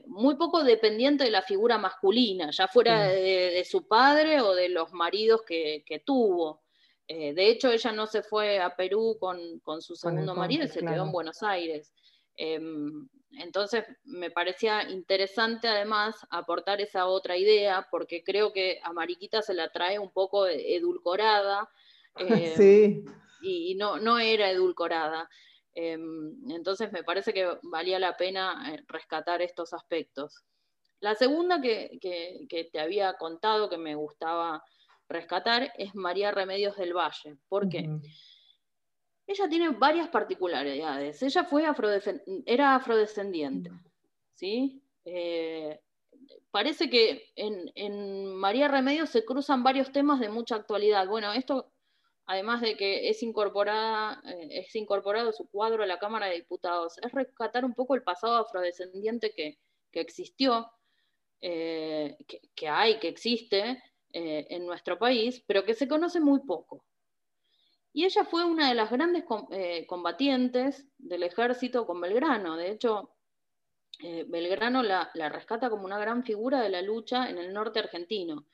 muy 0.06 0.34
poco 0.34 0.64
dependiente 0.64 1.24
de 1.24 1.30
la 1.30 1.42
figura 1.42 1.78
masculina, 1.78 2.50
ya 2.50 2.66
fuera 2.66 3.08
de, 3.08 3.64
su 3.64 3.86
padre 3.86 4.40
o 4.40 4.54
de 4.54 4.68
los 4.68 4.92
maridos 4.92 5.42
que, 5.46 5.84
que 5.86 6.00
tuvo. 6.00 6.66
Eh, 7.08 7.34
de 7.34 7.48
hecho, 7.48 7.70
ella 7.70 7.92
no 7.92 8.06
se 8.06 8.22
fue 8.22 8.58
a 8.58 8.74
Perú 8.74 9.16
con, 9.20 9.80
su 9.80 9.94
segundo 9.94 10.34
marido 10.34 10.64
y 10.64 10.68
se 10.68 10.80
quedó 10.80 11.04
en 11.04 11.12
Buenos 11.12 11.42
Aires. 11.42 11.92
Em, 12.36 13.08
entonces, 13.38 13.84
me 14.04 14.30
parecía 14.30 14.88
interesante 14.90 15.68
además 15.68 16.16
aportar 16.30 16.80
esa 16.80 17.06
otra 17.06 17.36
idea, 17.36 17.86
porque 17.90 18.24
creo 18.24 18.52
que 18.52 18.80
a 18.82 18.92
Mariquita 18.92 19.40
se 19.42 19.54
la 19.54 19.70
trae 19.70 19.98
un 19.98 20.10
poco 20.10 20.46
edulcorada. 20.48 21.70
sí. 22.56 23.04
Y 23.42 23.74
no, 23.74 23.98
no 23.98 24.18
era 24.18 24.50
edulcorada. 24.50 25.28
Em, 25.74 26.50
entonces, 26.50 26.90
me 26.92 27.04
parece 27.04 27.32
que 27.32 27.58
valía 27.62 27.98
la 27.98 28.16
pena 28.16 28.72
eh, 28.72 28.82
rescatar 28.88 29.42
estos 29.42 29.72
aspectos. 29.72 30.44
La 31.00 31.14
segunda 31.14 31.60
que, 31.60 31.98
que 32.00 32.64
te 32.72 32.80
había 32.80 33.14
contado 33.14 33.68
que 33.68 33.78
me 33.78 33.94
gustaba 33.94 34.64
rescatar 35.08 35.72
es 35.76 35.94
María 35.94 36.30
Remedios 36.30 36.76
del 36.76 36.94
Valle. 36.94 37.36
¿Por 37.48 37.68
qué? 37.68 37.88
Ella 39.26 39.48
tiene 39.48 39.70
varias 39.70 40.08
particularidades. 40.08 41.22
Ella 41.22 41.44
fue 41.44 41.64
era 42.46 42.74
afrodescendiente. 42.74 43.70
¿sí? 44.34 44.82
Eh, 45.04 45.80
parece 46.50 46.88
que 46.88 47.32
en, 47.34 48.34
María 48.34 48.68
Remedios 48.68 49.10
se 49.10 49.24
cruzan 49.24 49.62
varios 49.62 49.92
temas 49.92 50.20
de 50.20 50.28
mucha 50.28 50.56
actualidad. 50.56 51.08
Bueno, 51.08 51.32
esto, 51.32 51.72
además 52.26 52.60
de 52.60 52.76
que 52.76 53.08
es, 53.08 53.22
incorporada, 53.22 54.22
eh, 54.26 54.48
es 54.50 54.74
incorporado 54.76 55.32
su 55.32 55.48
cuadro 55.48 55.82
a 55.82 55.86
la 55.86 55.98
Cámara 55.98 56.26
de 56.26 56.36
Diputados, 56.36 56.98
es 56.98 57.12
rescatar 57.12 57.64
un 57.64 57.74
poco 57.74 57.94
el 57.94 58.02
pasado 58.02 58.36
afrodescendiente 58.36 59.32
que, 59.34 59.58
existió, 59.92 60.70
eh, 61.40 62.18
que, 62.54 62.68
hay, 62.68 62.98
que 62.98 63.08
existe 63.08 63.82
en 64.12 64.66
nuestro 64.66 64.98
país, 64.98 65.42
pero 65.46 65.64
que 65.64 65.74
se 65.74 65.88
conoce 65.88 66.20
muy 66.20 66.40
poco. 66.40 66.84
Y 67.92 68.04
ella 68.04 68.24
fue 68.24 68.44
una 68.44 68.68
de 68.68 68.74
las 68.74 68.90
grandes 68.90 69.24
combatientes 69.86 70.86
del 70.96 71.22
ejército 71.22 71.86
con 71.86 72.00
Belgrano. 72.00 72.56
De 72.56 72.70
hecho, 72.70 73.16
eh, 74.00 74.26
Belgrano 74.28 74.82
la, 74.82 75.10
rescata 75.30 75.70
como 75.70 75.84
una 75.84 75.98
gran 75.98 76.22
figura 76.22 76.60
de 76.60 76.68
la 76.68 76.82
lucha 76.82 77.30
en 77.30 77.38
el 77.38 77.52
norte 77.52 77.78
argentino. 77.78 78.46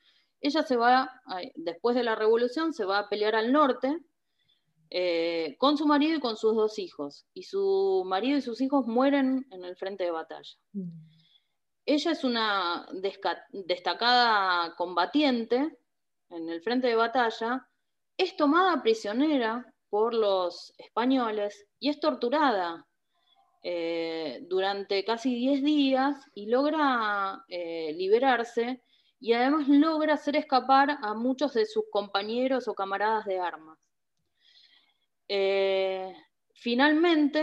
Ella 0.43 0.61
se 0.61 0.75
va, 0.75 1.09
después 1.55 1.95
de 1.95 2.03
la 2.03 2.15
revolución, 2.15 2.73
se 2.73 2.83
va 2.83 2.99
a 2.99 3.09
pelear 3.09 3.33
al 3.33 3.53
norte 3.53 3.97
eh, 4.89 5.55
con 5.57 5.77
su 5.77 5.87
marido 5.87 6.17
y 6.17 6.19
con 6.19 6.35
sus 6.35 6.53
dos 6.53 6.77
hijos. 6.79 7.25
Y 7.33 7.43
su 7.43 8.03
marido 8.05 8.37
y 8.37 8.41
sus 8.41 8.59
hijos 8.59 8.85
mueren 8.85 9.47
en 9.51 9.63
el 9.63 9.77
frente 9.77 10.03
de 10.03 10.11
batalla. 10.11 10.51
Mm. 10.73 10.89
Ella 11.85 12.11
es 12.11 12.25
una 12.25 12.85
destacada 13.51 14.75
combatiente 14.75 15.77
en 16.29 16.49
el 16.49 16.61
frente 16.61 16.87
de 16.87 16.95
batalla, 16.95 17.65
es 18.17 18.35
tomada 18.35 18.83
prisionera 18.83 19.73
por 19.89 20.13
los 20.13 20.73
españoles 20.77 21.67
y 21.79 21.87
es 21.87 22.01
torturada 22.01 22.85
eh, 23.63 24.45
durante 24.49 25.05
casi 25.05 25.35
10 25.35 25.63
días 25.63 26.17
y 26.35 26.47
logra 26.47 27.45
eh, 27.47 27.93
liberarse 27.93 28.83
y 29.23 29.31
además 29.31 29.69
logra 29.69 30.15
hacer 30.15 30.35
escapar 30.35 30.97
a 31.01 31.13
muchos 31.13 31.53
de 31.53 31.65
sus 31.65 31.85
compañeros 31.89 32.67
o 32.67 32.73
camaradas 32.73 33.23
de 33.23 33.39
armas. 33.39 33.79
Eh, 35.29 36.13
finalmente, 36.53 37.41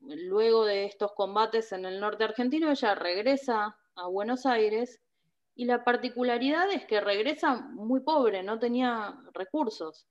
luego 0.00 0.64
de 0.64 0.86
estos 0.86 1.12
combates 1.12 1.70
en 1.72 1.84
el 1.84 2.00
norte 2.00 2.24
argentino, 2.24 2.70
ella 2.70 2.94
regresa 2.94 3.76
a 3.94 4.06
Buenos 4.06 4.46
Aires 4.46 5.02
y 5.54 5.66
la 5.66 5.84
particularidad 5.84 6.72
es 6.72 6.86
que 6.86 7.02
regresa 7.02 7.56
muy 7.56 8.00
pobre, 8.00 8.42
no 8.42 8.58
tenía 8.58 9.20
recursos. 9.34 10.06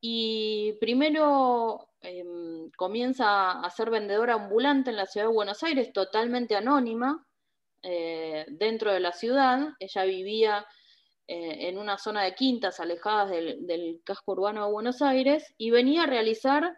Y 0.00 0.78
primero 0.80 1.90
em, 2.00 2.70
comienza 2.78 3.60
a 3.60 3.68
ser 3.68 3.90
vendedora 3.90 4.36
ambulante 4.36 4.88
en 4.88 4.96
la 4.96 5.04
ciudad 5.04 5.26
de 5.26 5.34
Buenos 5.34 5.62
Aires, 5.62 5.92
totalmente 5.92 6.56
anónima, 6.56 7.26
eh, 7.84 8.44
dentro 8.48 8.92
de 8.92 9.00
la 9.00 9.12
ciudad. 9.12 9.68
Ella 9.78 10.04
vivía 10.04 10.66
eh, 11.26 11.68
en 11.68 11.78
una 11.78 11.98
zona 11.98 12.22
de 12.24 12.34
quintas 12.34 12.80
alejadas 12.80 13.30
del, 13.30 14.00
casco 14.04 14.32
urbano 14.32 14.64
de 14.64 14.72
Buenos 14.72 15.02
Aires 15.02 15.54
y 15.56 15.70
venía 15.70 16.02
a 16.02 16.06
realizar 16.06 16.76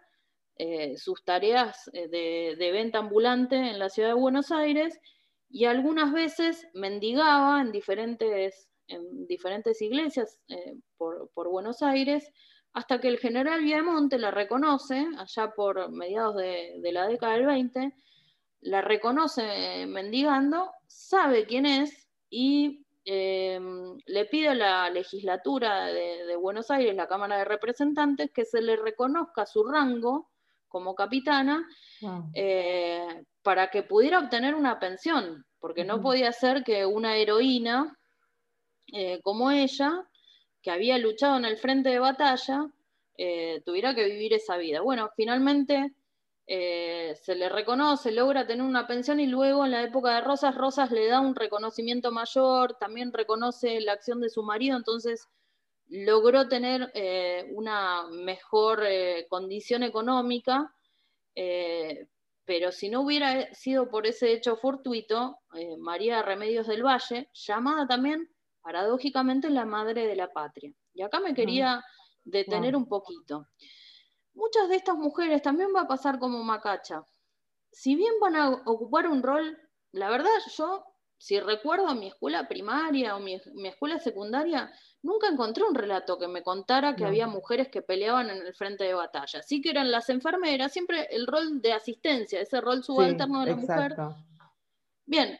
eh, 0.57 0.97
sus 0.97 1.23
tareas 1.23 1.89
de, 1.93 2.69
venta 2.71 2.99
ambulante 2.99 3.55
en 3.55 3.79
la 3.79 3.89
ciudad 3.89 4.09
de 4.09 4.15
Buenos 4.15 4.51
Aires 4.51 4.99
y 5.49 5.65
algunas 5.65 6.11
veces 6.11 6.67
mendigaba 6.73 7.61
en 7.61 7.71
diferentes, 7.71 8.69
en 8.87 9.27
diferentes 9.27 9.81
iglesias 9.81 10.39
por, 10.97 11.29
por 11.33 11.49
Buenos 11.49 11.81
Aires 11.81 12.31
hasta 12.77 12.99
que 12.99 13.07
el 13.07 13.17
general 13.17 13.63
Viamonte 13.63 14.19
la 14.19 14.29
reconoce, 14.29 15.07
allá 15.17 15.51
por 15.55 15.91
mediados 15.91 16.35
de, 16.35 16.79
la 16.91 17.07
década 17.07 17.33
del 17.33 17.47
20, 17.47 17.91
la 18.67 18.81
reconoce 18.81 19.85
mendigando, 19.87 20.71
sabe 20.87 21.45
quién 21.45 21.65
es 21.65 22.07
y 22.29 22.85
eh, 23.05 23.59
le 24.05 24.25
pide 24.25 24.49
a 24.49 24.55
la 24.55 24.89
legislatura 24.89 25.85
de, 25.85 26.35
Buenos 26.35 26.69
Aires, 26.69 26.95
la 26.95 27.07
Cámara 27.07 27.37
de 27.37 27.45
Representantes, 27.45 28.31
que 28.33 28.45
se 28.45 28.61
le 28.61 28.75
reconozca 28.75 29.45
su 29.45 29.63
rango 29.63 30.29
como 30.67 30.93
capitana 30.93 31.65
eh, 32.33 33.23
para 33.41 33.69
que 33.69 33.83
pudiera 33.83 34.19
obtener 34.19 34.53
una 34.53 34.79
pensión, 34.79 35.45
porque 35.59 35.85
no 35.85 36.01
podía 36.01 36.31
ser 36.31 36.63
que 36.63 36.85
una 36.85 37.15
heroína 37.15 37.97
eh, 38.93 39.21
como 39.21 39.51
ella 39.51 40.05
que 40.61 40.71
había 40.71 40.97
luchado 40.97 41.37
en 41.37 41.45
el 41.45 41.57
frente 41.57 41.89
de 41.89 41.99
batalla, 41.99 42.67
eh, 43.17 43.61
tuviera 43.65 43.95
que 43.95 44.05
vivir 44.05 44.33
esa 44.33 44.57
vida. 44.57 44.81
Bueno, 44.81 45.09
finalmente 45.15 45.93
eh, 46.47 47.15
se 47.21 47.35
le 47.35 47.49
reconoce, 47.49 48.11
logra 48.11 48.47
tener 48.47 48.65
una 48.65 48.87
pensión 48.87 49.19
y 49.19 49.27
luego 49.27 49.65
en 49.65 49.71
la 49.71 49.83
época 49.83 50.15
de 50.15 50.21
Rosas, 50.21 50.55
Rosas 50.55 50.91
le 50.91 51.07
da 51.07 51.19
un 51.19 51.35
reconocimiento 51.35 52.11
mayor, 52.11 52.77
también 52.79 53.11
reconoce 53.13 53.81
la 53.81 53.93
acción 53.93 54.21
de 54.21 54.29
su 54.29 54.43
marido, 54.43 54.77
entonces 54.77 55.27
logró 55.89 56.47
tener 56.47 56.91
eh, 56.93 57.51
una 57.53 58.07
mejor 58.09 58.83
condición 59.29 59.83
económica, 59.83 60.73
pero 62.45 62.71
si 62.71 62.89
no 62.89 63.01
hubiera 63.01 63.53
sido 63.53 63.89
por 63.89 64.07
ese 64.07 64.31
hecho 64.31 64.57
fortuito, 64.57 65.37
María 65.77 66.23
Remedios 66.23 66.67
del 66.67 66.83
Valle, 66.83 67.29
llamada 67.33 67.85
también 67.85 68.27
paradójicamente 68.67 69.49
la 69.49 69.65
madre 69.65 70.07
de 70.07 70.15
la 70.17 70.31
patria. 70.33 70.73
Y 70.93 71.01
acá 71.01 71.21
me 71.21 71.33
quería 71.33 71.81
detener 72.25 72.75
un 72.75 72.85
poquito. 72.85 73.47
Muchas 74.37 74.69
de 74.69 74.75
estas 74.75 74.95
mujeres 74.95 75.41
también 75.41 75.69
va 75.75 75.81
a 75.81 75.87
pasar 75.87 76.19
como 76.19 76.43
Macacha. 76.43 77.03
Si 77.71 77.95
bien 77.95 78.13
van 78.21 78.35
a 78.35 78.49
ocupar 78.49 79.07
un 79.07 79.23
rol, 79.23 79.57
la 79.91 80.11
verdad 80.11 80.29
yo, 80.55 80.85
si 81.17 81.39
recuerdo 81.39 81.95
mi 81.95 82.09
escuela 82.09 82.47
primaria 82.47 83.15
o 83.15 83.19
mi, 83.19 83.41
escuela 83.65 83.97
secundaria, 83.97 84.71
nunca 85.01 85.27
encontré 85.27 85.63
un 85.63 85.73
relato 85.73 86.19
que 86.19 86.27
me 86.27 86.43
contara 86.43 86.95
que 86.95 87.03
había 87.03 87.25
mujeres 87.25 87.69
que 87.69 87.81
peleaban 87.81 88.29
en 88.29 88.45
el 88.45 88.53
frente 88.53 88.83
de 88.83 88.93
batalla. 88.93 89.41
Sí 89.41 89.59
que 89.59 89.71
eran 89.71 89.89
las 89.89 90.07
enfermeras, 90.09 90.71
siempre 90.71 91.07
el 91.09 91.25
rol 91.25 91.59
de 91.59 91.73
asistencia, 91.73 92.39
ese 92.39 92.61
rol 92.61 92.83
subalterno 92.83 93.39
de 93.43 93.49
la 93.49 93.55
mujer. 93.55 93.95
Bien, 95.03 95.39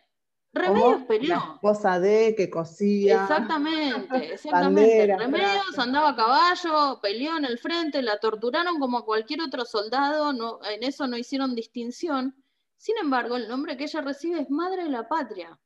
Remedios 0.57 1.03
peleó. 1.03 1.35
La 1.35 1.51
esposa 1.55 1.99
de 1.99 2.35
que 2.35 2.49
cosía. 2.49 3.21
Exactamente, 3.23 4.33
exactamente. 4.33 5.17
Remedios 5.17 5.77
andaba 5.77 6.09
a 6.09 6.15
caballo, 6.15 6.99
peleó 7.01 7.37
en 7.37 7.45
el 7.45 7.57
frente, 7.57 8.01
la 8.01 8.19
torturaron 8.19 8.79
como 8.79 8.99
a 8.99 9.05
cualquier 9.05 9.41
otro 9.41 9.65
soldado, 9.65 10.33
no, 10.33 10.59
en 10.63 10.83
eso 10.83 11.07
no 11.07 11.17
hicieron 11.17 11.55
distinción. 11.55 12.35
Sin 12.77 12.97
embargo, 12.97 13.35
el 13.35 13.47
nombre 13.47 13.77
que 13.77 13.85
ella 13.85 14.01
recibe 14.01 14.41
es 14.41 14.49
Madre 14.49 14.83
de 14.83 14.89
la 14.89 15.07
Patria. 15.07 15.59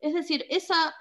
Es 0.00 0.14
decir, 0.14 0.44
esa, 0.50 0.94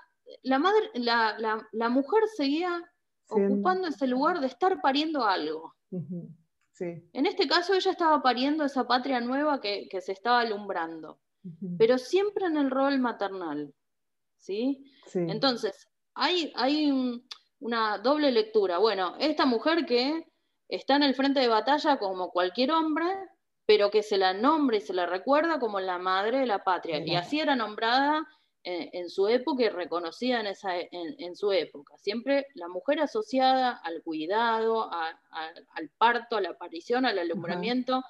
la, 0.43 0.59
madre, 0.59 0.89
la, 0.93 1.37
la, 1.71 1.89
mujer 1.89 2.23
seguía 2.35 2.81
ocupando 3.27 3.87
ese 3.87 4.07
lugar 4.07 4.39
de 4.39 4.47
estar 4.47 4.81
pariendo 4.81 5.25
algo. 5.25 5.75
En 5.91 7.25
este 7.25 7.47
caso, 7.47 7.73
ella 7.73 7.91
estaba 7.91 8.21
pariendo 8.21 8.63
esa 8.63 8.87
patria 8.87 9.19
nueva 9.19 9.59
que, 9.59 9.87
que 9.89 10.01
se 10.01 10.13
estaba 10.13 10.39
alumbrando 10.39 11.19
pero 11.77 11.97
siempre 11.97 12.45
en 12.45 12.57
el 12.57 12.71
rol 12.71 12.99
maternal. 12.99 13.73
¿sí? 14.37 14.85
Entonces, 15.13 15.87
hay, 16.13 16.51
hay 16.55 17.21
una 17.59 17.97
doble 17.97 18.31
lectura. 18.31 18.77
Bueno, 18.77 19.15
esta 19.19 19.45
mujer 19.45 19.85
que 19.85 20.25
está 20.67 20.95
en 20.95 21.03
el 21.03 21.15
frente 21.15 21.39
de 21.39 21.47
batalla 21.47 21.97
como 21.97 22.31
cualquier 22.31 22.71
hombre, 22.71 23.05
pero 23.65 23.89
que 23.89 24.03
se 24.03 24.17
la 24.17 24.33
nombra 24.33 24.77
y 24.77 24.81
se 24.81 24.93
la 24.93 25.05
recuerda 25.05 25.59
como 25.59 25.79
la 25.79 25.97
madre 25.97 26.39
de 26.39 26.45
la 26.45 26.63
patria. 26.63 27.01
Y 27.05 27.15
así 27.15 27.39
era 27.39 27.55
nombrada 27.55 28.27
en, 28.63 29.09
su 29.09 29.27
época 29.27 29.63
y 29.63 29.69
reconocida 29.69 30.39
en, 30.39 30.47
esa, 30.47 30.73
en, 30.77 31.35
su 31.35 31.51
época. 31.51 31.97
Siempre 31.97 32.47
la 32.55 32.67
mujer 32.67 32.99
asociada 32.99 33.79
al 33.83 34.01
cuidado, 34.03 34.89
al 34.91 35.89
parto, 35.97 36.35
a 36.35 36.41
la 36.41 36.49
aparición, 36.49 37.05
al 37.05 37.19
alumbramiento. 37.19 38.03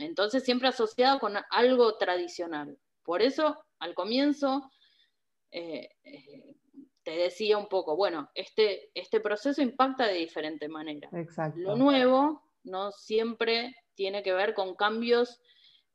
Entonces 0.00 0.44
siempre 0.44 0.68
asociado 0.68 1.18
con 1.18 1.34
algo 1.50 1.96
tradicional. 1.96 2.78
Por 3.02 3.22
eso, 3.22 3.64
al 3.78 3.94
comienzo, 3.94 4.70
eh, 5.50 5.88
eh, 6.04 6.56
te 7.02 7.12
decía 7.12 7.58
un 7.58 7.68
poco, 7.68 7.96
bueno, 7.96 8.30
este, 8.34 8.90
este 8.94 9.20
proceso 9.20 9.62
impacta 9.62 10.06
de 10.06 10.14
diferente 10.14 10.68
manera. 10.68 11.10
Lo 11.56 11.76
nuevo 11.76 12.42
no 12.64 12.90
siempre 12.92 13.76
tiene 13.94 14.22
que 14.22 14.32
ver 14.32 14.54
con 14.54 14.74
cambios 14.74 15.40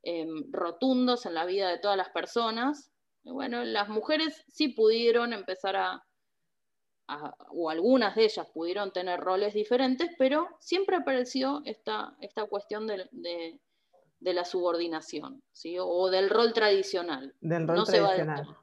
em, 0.02 0.50
rotundos 0.52 1.26
en 1.26 1.34
la 1.34 1.44
vida 1.44 1.68
de 1.68 1.78
todas 1.78 1.96
las 1.96 2.10
personas. 2.10 2.92
bueno, 3.24 3.64
las 3.64 3.88
mujeres 3.88 4.44
sí 4.48 4.68
pudieron 4.68 5.32
empezar 5.32 5.76
a, 5.76 6.04
o 7.50 7.70
algunas 7.70 8.14
de 8.14 8.24
ellas 8.24 8.46
pudieron 8.54 8.92
tener 8.92 9.20
roles 9.20 9.52
diferentes, 9.52 10.10
pero 10.16 10.48
siempre 10.60 10.96
apareció 10.96 11.60
esta, 11.64 12.16
esta 12.20 12.46
cuestión 12.46 12.86
de, 12.86 13.08
de 13.10 13.60
la 14.20 14.44
subordinación, 14.44 15.42
¿sí? 15.52 15.76
o 15.78 16.10
del 16.10 16.30
rol 16.30 16.52
tradicional. 16.52 17.34
Del 17.40 17.66
rol 17.66 17.84
tradicional. 17.84 18.56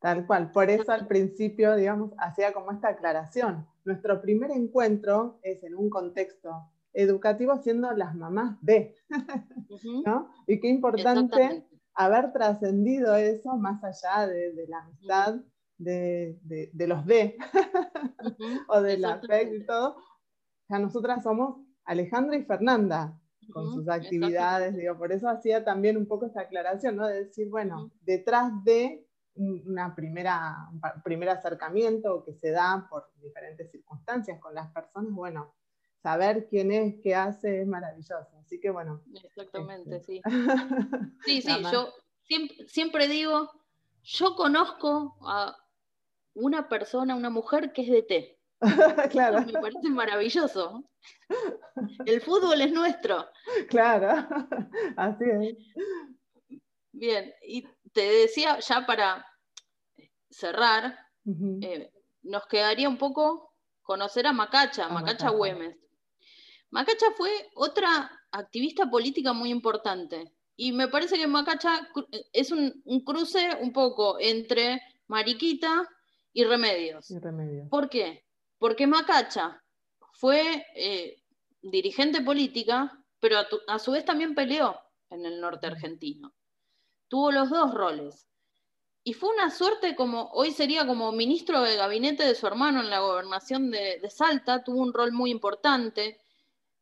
Tal 0.00 0.26
cual, 0.26 0.50
por 0.50 0.70
eso 0.70 0.92
al 0.92 1.06
principio, 1.06 1.76
digamos, 1.76 2.12
hacía 2.18 2.52
como 2.52 2.72
esta 2.72 2.88
aclaración. 2.88 3.66
Nuestro 3.84 4.20
primer 4.20 4.50
encuentro 4.50 5.38
es 5.42 5.62
en 5.62 5.74
un 5.76 5.90
contexto 5.90 6.70
educativo 6.92 7.58
siendo 7.62 7.92
las 7.92 8.14
mamás 8.14 8.58
de, 8.60 8.96
¿no? 10.04 10.30
Y 10.46 10.60
qué 10.60 10.68
importante 10.68 11.66
haber 11.94 12.32
trascendido 12.32 13.14
eso 13.16 13.56
más 13.56 13.82
allá 13.84 14.26
de, 14.26 14.66
la 14.68 14.78
amistad, 14.80 15.36
de, 15.78 16.38
los 16.86 17.06
de, 17.06 17.36
o 18.68 18.80
de 18.80 18.98
la 18.98 19.20
fe 19.20 19.52
y 19.56 19.66
todo. 19.66 19.96
Ya 20.68 20.78
nosotras 20.78 21.22
somos 21.22 21.60
Alejandra 21.84 22.36
y 22.36 22.44
Fernanda, 22.44 23.18
con 23.50 23.72
sus 23.72 23.88
actividades, 23.88 24.76
digo, 24.76 24.96
por 24.96 25.12
eso 25.12 25.28
hacía 25.28 25.64
también 25.64 25.96
un 25.96 26.06
poco 26.06 26.26
esta 26.26 26.42
aclaración, 26.42 26.96
¿no? 26.96 27.06
De 27.06 27.24
decir, 27.24 27.48
bueno, 27.48 27.90
detrás 28.02 28.52
de 28.64 29.06
una 29.34 29.94
primera, 29.94 30.68
un 30.70 31.02
primer 31.02 31.30
acercamiento 31.30 32.22
que 32.24 32.34
se 32.34 32.50
da 32.50 32.86
por 32.90 33.10
diferentes 33.20 33.70
circunstancias 33.70 34.38
con 34.40 34.54
las 34.54 34.70
personas, 34.72 35.12
bueno, 35.12 35.54
saber 36.02 36.46
quién 36.48 36.72
es, 36.72 36.96
qué 37.02 37.14
hace, 37.14 37.62
es 37.62 37.66
maravilloso. 37.66 38.36
Así 38.40 38.60
que 38.60 38.70
bueno. 38.70 39.02
Exactamente, 39.14 39.96
este, 39.96 40.14
sí. 40.14 40.22
Sí, 41.24 41.42
sí, 41.42 41.62
yo 41.72 41.92
siempre, 42.66 43.08
digo, 43.08 43.50
yo 44.02 44.34
conozco 44.34 45.16
a 45.22 45.56
una 46.34 46.68
persona, 46.68 47.14
una 47.14 47.30
mujer 47.30 47.72
que 47.72 47.82
es 47.82 47.90
de 47.90 48.02
té. 48.02 48.38
claro. 49.10 49.44
me 49.44 49.52
parece 49.52 49.88
maravilloso. 49.90 50.84
El 52.06 52.20
fútbol 52.20 52.60
es 52.60 52.72
nuestro. 52.72 53.26
Claro, 53.68 54.26
así 54.96 55.24
es. 55.24 56.60
Bien, 56.92 57.32
y 57.46 57.66
te 57.92 58.02
decía, 58.02 58.58
ya 58.60 58.86
para 58.86 59.26
cerrar, 60.30 60.98
eh, 61.62 61.90
nos 62.22 62.46
quedaría 62.46 62.88
un 62.88 62.98
poco 62.98 63.54
conocer 63.82 64.26
a 64.26 64.32
Macacha, 64.32 64.88
Macacha 64.88 65.30
Güemes. 65.30 65.76
Macacha 66.70 67.06
fue 67.16 67.30
otra 67.54 68.10
activista 68.30 68.88
política 68.88 69.32
muy 69.32 69.50
importante. 69.50 70.32
Y 70.56 70.72
me 70.72 70.88
parece 70.88 71.16
que 71.16 71.26
Macacha 71.26 71.88
es 72.32 72.50
un, 72.52 72.82
cruce 73.04 73.56
un 73.60 73.72
poco 73.72 74.18
entre 74.20 74.80
Mariquita 75.08 75.88
y 76.32 76.44
Remedios. 76.44 77.12
¿Por 77.70 77.88
qué? 77.88 78.24
Porque 78.62 78.86
Macacha 78.86 79.60
fue 80.12 80.64
eh, 80.76 81.16
dirigente 81.62 82.20
política, 82.22 82.96
pero 83.18 83.38
a, 83.66 83.78
su 83.80 83.90
vez 83.90 84.04
también 84.04 84.36
peleó 84.36 84.78
en 85.10 85.26
el 85.26 85.40
norte 85.40 85.66
argentino 85.66 86.32
tuvo 87.08 87.32
los 87.32 87.50
dos 87.50 87.74
roles. 87.74 88.28
Y 89.04 89.14
fue 89.14 89.34
una 89.34 89.50
suerte 89.50 89.96
como, 89.96 90.30
hoy 90.32 90.52
sería 90.52 90.86
como 90.86 91.10
ministro 91.10 91.60
de 91.60 91.76
gabinete 91.76 92.24
de 92.24 92.36
su 92.36 92.46
hermano 92.46 92.80
en 92.80 92.88
la 92.88 93.00
gobernación 93.00 93.72
de, 93.72 94.00
Salta, 94.08 94.62
tuvo 94.62 94.80
un 94.80 94.94
rol 94.94 95.10
muy 95.10 95.32
importante. 95.32 96.20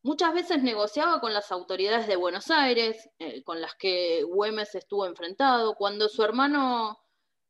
Muchas 0.03 0.35
veces 0.35 0.63
negociaba 0.63 1.21
con 1.21 1.33
las 1.33 1.51
autoridades 1.51 2.07
de 2.07 2.17
Buenos 2.17 2.51
Aires, 2.51 3.09
eh, 3.19 3.43
con 3.43 3.63
las 3.63 3.75
que 3.75 4.23
Güemes 4.23 4.75
estuvo 4.75 5.07
enfrentado. 5.07 5.77
Cuando 5.77 6.11
su 6.11 6.23
hermano 6.23 7.01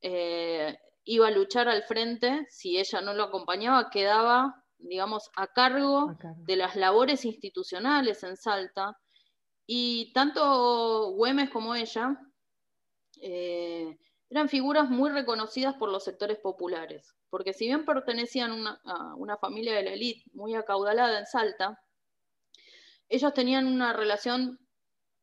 eh, 0.00 0.78
iba 1.12 1.26
a 1.26 1.32
luchar 1.32 1.68
al 1.68 1.82
frente, 1.82 2.46
si 2.50 2.78
ella 2.78 3.00
no 3.00 3.14
lo 3.14 3.24
acompañaba, 3.24 3.90
quedaba, 3.90 4.64
digamos, 4.78 5.28
a 5.34 5.48
cargo 5.48 6.16
de 6.36 6.54
las 6.54 6.76
labores 6.76 7.24
institucionales 7.24 8.22
en 8.22 8.36
Salta. 8.36 8.96
Y 9.66 10.12
tanto 10.12 11.10
Güemes 11.10 11.50
como 11.50 11.74
ella 11.74 12.16
eh, 13.20 13.98
eran 14.28 14.48
figuras 14.48 14.88
muy 14.88 15.10
reconocidas 15.10 15.74
por 15.74 15.90
los 15.90 16.04
sectores 16.04 16.38
populares, 16.38 17.16
porque 17.28 17.54
si 17.54 17.66
bien 17.66 17.84
pertenecían 17.84 18.64
a 18.68 19.16
una 19.16 19.36
familia 19.36 19.74
de 19.74 19.82
la 19.82 19.92
élite 19.94 20.30
muy 20.32 20.54
acaudalada 20.54 21.18
en 21.18 21.26
Salta, 21.26 21.82
ellos 23.08 23.34
tenían 23.34 23.66
una 23.66 23.92
relación 23.92 24.60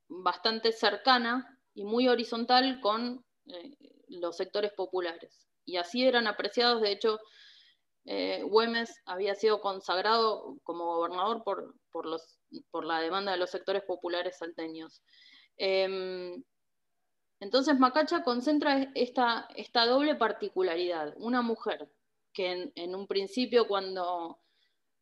bastante 0.09 0.73
cercana 0.73 1.57
y 1.73 1.85
muy 1.85 2.09
horizontal 2.09 2.81
con 2.81 3.25
eh, 3.45 3.77
los 4.09 4.35
sectores 4.35 4.73
populares. 4.73 5.47
Y 5.67 5.77
así 5.77 6.07
eran 6.07 6.25
apreciados, 6.25 6.81
de 6.81 6.91
hecho, 6.91 7.19
eh, 8.05 8.41
Güemes 8.43 9.01
había 9.05 9.35
sido 9.35 9.59
consagrado 9.59 10.57
como 10.63 10.85
gobernador 10.85 11.43
por, 11.43 11.75
por, 11.91 12.85
la 12.85 13.01
demanda 13.01 13.33
de 13.33 13.37
los 13.37 13.51
sectores 13.51 13.83
populares 13.83 14.37
salteños. 14.37 15.03
Em, 15.57 16.41
entonces 17.41 17.77
Macacha 17.77 18.23
concentra 18.23 18.91
esta, 18.95 19.49
esta 19.55 19.85
doble 19.85 20.15
particularidad. 20.15 21.13
Una 21.17 21.41
mujer 21.41 21.89
que 22.33 22.71
en, 22.73 22.95
un 22.95 23.07
principio 23.07 23.67
cuando 23.67 24.39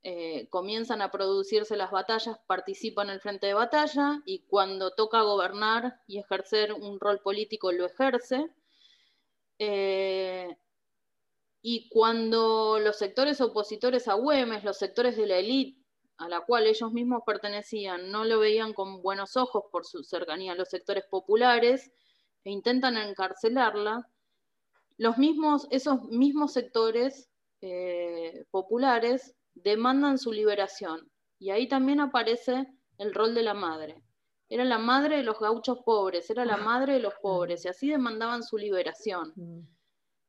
eh, 0.01 0.47
comienzan 0.49 1.03
a 1.03 1.11
producirse 1.11 1.75
las 1.75 1.91
batallas 1.91 2.39
participa 2.47 3.03
en 3.03 3.11
el 3.11 3.21
frente 3.21 3.45
de 3.45 3.53
batalla 3.53 4.21
y 4.25 4.39
cuando 4.47 4.95
toca 4.95 5.21
gobernar 5.21 6.01
y 6.07 6.17
ejercer 6.17 6.73
un 6.73 6.99
rol 6.99 7.19
político 7.19 7.71
lo 7.71 7.85
ejerce. 7.85 8.49
Eh, 9.59 10.57
y 11.61 11.89
cuando 11.89 12.79
los 12.79 12.97
sectores 12.97 13.41
opositores 13.41 14.07
a 14.07 14.13
Güemes, 14.13 14.63
los 14.63 14.77
sectores 14.77 15.17
de 15.17 15.27
la 15.27 15.37
élite 15.37 15.85
a 16.17 16.29
la 16.29 16.41
cual 16.41 16.67
ellos 16.67 16.91
mismos 16.93 17.23
pertenecían, 17.25 18.09
no 18.09 18.23
lo 18.23 18.39
veían 18.39 18.73
con 18.73 19.01
buenos 19.01 19.35
ojos 19.35 19.63
por 19.71 19.85
su 19.85 20.03
cercanía 20.03 20.53
a 20.53 20.55
los 20.55 20.69
sectores 20.69 21.05
populares, 21.09 21.91
e 22.43 22.51
intentan 22.51 22.95
encarcelarla, 22.95 24.07
los 24.97 25.17
mismos, 25.17 25.67
esos 25.71 26.03
mismos 26.03 26.53
sectores 26.53 27.29
eh, 27.61 28.45
populares 28.51 29.35
demandan 29.55 30.17
su 30.17 30.31
liberación. 30.31 31.11
Y 31.39 31.49
ahí 31.49 31.67
también 31.67 31.99
aparece 31.99 32.67
el 32.97 33.13
rol 33.13 33.33
de 33.35 33.43
la 33.43 33.53
madre. 33.53 34.01
Era 34.49 34.63
la 34.63 34.77
madre 34.77 35.17
de 35.17 35.23
los 35.23 35.39
gauchos 35.39 35.79
pobres, 35.83 36.29
era 36.29 36.45
la 36.45 36.57
madre 36.57 36.93
de 36.93 36.99
los 36.99 37.13
pobres, 37.15 37.65
y 37.65 37.67
así 37.67 37.89
demandaban 37.89 38.43
su 38.43 38.57
liberación. 38.57 39.33
Mm. 39.35 39.59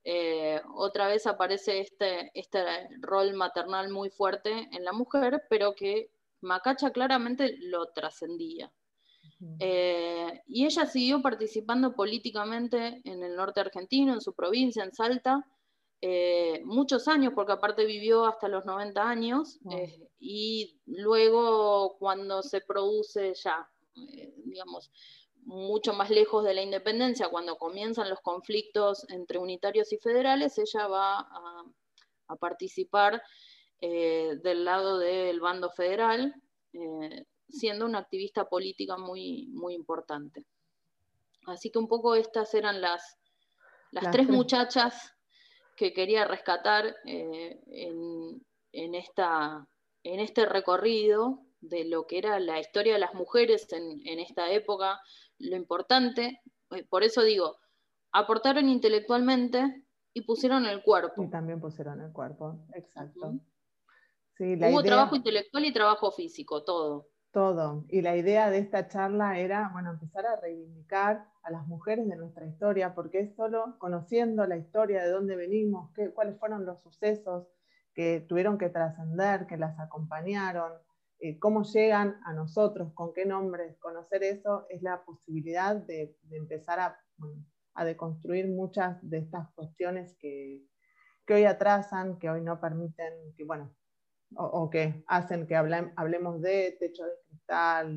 Eh, 0.05 0.63
otra 0.75 1.09
vez 1.09 1.27
aparece 1.27 1.81
este, 1.81 2.31
este 2.35 2.65
rol 3.01 3.35
maternal 3.35 3.91
muy 3.91 4.09
fuerte 4.11 4.69
en 4.73 4.85
la 4.85 4.93
mujer, 4.93 5.43
pero 5.51 5.75
que 5.75 6.11
Macacha 6.41 6.91
claramente 6.91 7.57
lo 7.61 7.87
trascendía. 7.87 8.73
Eh, 9.59 10.43
y 10.47 10.65
ella 10.65 10.87
siguió 10.87 11.21
participando 11.21 11.95
políticamente 11.95 13.01
en 13.05 13.23
el 13.23 13.37
norte 13.37 13.61
argentino, 13.61 14.15
en 14.15 14.21
su 14.21 14.33
provincia, 14.33 14.83
en 14.83 14.95
Salta, 14.95 15.45
eh, 16.01 16.63
muchos 16.65 17.09
años, 17.09 17.33
porque 17.35 17.53
aparte 17.53 17.85
vivió 17.85 18.27
hasta 18.27 18.49
los 18.49 18.65
90 18.65 19.09
años, 19.09 19.59
eh, 19.71 20.09
y 20.19 20.81
luego 20.87 21.97
cuando 21.99 22.43
se 22.43 22.61
produce 22.61 23.35
ya, 23.35 23.69
digamos, 24.45 24.91
mucho 25.45 25.93
más 25.93 26.11
lejos 26.11 26.45
de 26.45 26.55
la 26.55 26.63
independencia, 26.63 27.29
cuando 27.29 27.57
comienzan 27.57 28.11
los 28.11 28.21
conflictos 28.21 29.07
entre 29.11 29.39
unitarios 29.39 29.93
y 29.93 29.99
federales, 29.99 30.59
ella 30.59 30.87
va 30.87 31.21
a, 31.21 31.65
a 32.29 32.37
participar 32.37 33.23
del 33.81 34.65
lado 34.65 34.99
del 34.99 35.39
bando 35.41 35.71
federal 35.71 36.35
siendo 37.49 37.87
una 37.87 37.99
activista 37.99 38.49
política 38.49 38.97
muy, 38.97 39.49
muy 39.53 39.75
importante. 39.75 40.45
Así 41.47 41.71
que 41.71 41.79
un 41.79 41.89
poco 41.89 42.15
estas 42.15 42.53
eran 42.55 42.81
las, 42.81 43.19
las, 43.93 44.11
tres, 44.11 44.29
muchachas 44.29 45.15
que 45.77 45.93
quería 45.93 46.25
rescatar 46.25 46.97
eh, 47.05 47.61
en, 48.73 48.95
esta, 48.95 49.67
en 50.03 50.21
este 50.21 50.47
recorrido 50.47 51.46
de 51.69 51.85
lo 51.85 52.07
que 52.07 52.19
era 52.19 52.39
la 52.41 52.61
historia 52.61 52.95
de 52.95 52.99
las 52.99 53.15
mujeres 53.15 53.67
en, 53.73 54.19
esta 54.19 54.51
época, 54.51 55.01
lo 55.39 55.57
importante, 55.57 56.41
eh, 56.71 56.87
por 56.89 57.03
eso 57.03 57.23
digo, 57.23 57.57
aportaron 58.13 58.69
intelectualmente 58.69 59.85
y 60.13 60.23
pusieron 60.23 60.67
el 60.67 60.83
cuerpo. 60.83 61.23
Y 61.23 61.31
también 61.31 61.61
pusieron 61.61 62.01
el 62.01 62.13
cuerpo, 62.13 62.67
exacto. 62.75 63.35
Hubo 64.39 64.83
trabajo 64.83 65.17
intelectual 65.17 65.65
y 65.65 65.73
trabajo 65.73 66.11
físico, 66.13 66.63
todo 66.63 67.09
todo. 67.37 67.85
Y 67.91 68.01
la 68.01 68.17
idea 68.17 68.49
de 68.49 68.57
esta 68.57 68.89
charla 68.89 69.39
era, 69.39 69.69
bueno, 69.75 69.91
empezar 69.91 70.25
a 70.25 70.37
reivindicar 70.37 71.29
a 71.43 71.51
las 71.51 71.67
mujeres 71.67 72.09
de 72.09 72.17
nuestra 72.17 72.47
historia, 72.47 72.95
porque 72.95 73.21
es 73.21 73.37
solo 73.37 73.77
conociendo 73.77 74.47
la 74.47 74.57
historia 74.57 75.05
de 75.05 75.11
dónde 75.11 75.37
venimos, 75.37 75.93
qué, 75.93 76.15
cuáles 76.15 76.39
fueron 76.39 76.65
los 76.65 76.81
sucesos 76.81 77.47
que 77.93 78.25
tuvieron 78.27 78.57
que 78.57 78.71
trascender, 78.71 79.47
que 79.47 79.59
las 79.59 79.79
acompañaron, 79.79 80.73
eh, 81.29 81.39
cómo 81.39 81.65
llegan 81.65 82.21
a 82.25 82.33
nosotros, 82.33 82.93
con 82.95 83.13
qué 83.13 83.27
nombres. 83.27 83.77
Conocer 83.79 84.23
eso 84.23 84.67
es 84.69 84.83
la 84.83 85.05
posibilidad 85.05 85.77
de, 85.77 86.17
empezar 86.31 86.81
a, 86.81 87.01
a, 87.75 87.85
deconstruir 87.85 88.49
muchas 88.49 88.99
de 89.03 89.19
estas 89.19 89.51
cuestiones 89.55 90.17
que, 90.19 90.63
que 91.27 91.35
hoy 91.35 91.45
atrasan, 91.45 92.19
que 92.19 92.31
hoy 92.31 92.43
no 92.43 92.61
permiten, 92.61 93.35
que 93.37 93.45
bueno, 93.45 93.75
o, 94.35 94.71
que 94.71 95.05
hacen 95.07 95.47
que 95.47 95.57
hablemos 95.57 96.41
de 96.41 96.77
techo 96.81 97.05
de 97.05 97.17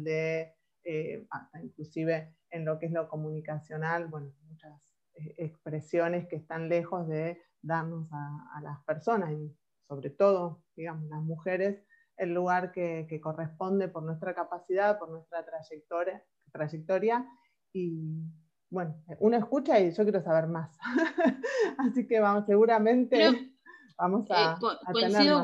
de, 0.04 0.56
eh, 0.84 1.28
hasta 1.32 1.62
inclusive 1.62 2.36
en 2.52 2.66
lo 2.66 2.80
que 2.80 2.88
es 2.88 2.92
lo 2.92 3.08
comunicacional, 3.08 4.08
bueno, 4.08 4.32
muchas 4.48 4.74
eh, 5.16 5.36
expresiones 5.38 6.28
que 6.28 6.36
están 6.36 6.70
lejos 6.70 7.08
de 7.08 7.42
darnos 7.62 8.08
a, 8.12 8.62
las 8.62 8.84
personas, 8.86 9.32
y 9.32 9.56
sobre 9.88 10.10
todo, 10.10 10.64
digamos, 10.76 11.10
las 11.10 11.22
mujeres, 11.22 11.84
el 12.20 12.34
lugar 12.34 12.72
que, 12.72 13.20
corresponde 13.22 13.88
por 13.88 14.04
nuestra 14.04 14.36
capacidad, 14.36 15.00
por 15.00 15.10
nuestra 15.10 15.46
trayectoria, 15.46 16.24
trayectoria. 16.52 17.26
Y 17.74 18.22
bueno, 18.70 19.02
uno 19.20 19.38
escucha 19.38 19.80
y 19.80 19.92
yo 19.92 20.04
quiero 20.04 20.22
saber 20.22 20.48
más. 20.48 20.78
Así 21.78 22.06
que 22.06 22.20
vamos, 22.20 22.46
seguramente 22.46 23.52
vamos 23.98 24.30
a... 24.30 24.54
Eh, 24.54 24.92
coincido 24.92 25.44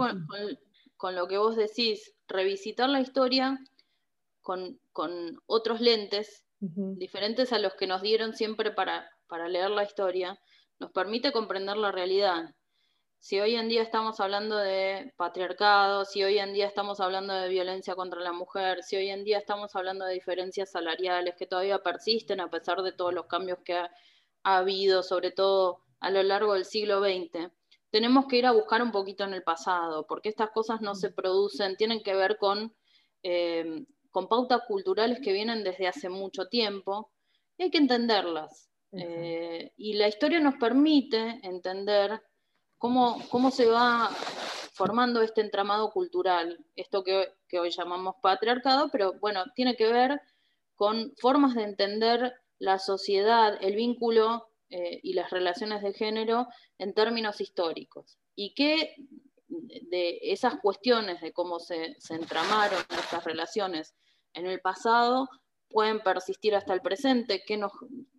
con, 0.98 1.16
lo 1.16 1.28
que 1.28 1.38
vos 1.38 1.56
decís, 1.56 2.14
revisitar 2.28 2.90
la 2.90 3.00
historia 3.00 3.58
con, 4.42 4.80
otros 5.46 5.82
lentes 5.82 6.44
diferentes 6.60 7.54
a 7.54 7.60
los 7.60 7.74
que 7.76 7.88
nos 7.88 8.02
dieron 8.02 8.34
siempre 8.34 8.72
para, 8.72 9.10
para 9.28 9.48
leer 9.48 9.70
la 9.70 9.84
historia, 9.84 10.40
nos 10.80 10.92
permite 10.92 11.32
comprender 11.32 11.78
la 11.78 11.92
realidad 11.92 12.54
si 13.20 13.40
hoy 13.40 13.56
en 13.56 13.68
día 13.68 13.82
estamos 13.82 14.20
hablando 14.20 14.58
de 14.58 15.14
patriarcado, 15.18 16.06
si 16.06 16.24
hoy 16.24 16.38
en 16.38 16.54
día 16.54 16.68
estamos 16.68 17.00
hablando 17.00 17.34
de 17.34 17.50
violencia 17.50 17.96
contra 17.96 18.22
la 18.22 18.34
mujer, 18.34 18.84
si 18.84 18.96
hoy 18.96 19.10
en 19.10 19.24
día 19.24 19.40
estamos 19.40 19.76
hablando 19.76 20.06
de 20.06 20.14
diferencias 20.14 20.72
salariales 20.72 21.36
que 21.36 21.48
todavía 21.48 21.80
persisten 21.80 22.40
a 22.40 22.50
pesar 22.50 22.82
de 22.84 22.92
todos 22.92 23.14
los 23.14 23.26
cambios 23.26 23.60
que 23.66 23.74
ha, 23.74 23.90
habido, 24.44 25.02
sobre 25.02 25.32
todo 25.32 25.80
a 26.00 26.12
lo 26.12 26.22
largo 26.22 26.54
del 26.54 26.66
siglo 26.66 27.00
XX, 27.00 27.50
tenemos 27.90 28.28
que 28.28 28.38
ir 28.38 28.46
a 28.46 28.52
buscar 28.52 28.84
un 28.84 28.92
poquito 28.92 29.24
en 29.24 29.34
el 29.34 29.42
pasado, 29.42 30.06
porque 30.06 30.30
estas 30.30 30.52
cosas 30.52 30.82
no 30.82 30.94
se 30.94 31.10
producen, 31.10 31.78
tienen 31.78 32.04
que 32.04 32.14
ver 32.14 32.38
con, 32.38 32.76
eh, 33.24 33.86
con 34.12 34.28
pautas 34.28 34.62
culturales 34.68 35.20
que 35.24 35.34
vienen 35.34 35.64
desde 35.64 35.88
hace 35.88 36.10
mucho 36.10 36.46
tiempo 36.48 37.12
y 37.58 37.64
hay 37.64 37.72
que 37.72 37.80
entenderlas. 37.80 38.70
Eh, 38.92 39.72
y 39.78 39.94
la 39.94 40.08
historia 40.08 40.40
nos 40.40 40.56
permite 40.56 41.40
entender 41.44 42.22
cómo, 42.78 43.52
se 43.52 43.66
va 43.68 44.10
formando 44.74 45.22
este 45.22 45.42
entramado 45.42 45.92
cultural, 45.92 46.66
esto 46.76 47.04
que, 47.04 47.30
hoy 47.58 47.72
llamamos 47.72 48.16
patriarcado, 48.22 48.90
pero 48.92 49.14
bueno, 49.20 49.46
tiene 49.56 49.76
que 49.76 49.92
ver 49.92 50.20
con 50.76 51.14
formas 51.18 51.56
de 51.56 51.64
entender 51.64 52.34
la 52.60 52.80
sociedad, 52.80 53.58
el 53.62 53.76
vínculo 53.76 54.50
eh, 54.70 55.00
y 55.04 55.14
las 55.14 55.30
relaciones 55.30 55.82
de 55.82 55.94
género 55.94 56.48
en 56.78 56.94
términos 56.94 57.40
históricos. 57.40 58.18
Y 58.36 58.54
qué 58.54 58.96
de 59.48 60.20
esas 60.22 60.60
cuestiones 60.60 61.22
de 61.22 61.32
cómo 61.32 61.60
se, 61.60 61.96
entramaron 62.10 62.80
estas 62.90 63.24
relaciones 63.24 63.96
en 64.34 64.46
el 64.46 64.60
pasado 64.60 65.30
pueden 65.70 66.00
persistir 66.00 66.56
hasta 66.56 66.74
el 66.74 66.82
presente, 66.82 67.44
qué, 67.46 67.60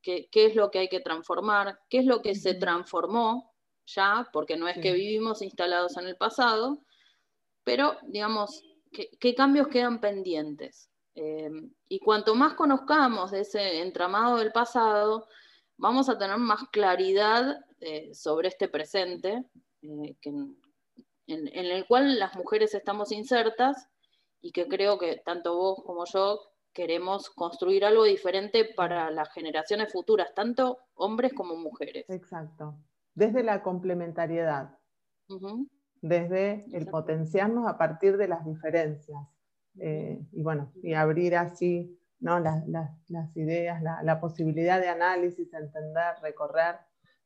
qué, 0.02 0.46
es 0.46 0.54
lo 0.54 0.70
que 0.70 0.80
hay 0.80 0.88
que 0.88 1.00
transformar, 1.00 1.78
qué 1.88 1.98
es 1.98 2.04
lo 2.04 2.20
que 2.20 2.34
se 2.34 2.54
transformó 2.54 3.54
ya, 3.86 4.28
porque 4.32 4.56
no 4.56 4.68
es 4.68 4.78
que 4.78 4.92
vivimos 4.92 5.42
instalados 5.42 5.96
en 5.96 6.06
el 6.06 6.16
pasado, 6.16 6.82
pero 7.64 7.96
digamos, 8.02 8.62
¿qué, 8.92 9.34
cambios 9.34 9.68
quedan 9.68 10.00
pendientes? 10.00 10.90
Eh, 11.14 11.50
y 11.88 11.98
cuanto 12.00 12.34
más 12.34 12.54
conozcamos 12.54 13.30
de 13.30 13.40
ese 13.40 13.80
entramado 13.80 14.36
del 14.38 14.52
pasado, 14.52 15.26
vamos 15.76 16.08
a 16.08 16.18
tener 16.18 16.36
más 16.36 16.64
claridad 16.70 17.64
eh, 17.80 18.12
sobre 18.14 18.48
este 18.48 18.68
presente, 18.68 19.44
eh, 19.82 20.16
en, 20.22 20.56
el 21.26 21.86
cual 21.86 22.18
las 22.18 22.36
mujeres 22.36 22.74
estamos 22.74 23.12
insertas 23.12 23.88
y 24.40 24.52
que 24.52 24.68
creo 24.68 24.98
que 24.98 25.16
tanto 25.24 25.56
vos 25.56 25.82
como 25.84 26.04
yo 26.04 26.40
queremos 26.72 27.30
construir 27.30 27.84
algo 27.84 28.04
diferente 28.04 28.64
para 28.64 29.10
las 29.10 29.32
generaciones 29.32 29.92
futuras, 29.92 30.34
tanto 30.34 30.78
hombres 30.94 31.32
como 31.34 31.56
mujeres. 31.56 32.04
Exacto 32.10 32.76
desde 33.16 33.42
la 33.42 33.62
complementariedad, 33.62 34.78
desde 36.02 36.66
el 36.72 36.86
potenciarnos 36.86 37.66
a 37.66 37.78
partir 37.78 38.16
de 38.18 38.28
las 38.28 38.44
diferencias. 38.44 39.18
Eh, 39.80 40.24
y 40.32 40.42
bueno, 40.42 40.72
y 40.82 40.92
abrir 40.92 41.34
así 41.36 41.98
¿no? 42.20 42.38
las, 42.38 42.62
ideas, 43.34 43.82
la, 43.82 44.20
posibilidad 44.20 44.80
de 44.80 44.88
análisis, 44.88 45.52
entender, 45.52 46.14
recorrer. 46.22 46.76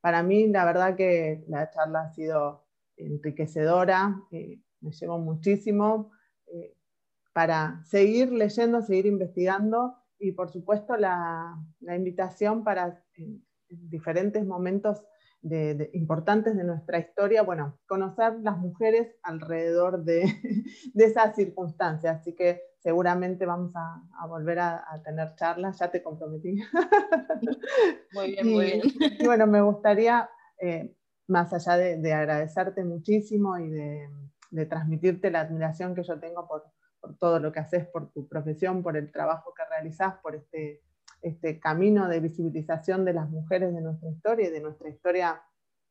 Para 0.00 0.22
mí, 0.22 0.46
la 0.46 0.64
verdad 0.64 0.96
que 0.96 1.44
la 1.48 1.70
charla 1.70 2.02
ha 2.02 2.14
sido 2.14 2.64
enriquecedora, 2.96 4.22
eh, 4.30 4.60
me 4.80 4.92
llevo 4.92 5.18
muchísimo 5.18 6.12
eh, 6.46 6.76
para 7.32 7.82
seguir 7.84 8.32
leyendo, 8.32 8.80
seguir 8.80 9.06
investigando 9.06 9.96
y 10.18 10.32
por 10.32 10.50
supuesto 10.50 10.96
la, 10.96 11.56
la 11.80 11.96
invitación 11.96 12.62
para 12.62 13.02
en 13.16 13.42
diferentes 13.68 14.44
momentos 14.44 15.02
de, 15.42 15.90
importantes 15.94 16.56
de 16.56 16.64
nuestra 16.64 16.98
historia, 16.98 17.42
bueno, 17.42 17.78
conocer 17.86 18.34
las 18.42 18.58
mujeres 18.58 19.16
alrededor 19.22 20.04
de, 20.04 20.22
de 20.94 21.04
esas 21.04 21.34
circunstancias. 21.34 22.20
Así 22.20 22.34
que 22.34 22.62
seguramente 22.78 23.46
vamos 23.46 23.72
a, 23.74 24.26
volver 24.26 24.58
a, 24.58 24.84
tener 25.04 25.34
charlas, 25.36 25.78
ya 25.78 25.90
te 25.90 26.02
comprometí. 26.02 26.60
Muy 28.12 28.26
bien, 28.32 28.48
muy 28.48 28.64
bien. 28.64 28.80
Y 29.18 29.26
bueno, 29.26 29.46
me 29.46 29.60
gustaría, 29.60 30.28
eh, 30.58 30.94
más 31.28 31.52
allá 31.52 31.76
de, 31.76 32.12
agradecerte 32.12 32.84
muchísimo 32.84 33.58
y 33.58 33.70
de, 33.70 34.08
transmitirte 34.68 35.30
la 35.30 35.42
admiración 35.42 35.94
que 35.94 36.02
yo 36.02 36.18
tengo 36.18 36.46
por, 36.48 36.64
por 37.00 37.16
todo 37.16 37.38
lo 37.38 37.52
que 37.52 37.60
haces, 37.60 37.86
por 37.86 38.10
tu 38.12 38.28
profesión, 38.28 38.82
por 38.82 38.96
el 38.96 39.12
trabajo 39.12 39.54
que 39.54 39.62
realizás, 39.64 40.16
por 40.22 40.34
este 40.34 40.82
este 41.22 41.60
camino 41.60 42.08
de 42.08 42.20
visibilización 42.20 43.04
de 43.04 43.12
las 43.12 43.28
mujeres 43.28 43.74
de 43.74 43.80
nuestra 43.80 44.10
historia 44.10 44.48
y 44.48 44.50
de 44.50 44.60
nuestra 44.60 44.88
historia 44.88 45.42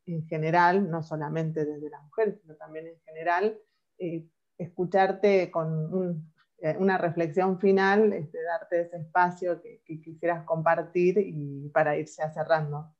en 0.06 0.26
general, 0.26 0.90
no 0.90 1.02
solamente 1.02 1.64
desde 1.64 1.90
las 1.90 2.02
mujeres, 2.02 2.40
sino 2.40 2.56
también 2.56 2.88
en 2.88 3.00
general, 3.00 3.58
eh, 3.98 4.26
escucharte 4.58 5.50
con 5.50 6.32
eh, 6.58 6.76
una 6.78 6.98
reflexión 6.98 7.58
final, 7.60 8.12
este, 8.12 8.42
darte 8.42 8.82
ese 8.82 8.96
espacio 8.96 9.60
que, 9.60 9.82
quisieras 9.84 10.44
compartir 10.44 11.18
y 11.18 11.68
para 11.68 11.96
irse 11.96 12.22
cerrando. 12.32 12.94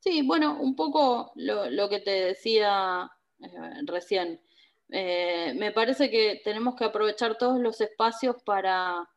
Sí, 0.00 0.26
bueno, 0.26 0.60
un 0.60 0.76
poco 0.76 1.32
lo, 1.34 1.88
que 1.88 2.00
te 2.00 2.10
decía 2.10 3.10
eh, 3.40 3.48
recién. 3.86 4.40
me 4.88 5.72
parece 5.74 6.10
que 6.10 6.40
tenemos 6.44 6.76
que 6.76 6.84
aprovechar 6.84 7.36
todos 7.36 7.60
los 7.60 7.80
espacios 7.80 8.36
para 8.44 9.08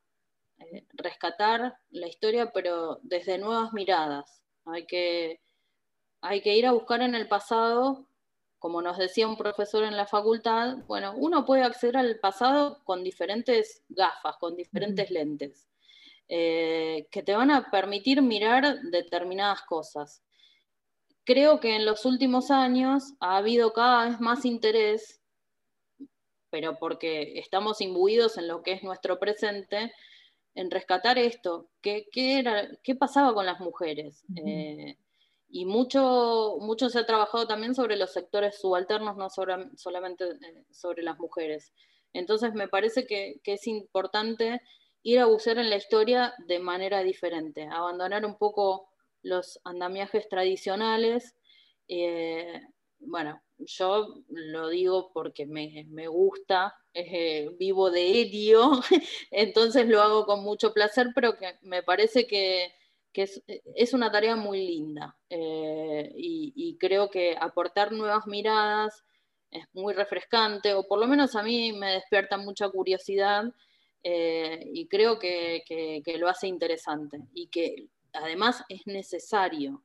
eh, 0.71 0.85
rescatar 0.93 1.77
la 1.89 2.07
historia, 2.07 2.51
pero 2.51 2.99
desde 3.03 3.37
nuevas 3.37 3.73
miradas. 3.73 4.41
Hay 4.65 4.85
que, 4.85 5.41
hay 6.21 6.41
que 6.41 6.55
ir 6.55 6.65
a 6.65 6.71
buscar 6.71 7.01
en 7.01 7.15
el 7.15 7.27
pasado, 7.27 8.07
como 8.59 8.81
nos 8.81 8.97
decía 8.97 9.27
un 9.27 9.37
profesor 9.37 9.83
en 9.83 9.97
la 9.97 10.05
facultad, 10.05 10.77
bueno, 10.87 11.13
uno 11.17 11.45
puede 11.45 11.63
acceder 11.63 11.97
al 11.97 12.19
pasado 12.19 12.83
con 12.83 13.03
diferentes 13.03 13.83
gafas, 13.89 14.37
con 14.37 14.55
diferentes 14.55 15.09
lentes, 15.09 15.67
eh, 16.29 17.07
que 17.11 17.23
te 17.23 17.35
van 17.35 17.49
a 17.49 17.71
permitir 17.71 18.21
mirar 18.21 18.81
determinadas 18.83 19.63
cosas. 19.63 20.23
Creo 21.23 21.59
que 21.59 21.75
en 21.75 21.85
los 21.85 22.05
últimos 22.05 22.51
años 22.51 23.13
ha 23.19 23.37
habido 23.37 23.73
cada 23.73 24.05
vez 24.09 24.19
más 24.19 24.45
interés, 24.45 25.21
pero 26.51 26.77
porque 26.77 27.39
estamos 27.39 27.81
imbuidos 27.81 28.37
en 28.37 28.47
lo 28.47 28.61
que 28.61 28.73
es 28.73 28.83
nuestro 28.83 29.17
presente, 29.17 29.91
en 30.55 30.69
rescatar 30.69 31.17
esto, 31.17 31.69
qué, 31.81 32.07
era, 32.13 32.67
qué 32.83 32.95
pasaba 32.95 33.33
con 33.33 33.45
las 33.45 33.59
mujeres. 33.59 34.23
Eh, 34.35 34.97
y 35.49 35.65
mucho, 35.65 36.57
mucho 36.59 36.89
se 36.89 36.99
ha 36.99 37.05
trabajado 37.05 37.47
también 37.47 37.75
sobre 37.75 37.97
los 37.97 38.13
sectores 38.13 38.59
subalternos, 38.59 39.17
no 39.17 39.29
solamente 39.29 40.25
eh, 40.25 40.63
sobre 40.71 41.03
las 41.03 41.19
mujeres. 41.19 41.73
Entonces 42.13 42.53
me 42.53 42.67
parece 42.67 43.05
que, 43.05 43.41
es 43.43 43.67
importante 43.67 44.61
ir 45.03 45.19
a 45.19 45.25
bucear 45.25 45.57
en 45.57 45.69
la 45.69 45.77
historia 45.77 46.33
de 46.47 46.59
manera 46.59 47.01
diferente, 47.03 47.67
abandonar 47.67 48.25
un 48.25 48.37
poco 48.37 48.89
los 49.23 49.59
andamiajes 49.63 50.27
tradicionales. 50.29 51.35
Eh, 51.87 52.61
bueno, 53.01 53.41
yo 53.57 54.15
lo 54.29 54.69
digo 54.69 55.11
porque 55.13 55.45
me, 55.45 56.07
gusta, 56.07 56.75
eh, 56.93 57.49
vivo 57.57 57.91
de 57.91 58.03
ello, 58.03 58.71
entonces 59.31 59.87
lo 59.87 60.01
hago 60.01 60.25
con 60.25 60.43
mucho 60.43 60.73
placer, 60.73 61.07
pero 61.13 61.37
que 61.37 61.57
me 61.61 61.83
parece 61.83 62.27
que, 62.27 62.73
es, 63.13 63.93
una 63.93 64.11
tarea 64.11 64.35
muy 64.35 64.65
linda 64.65 65.17
eh, 65.29 66.11
y, 66.15 66.77
creo 66.79 67.09
que 67.09 67.35
aportar 67.39 67.91
nuevas 67.91 68.25
miradas 68.27 69.03
es 69.51 69.65
muy 69.73 69.93
refrescante, 69.93 70.73
o 70.73 70.87
por 70.87 70.99
lo 70.99 71.07
menos 71.07 71.35
a 71.35 71.43
mí 71.43 71.73
me 71.73 71.93
despierta 71.93 72.37
mucha 72.37 72.69
curiosidad 72.69 73.43
eh, 74.03 74.63
y 74.73 74.87
creo 74.87 75.19
que 75.19 75.63
lo 76.17 76.29
hace 76.29 76.47
interesante 76.47 77.19
y 77.33 77.47
que 77.47 77.87
además 78.13 78.63
es 78.69 78.81
necesario. 78.85 79.83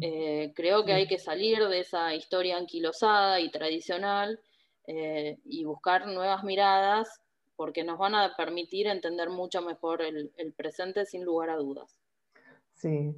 Eh, 0.00 0.52
creo 0.56 0.84
que 0.84 0.92
hay 0.92 1.06
que 1.06 1.18
salir 1.18 1.58
de 1.68 1.80
esa 1.80 2.14
historia 2.14 2.56
anquilosada 2.56 3.40
y 3.40 3.50
tradicional 3.50 4.40
eh, 4.86 5.38
y 5.44 5.64
buscar 5.64 6.06
nuevas 6.06 6.42
miradas 6.42 7.22
porque 7.54 7.84
nos 7.84 7.98
van 7.98 8.16
a 8.16 8.34
permitir 8.36 8.88
entender 8.88 9.30
mucho 9.30 9.62
mejor 9.62 10.02
el, 10.02 10.32
presente 10.56 11.06
sin 11.06 11.24
lugar 11.24 11.50
a 11.50 11.56
dudas. 11.56 11.96
Sí, 12.74 13.14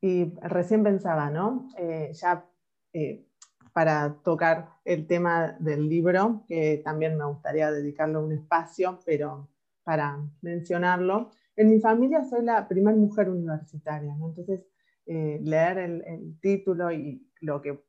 Y 0.00 0.32
recién 0.40 0.82
pensaba, 0.82 1.30
¿no? 1.30 1.68
Eh, 1.78 2.10
ya 2.12 2.44
eh, 2.92 3.24
para 3.72 4.16
tocar 4.24 4.70
el 4.84 5.06
tema 5.06 5.56
del 5.60 5.88
libro, 5.88 6.44
que 6.48 6.80
también 6.84 7.16
me 7.16 7.24
gustaría 7.24 7.70
dedicarle 7.70 8.18
un 8.18 8.32
espacio, 8.32 8.98
pero 9.06 9.48
para 9.84 10.18
mencionarlo, 10.42 11.30
en 11.56 11.70
mi 11.70 11.78
familia 11.78 12.24
soy 12.24 12.44
la 12.44 12.66
primera 12.66 12.96
mujer 12.96 13.28
universitaria, 13.30 14.14
¿no? 14.16 14.28
entonces 14.28 14.64
eh, 15.06 15.38
leer 15.42 15.78
el, 15.78 16.38
título 16.40 16.90
y 16.92 17.30
lo 17.40 17.60
que 17.62 17.84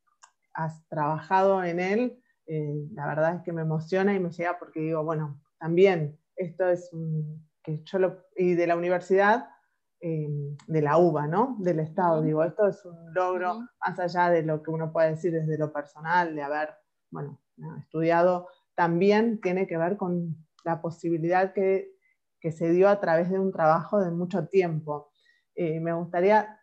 has 0.53 0.87
trabajado 0.87 1.63
en 1.63 1.79
él, 1.79 2.21
la 2.93 3.07
verdad 3.07 3.35
es 3.37 3.41
que 3.41 3.51
me 3.51 3.63
emociona 3.63 4.13
y 4.13 4.19
me 4.19 4.29
llega 4.29 4.59
porque 4.59 4.79
digo, 4.79 5.03
bueno, 5.03 5.41
también 5.57 6.19
esto 6.35 6.69
es 6.69 6.93
un, 6.93 7.45
que 7.63 7.81
yo 7.83 7.99
lo, 7.99 8.25
y 8.35 8.53
de 8.53 8.67
la 8.67 8.75
universidad, 8.75 9.49
eh, 9.99 10.55
de 10.67 10.81
la 10.81 10.97
UBA, 10.97 11.27
¿no? 11.27 11.55
Del 11.59 11.79
Estado. 11.79 12.21
Digo, 12.21 12.43
esto 12.43 12.67
es 12.67 12.85
un 12.85 13.13
logro 13.13 13.67
más 13.79 13.99
allá 13.99 14.29
de 14.29 14.43
lo 14.43 14.61
que 14.61 14.69
uno 14.69 14.91
puede 14.91 15.11
decir 15.11 15.31
desde 15.31 15.57
lo 15.57 15.73
personal, 15.73 16.35
de 16.35 16.43
haber, 16.43 16.75
bueno, 17.09 17.41
estudiado, 17.79 18.47
también 18.75 19.41
tiene 19.41 19.65
que 19.65 19.77
ver 19.77 19.97
con 19.97 20.35
la 20.63 20.81
posibilidad 20.81 21.53
que, 21.53 21.95
que 22.39 22.51
se 22.51 22.69
dio 22.69 22.89
a 22.89 22.99
través 22.99 23.31
de 23.31 23.39
un 23.39 23.51
trabajo 23.51 23.99
de 23.99 24.11
mucho 24.11 24.47
tiempo. 24.47 25.09
Eh, 25.55 25.79
me 25.79 25.93
gustaría, 25.93 26.59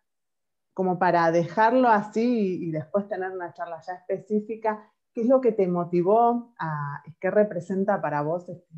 como 0.75 0.99
para 0.99 1.31
dejarlo 1.31 1.89
así 1.89 2.65
y, 2.65 2.71
después 2.71 3.09
tener 3.09 3.31
una 3.31 3.53
charla 3.53 3.81
ya 3.87 3.95
específica, 3.95 4.91
¿qué 5.15 5.23
es 5.23 5.29
lo 5.29 5.41
que 5.41 5.53
te 5.53 5.67
motivó 5.67 6.55
a, 6.59 7.03
qué 7.21 7.31
representa 7.31 8.01
para 8.01 8.23
vos 8.23 8.49
este, 8.49 8.75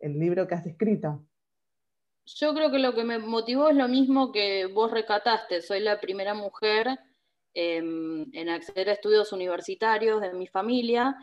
el 0.00 0.18
libro 0.18 0.46
que 0.46 0.54
has 0.54 0.66
escrito? 0.66 1.24
Yo 2.26 2.52
creo 2.54 2.72
que 2.72 2.80
lo 2.80 2.94
que 2.94 3.04
me 3.04 3.18
motivó 3.18 3.68
es 3.68 3.76
lo 3.76 3.86
mismo 3.86 4.32
que 4.32 4.66
vos 4.66 4.90
recataste. 4.90 5.62
Soy 5.62 5.78
la 5.78 6.00
primera 6.00 6.34
mujer 6.34 6.98
em, 7.54 8.26
en 8.32 8.48
acceder 8.48 8.88
a 8.88 8.94
estudios 8.94 9.32
universitarios 9.32 10.20
de 10.20 10.34
mi 10.34 10.48
familia. 10.48 11.16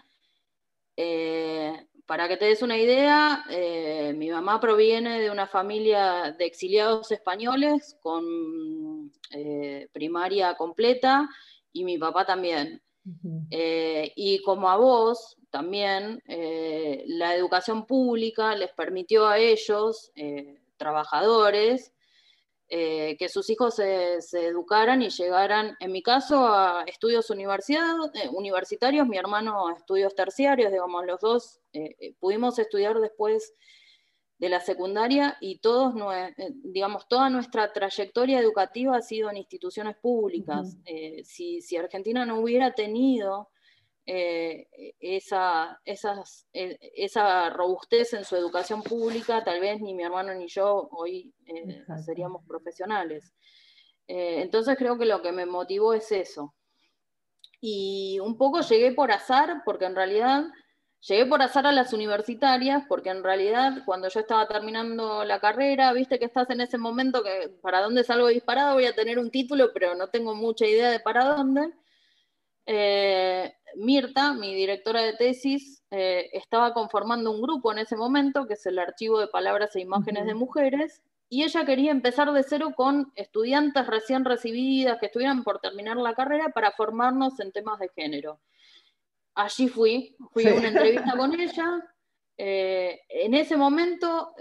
Eh, 0.96 1.74
para 2.06 2.30
que 2.30 2.38
te 2.38 2.46
des 2.46 2.62
una 2.62 2.78
idea, 2.78 3.44
eh, 3.50 4.14
mi 4.16 4.30
mamá 4.30 4.62
proviene 4.62 5.20
de 5.20 5.30
una 5.30 5.48
familia 5.48 6.34
de 6.38 6.46
exiliados 6.46 7.12
españoles 7.12 7.98
con 8.02 8.24
eh, 9.32 9.88
primaria 9.92 10.56
completa 10.56 11.28
y 11.72 11.84
mi 11.84 11.98
papá 11.98 12.26
también. 12.26 12.82
y 13.50 14.42
como 14.44 14.70
a 14.70 14.78
vos, 14.78 15.36
también 15.50 16.22
la 16.26 17.36
educación 17.36 17.86
pública 17.86 18.56
les 18.56 18.72
permitió 18.72 19.28
a 19.28 19.40
ellos 19.40 20.12
trabajadores, 20.78 21.94
eh, 22.76 23.18
que 23.20 23.30
sus 23.30 23.52
hijos 23.52 23.76
se, 23.76 24.18
educaran 24.34 25.04
y 25.04 25.10
llegaran, 25.10 25.76
en 25.80 25.92
mi 25.92 26.02
caso, 26.02 26.48
a 26.48 26.84
estudios 26.88 27.30
eh, 27.30 28.30
universitarios, 28.32 29.08
mi 29.08 29.16
hermano 29.16 29.68
a 29.68 29.74
estudios 29.74 30.16
terciarios, 30.16 30.72
digamos, 30.72 31.06
los 31.06 31.20
dos 31.20 31.60
eh, 31.74 32.16
pudimos 32.20 32.58
estudiar 32.58 33.00
después 33.00 33.54
de 34.44 34.50
la 34.50 34.60
secundaria 34.60 35.38
y 35.40 35.60
todos, 35.60 35.96
digamos, 36.66 37.08
toda 37.08 37.30
nuestra 37.30 37.72
trayectoria 37.72 38.42
educativa 38.42 38.98
ha 38.98 39.02
sido 39.02 39.30
en 39.30 39.38
instituciones 39.38 39.96
públicas. 39.96 40.76
si, 41.24 41.62
si, 41.62 41.78
Argentina 41.78 42.26
no 42.26 42.42
hubiera 42.42 42.74
tenido 42.74 43.48
eh, 44.06 44.68
esa, 45.00 45.80
esas, 45.86 46.46
eh, 46.52 46.78
esa 46.98 47.50
robustez 47.52 48.12
en 48.14 48.26
su 48.26 48.36
educación 48.36 48.84
pública, 48.84 49.46
tal 49.46 49.62
vez 49.62 49.80
ni 49.80 49.94
mi 49.94 50.04
hermano 50.04 50.34
ni 50.34 50.50
yo 50.50 50.90
hoy 50.92 51.34
eh, 51.46 51.86
seríamos 52.04 52.44
profesionales. 52.46 53.34
entonces 54.06 54.76
creo 54.78 54.98
que 54.98 55.06
lo 55.06 55.22
que 55.22 55.32
me 55.32 55.46
motivó 55.46 55.94
es 55.94 56.12
eso. 56.12 56.54
Y 57.62 58.20
un 58.20 58.38
poco 58.38 58.60
llegué 58.60 58.92
por 58.92 59.10
azar, 59.10 59.62
porque 59.64 59.86
en 59.86 59.96
realidad 59.96 60.44
llegué 61.08 61.26
por 61.26 61.42
azar 61.42 61.68
a 61.68 61.72
las 61.72 61.94
universitarias, 61.94 62.84
porque 62.88 63.10
en 63.10 63.24
realidad 63.24 63.84
cuando 63.86 64.08
yo 64.10 64.22
estaba 64.22 64.48
terminando 64.48 65.24
la 65.26 65.40
carrera, 65.40 65.92
viste 65.94 66.20
que 66.20 66.26
estás 66.26 66.50
en 66.50 66.62
ese 66.62 66.78
momento 66.78 67.24
que 67.24 67.50
para 67.62 67.82
dónde 67.82 68.04
salgo 68.04 68.28
disparado 68.28 68.76
voy 68.76 68.86
a 68.86 68.96
tener 68.96 69.20
un 69.20 69.30
título, 69.32 69.72
pero 69.74 69.96
no 69.96 70.08
tengo 70.10 70.36
mucha 70.36 70.66
idea 70.66 70.90
de 70.90 71.00
para 71.00 71.26
dónde. 71.26 71.74
Eh, 72.66 73.54
Mirta, 73.76 74.34
mi 74.34 74.54
directora 74.54 75.02
de 75.02 75.14
tesis, 75.14 75.84
eh, 75.92 76.30
estaba 76.34 76.74
conformando 76.74 77.32
un 77.32 77.42
grupo 77.42 77.72
en 77.72 77.80
ese 77.80 77.98
momento, 77.98 78.46
que 78.48 78.54
es 78.54 78.66
el 78.66 78.80
Archivo 78.80 79.20
de 79.20 79.28
Palabras 79.28 79.76
e 79.76 79.82
Imágenes 79.82 80.26
de 80.26 80.36
Mujeres, 80.36 81.02
y 81.28 81.44
ella 81.44 81.66
quería 81.66 81.92
empezar 81.92 82.32
de 82.32 82.44
cero 82.44 82.74
con 82.76 83.12
estudiantes 83.16 83.88
recién 83.88 84.24
recibidas 84.24 85.00
que 85.00 85.08
estuvieran 85.08 85.44
por 85.44 85.60
terminar 85.60 85.98
la 85.98 86.14
carrera 86.14 86.50
para 86.50 86.72
formarnos 86.72 87.40
en 87.40 87.52
temas 87.52 87.80
de 87.80 87.90
género. 87.90 88.40
Allí 89.36 89.68
fui, 89.68 90.16
fui 90.32 90.48
a 90.48 90.54
una 90.54 90.68
entrevista 90.68 91.16
con 91.18 91.40
ella. 91.40 91.82
Eh, 92.38 93.02
en 93.10 93.34
ese 93.34 93.58
momento 93.58 94.34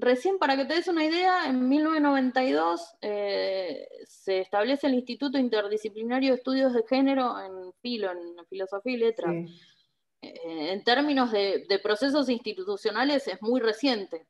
recién 0.00 0.38
para 0.38 0.56
que 0.56 0.64
te 0.64 0.74
des 0.74 0.88
una 0.88 1.04
idea, 1.04 1.46
en 1.46 1.68
1992 1.68 2.96
eh, 3.00 3.86
se 4.06 4.40
establece 4.40 4.86
el 4.86 4.94
Instituto 4.94 5.38
Interdisciplinario 5.38 6.30
de 6.30 6.36
Estudios 6.36 6.72
de 6.72 6.84
Género 6.88 7.38
en 7.40 7.72
Filo, 7.80 8.10
en 8.10 8.46
Filosofía 8.48 8.92
y 8.92 8.96
Letras. 8.96 9.34
Eh, 10.22 10.72
en 10.72 10.84
términos 10.84 11.32
de, 11.32 11.80
procesos 11.82 12.28
institucionales 12.28 13.26
es 13.28 13.40
muy 13.42 13.60
reciente. 13.60 14.26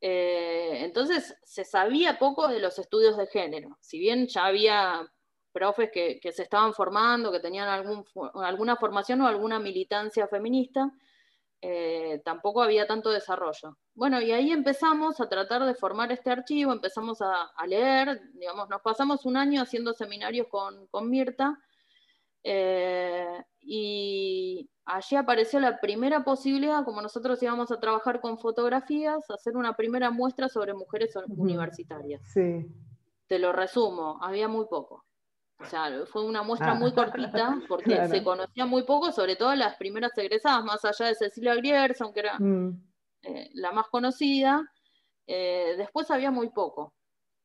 Eh, 0.00 0.84
entonces 0.84 1.36
se 1.42 1.64
sabía 1.64 2.18
poco 2.18 2.48
de 2.48 2.60
los 2.60 2.78
estudios 2.78 3.16
de 3.16 3.26
género. 3.26 3.78
Si 3.80 3.98
bien 3.98 4.26
ya 4.26 4.46
había 4.46 5.10
profes 5.56 5.88
que, 5.90 6.20
se 6.32 6.42
estaban 6.42 6.74
formando, 6.74 7.32
que 7.32 7.40
tenían 7.40 7.66
alguna 7.66 8.76
formación 8.76 9.22
o 9.22 9.26
alguna 9.26 9.58
militancia 9.58 10.28
feminista, 10.28 10.92
eh, 11.62 12.20
tampoco 12.22 12.62
había 12.62 12.86
tanto 12.86 13.08
desarrollo. 13.08 13.78
Bueno, 13.94 14.20
y 14.20 14.32
ahí 14.32 14.52
empezamos 14.52 15.18
a 15.18 15.30
tratar 15.30 15.64
de 15.64 15.74
formar 15.74 16.12
este 16.12 16.30
archivo, 16.30 16.72
empezamos 16.72 17.22
a, 17.22 17.50
leer, 17.66 18.20
digamos, 18.34 18.68
nos 18.68 18.82
pasamos 18.82 19.24
un 19.24 19.38
año 19.38 19.62
haciendo 19.62 19.94
seminarios 19.94 20.46
con, 20.48 21.08
Mirta, 21.08 21.58
eh, 22.42 23.42
y 23.62 24.68
allí 24.84 25.16
apareció 25.16 25.58
la 25.58 25.80
primera 25.80 26.22
posibilidad, 26.22 26.84
como 26.84 27.00
nosotros 27.00 27.42
íbamos 27.42 27.70
a 27.72 27.80
trabajar 27.80 28.20
con 28.20 28.38
fotografías, 28.38 29.30
hacer 29.30 29.56
una 29.56 29.74
primera 29.74 30.10
muestra 30.10 30.50
sobre 30.50 30.74
mujeres 30.74 31.16
universitarias. 31.28 32.20
Sí. 32.34 32.66
Te 33.26 33.38
lo 33.38 33.52
resumo, 33.52 34.18
había 34.20 34.46
muy 34.46 34.66
poco. 34.66 35.06
O 35.58 35.64
sea, 35.64 35.90
fue 36.06 36.24
una 36.24 36.42
muestra 36.42 36.74
muy 36.74 36.90
ah, 36.90 36.94
cortita 36.94 37.62
porque 37.68 38.08
se 38.08 38.22
conocía 38.22 38.66
muy 38.66 38.82
poco, 38.82 39.10
sobre 39.12 39.36
todo 39.36 39.54
las 39.54 39.76
primeras 39.76 40.16
egresadas, 40.18 40.64
más 40.64 40.84
allá 40.84 41.06
de 41.06 41.14
Cecilia 41.14 41.54
Grierson, 41.54 42.12
que 42.12 42.20
era 42.20 42.38
mm. 42.38 42.82
eh, 43.22 43.50
la 43.54 43.72
más 43.72 43.86
conocida. 43.88 44.70
Eh, 45.26 45.74
después 45.76 46.10
había 46.10 46.30
muy 46.30 46.50
poco. 46.50 46.92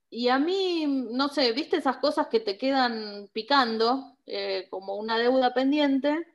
Y 0.09 0.28
a 0.28 0.39
mí, 0.39 1.07
no 1.12 1.30
sé, 1.30 1.53
viste 1.53 1.78
esas 1.78 1.97
cosas 1.97 2.28
que 2.28 2.41
te 2.41 2.57
quedan 2.57 3.30
picando 3.32 4.18
eh, 4.26 4.68
como 4.70 4.95
una 4.95 5.18
deuda 5.18 5.53
pendiente. 5.53 6.28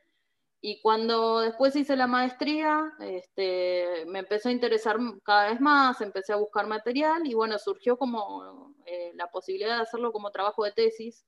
Y 0.62 0.80
cuando 0.80 1.40
después 1.40 1.76
hice 1.76 1.94
la 1.94 2.06
maestría, 2.06 2.94
este, 3.00 4.04
me 4.06 4.20
empezó 4.20 4.48
a 4.48 4.52
interesar 4.52 4.96
cada 5.22 5.50
vez 5.50 5.60
más, 5.60 6.00
empecé 6.00 6.32
a 6.32 6.36
buscar 6.36 6.66
material 6.66 7.26
y 7.26 7.34
bueno, 7.34 7.58
surgió 7.58 7.98
como 7.98 8.74
la 9.14 9.26
posibilidad 9.30 9.76
de 9.76 9.82
hacerlo 9.82 10.12
como 10.12 10.30
trabajo 10.30 10.64
de 10.64 10.72
tesis 10.72 11.26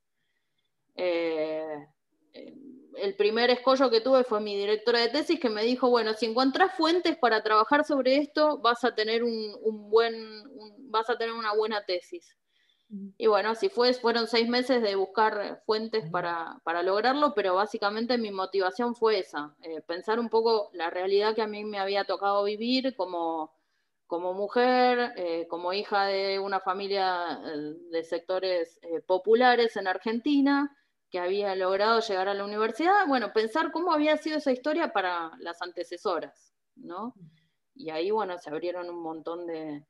eh, 0.99 1.87
el 3.01 3.15
primer 3.15 3.51
escollo 3.51 3.91
que 3.91 4.01
tuve 4.01 4.25
fue 4.25 4.41
mi 4.41 4.57
directora 4.57 5.01
de 5.01 5.09
tesis 5.09 5.39
que 5.39 5.49
me 5.49 5.63
dijo, 5.63 5.89
bueno, 5.89 6.15
si 6.15 6.27
encontrás 6.27 6.75
fuentes 6.77 7.17
para 7.17 7.43
trabajar 7.43 7.85
sobre 7.85 8.17
esto, 8.17 8.59
vas 8.59 8.83
a 8.85 8.95
tener 8.95 9.23
un, 9.23 9.89
buen, 9.89 10.43
vas 10.91 11.09
a 11.09 11.17
tener 11.17 11.35
una 11.35 11.55
buena 11.55 11.85
tesis. 11.85 12.37
Y 13.19 13.27
bueno, 13.27 13.51
así 13.51 13.69
fue, 13.69 13.93
fueron 13.93 14.27
seis 14.27 14.49
meses 14.49 14.83
de 14.83 14.97
buscar 14.97 15.63
fuentes 15.67 16.11
para, 16.11 16.59
lograrlo, 16.83 17.35
pero 17.35 17.55
básicamente 17.55 18.19
mi 18.19 18.33
motivación 18.33 18.97
fue 18.97 19.21
esa, 19.21 19.55
eh, 19.63 19.83
pensar 19.83 20.19
un 20.19 20.31
poco 20.31 20.71
la 20.73 20.91
realidad 20.91 21.35
que 21.35 21.43
a 21.43 21.47
mí 21.47 21.65
me 21.65 21.79
había 21.79 22.05
tocado 22.05 22.43
vivir 22.45 22.97
como, 22.97 23.53
como 24.07 24.33
mujer, 24.33 25.13
eh, 25.17 25.47
como 25.49 25.75
hija 25.75 26.07
de 26.07 26.39
una 26.39 26.61
familia 26.61 27.39
de 27.93 28.03
sectores 28.05 28.81
populares 29.07 29.77
en 29.77 29.87
Argentina, 29.87 30.75
que 31.11 31.19
había 31.19 31.55
logrado 31.55 32.01
llegar 32.01 32.29
a 32.29 32.35
la 32.35 32.45
universidad, 32.45 33.07
bueno, 33.07 33.33
pensar 33.33 33.73
cómo 33.73 33.93
había 33.93 34.17
sido 34.17 34.39
esa 34.39 34.53
historia 34.53 34.93
para 34.93 35.33
las 35.39 35.63
antecesoras, 35.63 36.55
¿no? 36.77 37.15
Y 37.75 37.91
ahí, 37.91 38.11
bueno, 38.11 38.39
se 38.39 38.51
abrieron 38.51 38.91
un 38.91 39.01
montón 39.01 39.47
de, 39.47 39.85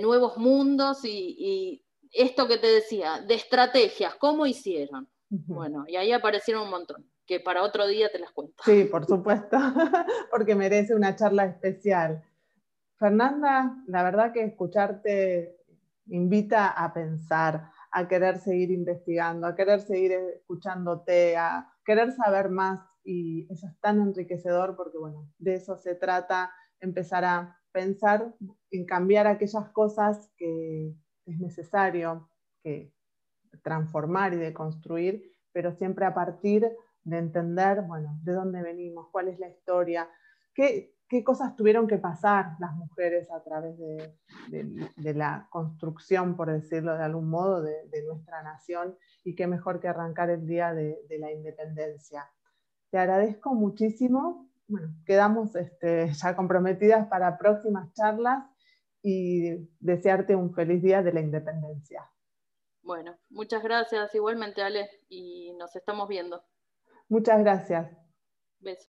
nuevos 0.00 0.38
mundos 0.38 1.04
y, 1.04 1.82
esto 2.12 2.46
que 2.46 2.56
te 2.56 2.68
decía, 2.68 3.20
de 3.20 3.34
estrategias, 3.34 4.14
¿cómo 4.14 4.46
hicieron? 4.46 5.08
Bueno, 5.28 5.84
y 5.88 5.96
ahí 5.96 6.12
aparecieron 6.12 6.62
un 6.62 6.70
montón, 6.70 7.10
que 7.26 7.40
para 7.40 7.62
otro 7.62 7.86
día 7.86 8.10
te 8.10 8.20
las 8.20 8.30
cuento. 8.30 8.62
Sí, 8.64 8.84
por 8.84 9.04
supuesto, 9.04 9.58
porque 10.30 10.54
merece 10.54 10.94
una 10.94 11.16
charla 11.16 11.44
especial. 11.44 12.22
Fernanda, 12.96 13.76
la 13.88 14.02
verdad 14.04 14.32
que 14.32 14.44
escucharte 14.44 15.56
invita 16.06 16.68
a 16.68 16.94
pensar, 16.94 17.72
a 17.96 18.06
querer 18.08 18.38
seguir 18.40 18.70
investigando, 18.70 19.46
a 19.46 19.54
querer 19.54 19.80
seguir 19.80 20.12
escuchándote, 20.12 21.34
a 21.38 21.72
querer 21.82 22.12
saber 22.12 22.50
más. 22.50 22.78
Y 23.02 23.50
eso 23.50 23.66
es 23.66 23.80
tan 23.80 24.02
enriquecedor 24.02 24.76
porque, 24.76 24.98
bueno, 24.98 25.32
de 25.38 25.54
eso 25.54 25.78
se 25.78 25.94
trata, 25.94 26.52
empezar 26.78 27.24
a 27.24 27.58
pensar 27.72 28.34
en 28.70 28.84
cambiar 28.84 29.26
aquellas 29.26 29.70
cosas 29.70 30.30
que 30.36 30.94
es 31.24 31.40
necesario 31.40 32.28
que 32.62 32.92
transformar 33.62 34.34
y 34.34 34.36
de 34.36 34.52
construir, 34.52 35.32
pero 35.52 35.72
siempre 35.72 36.04
a 36.04 36.12
partir 36.12 36.70
de 37.02 37.16
entender, 37.16 37.80
bueno, 37.80 38.18
de 38.22 38.32
dónde 38.34 38.60
venimos, 38.60 39.08
cuál 39.10 39.28
es 39.28 39.38
la 39.38 39.48
historia, 39.48 40.06
qué, 40.52 40.94
qué 41.08 41.22
cosas 41.22 41.54
tuvieron 41.56 41.86
que 41.86 41.98
pasar 41.98 42.56
las 42.58 42.74
mujeres 42.74 43.30
a 43.30 43.42
través 43.42 43.78
de, 43.78 44.14
de, 44.96 45.14
la 45.14 45.46
construcción, 45.50 46.36
por 46.36 46.50
decirlo 46.50 46.96
de 46.96 47.04
algún 47.04 47.28
modo, 47.28 47.62
de, 47.62 48.02
nuestra 48.06 48.42
nación 48.42 48.96
y 49.24 49.34
qué 49.34 49.46
mejor 49.46 49.80
que 49.80 49.88
arrancar 49.88 50.30
el 50.30 50.46
día 50.46 50.74
de, 50.74 50.98
la 51.18 51.32
independencia. 51.32 52.28
Te 52.90 52.98
agradezco 52.98 53.54
muchísimo. 53.54 54.48
Bueno, 54.68 54.88
quedamos 55.04 55.54
este, 55.54 56.12
ya 56.12 56.34
comprometidas 56.34 57.06
para 57.08 57.38
próximas 57.38 57.92
charlas 57.94 58.44
y 59.02 59.68
desearte 59.78 60.34
un 60.34 60.52
feliz 60.52 60.82
día 60.82 61.02
de 61.02 61.12
la 61.12 61.20
independencia. 61.20 62.10
Bueno, 62.82 63.16
muchas 63.30 63.62
gracias 63.62 64.14
igualmente, 64.14 64.62
Ale, 64.62 64.88
y 65.08 65.52
nos 65.58 65.74
estamos 65.76 66.08
viendo. 66.08 66.42
Muchas 67.08 67.40
gracias. 67.40 68.05
Besos. 68.60 68.88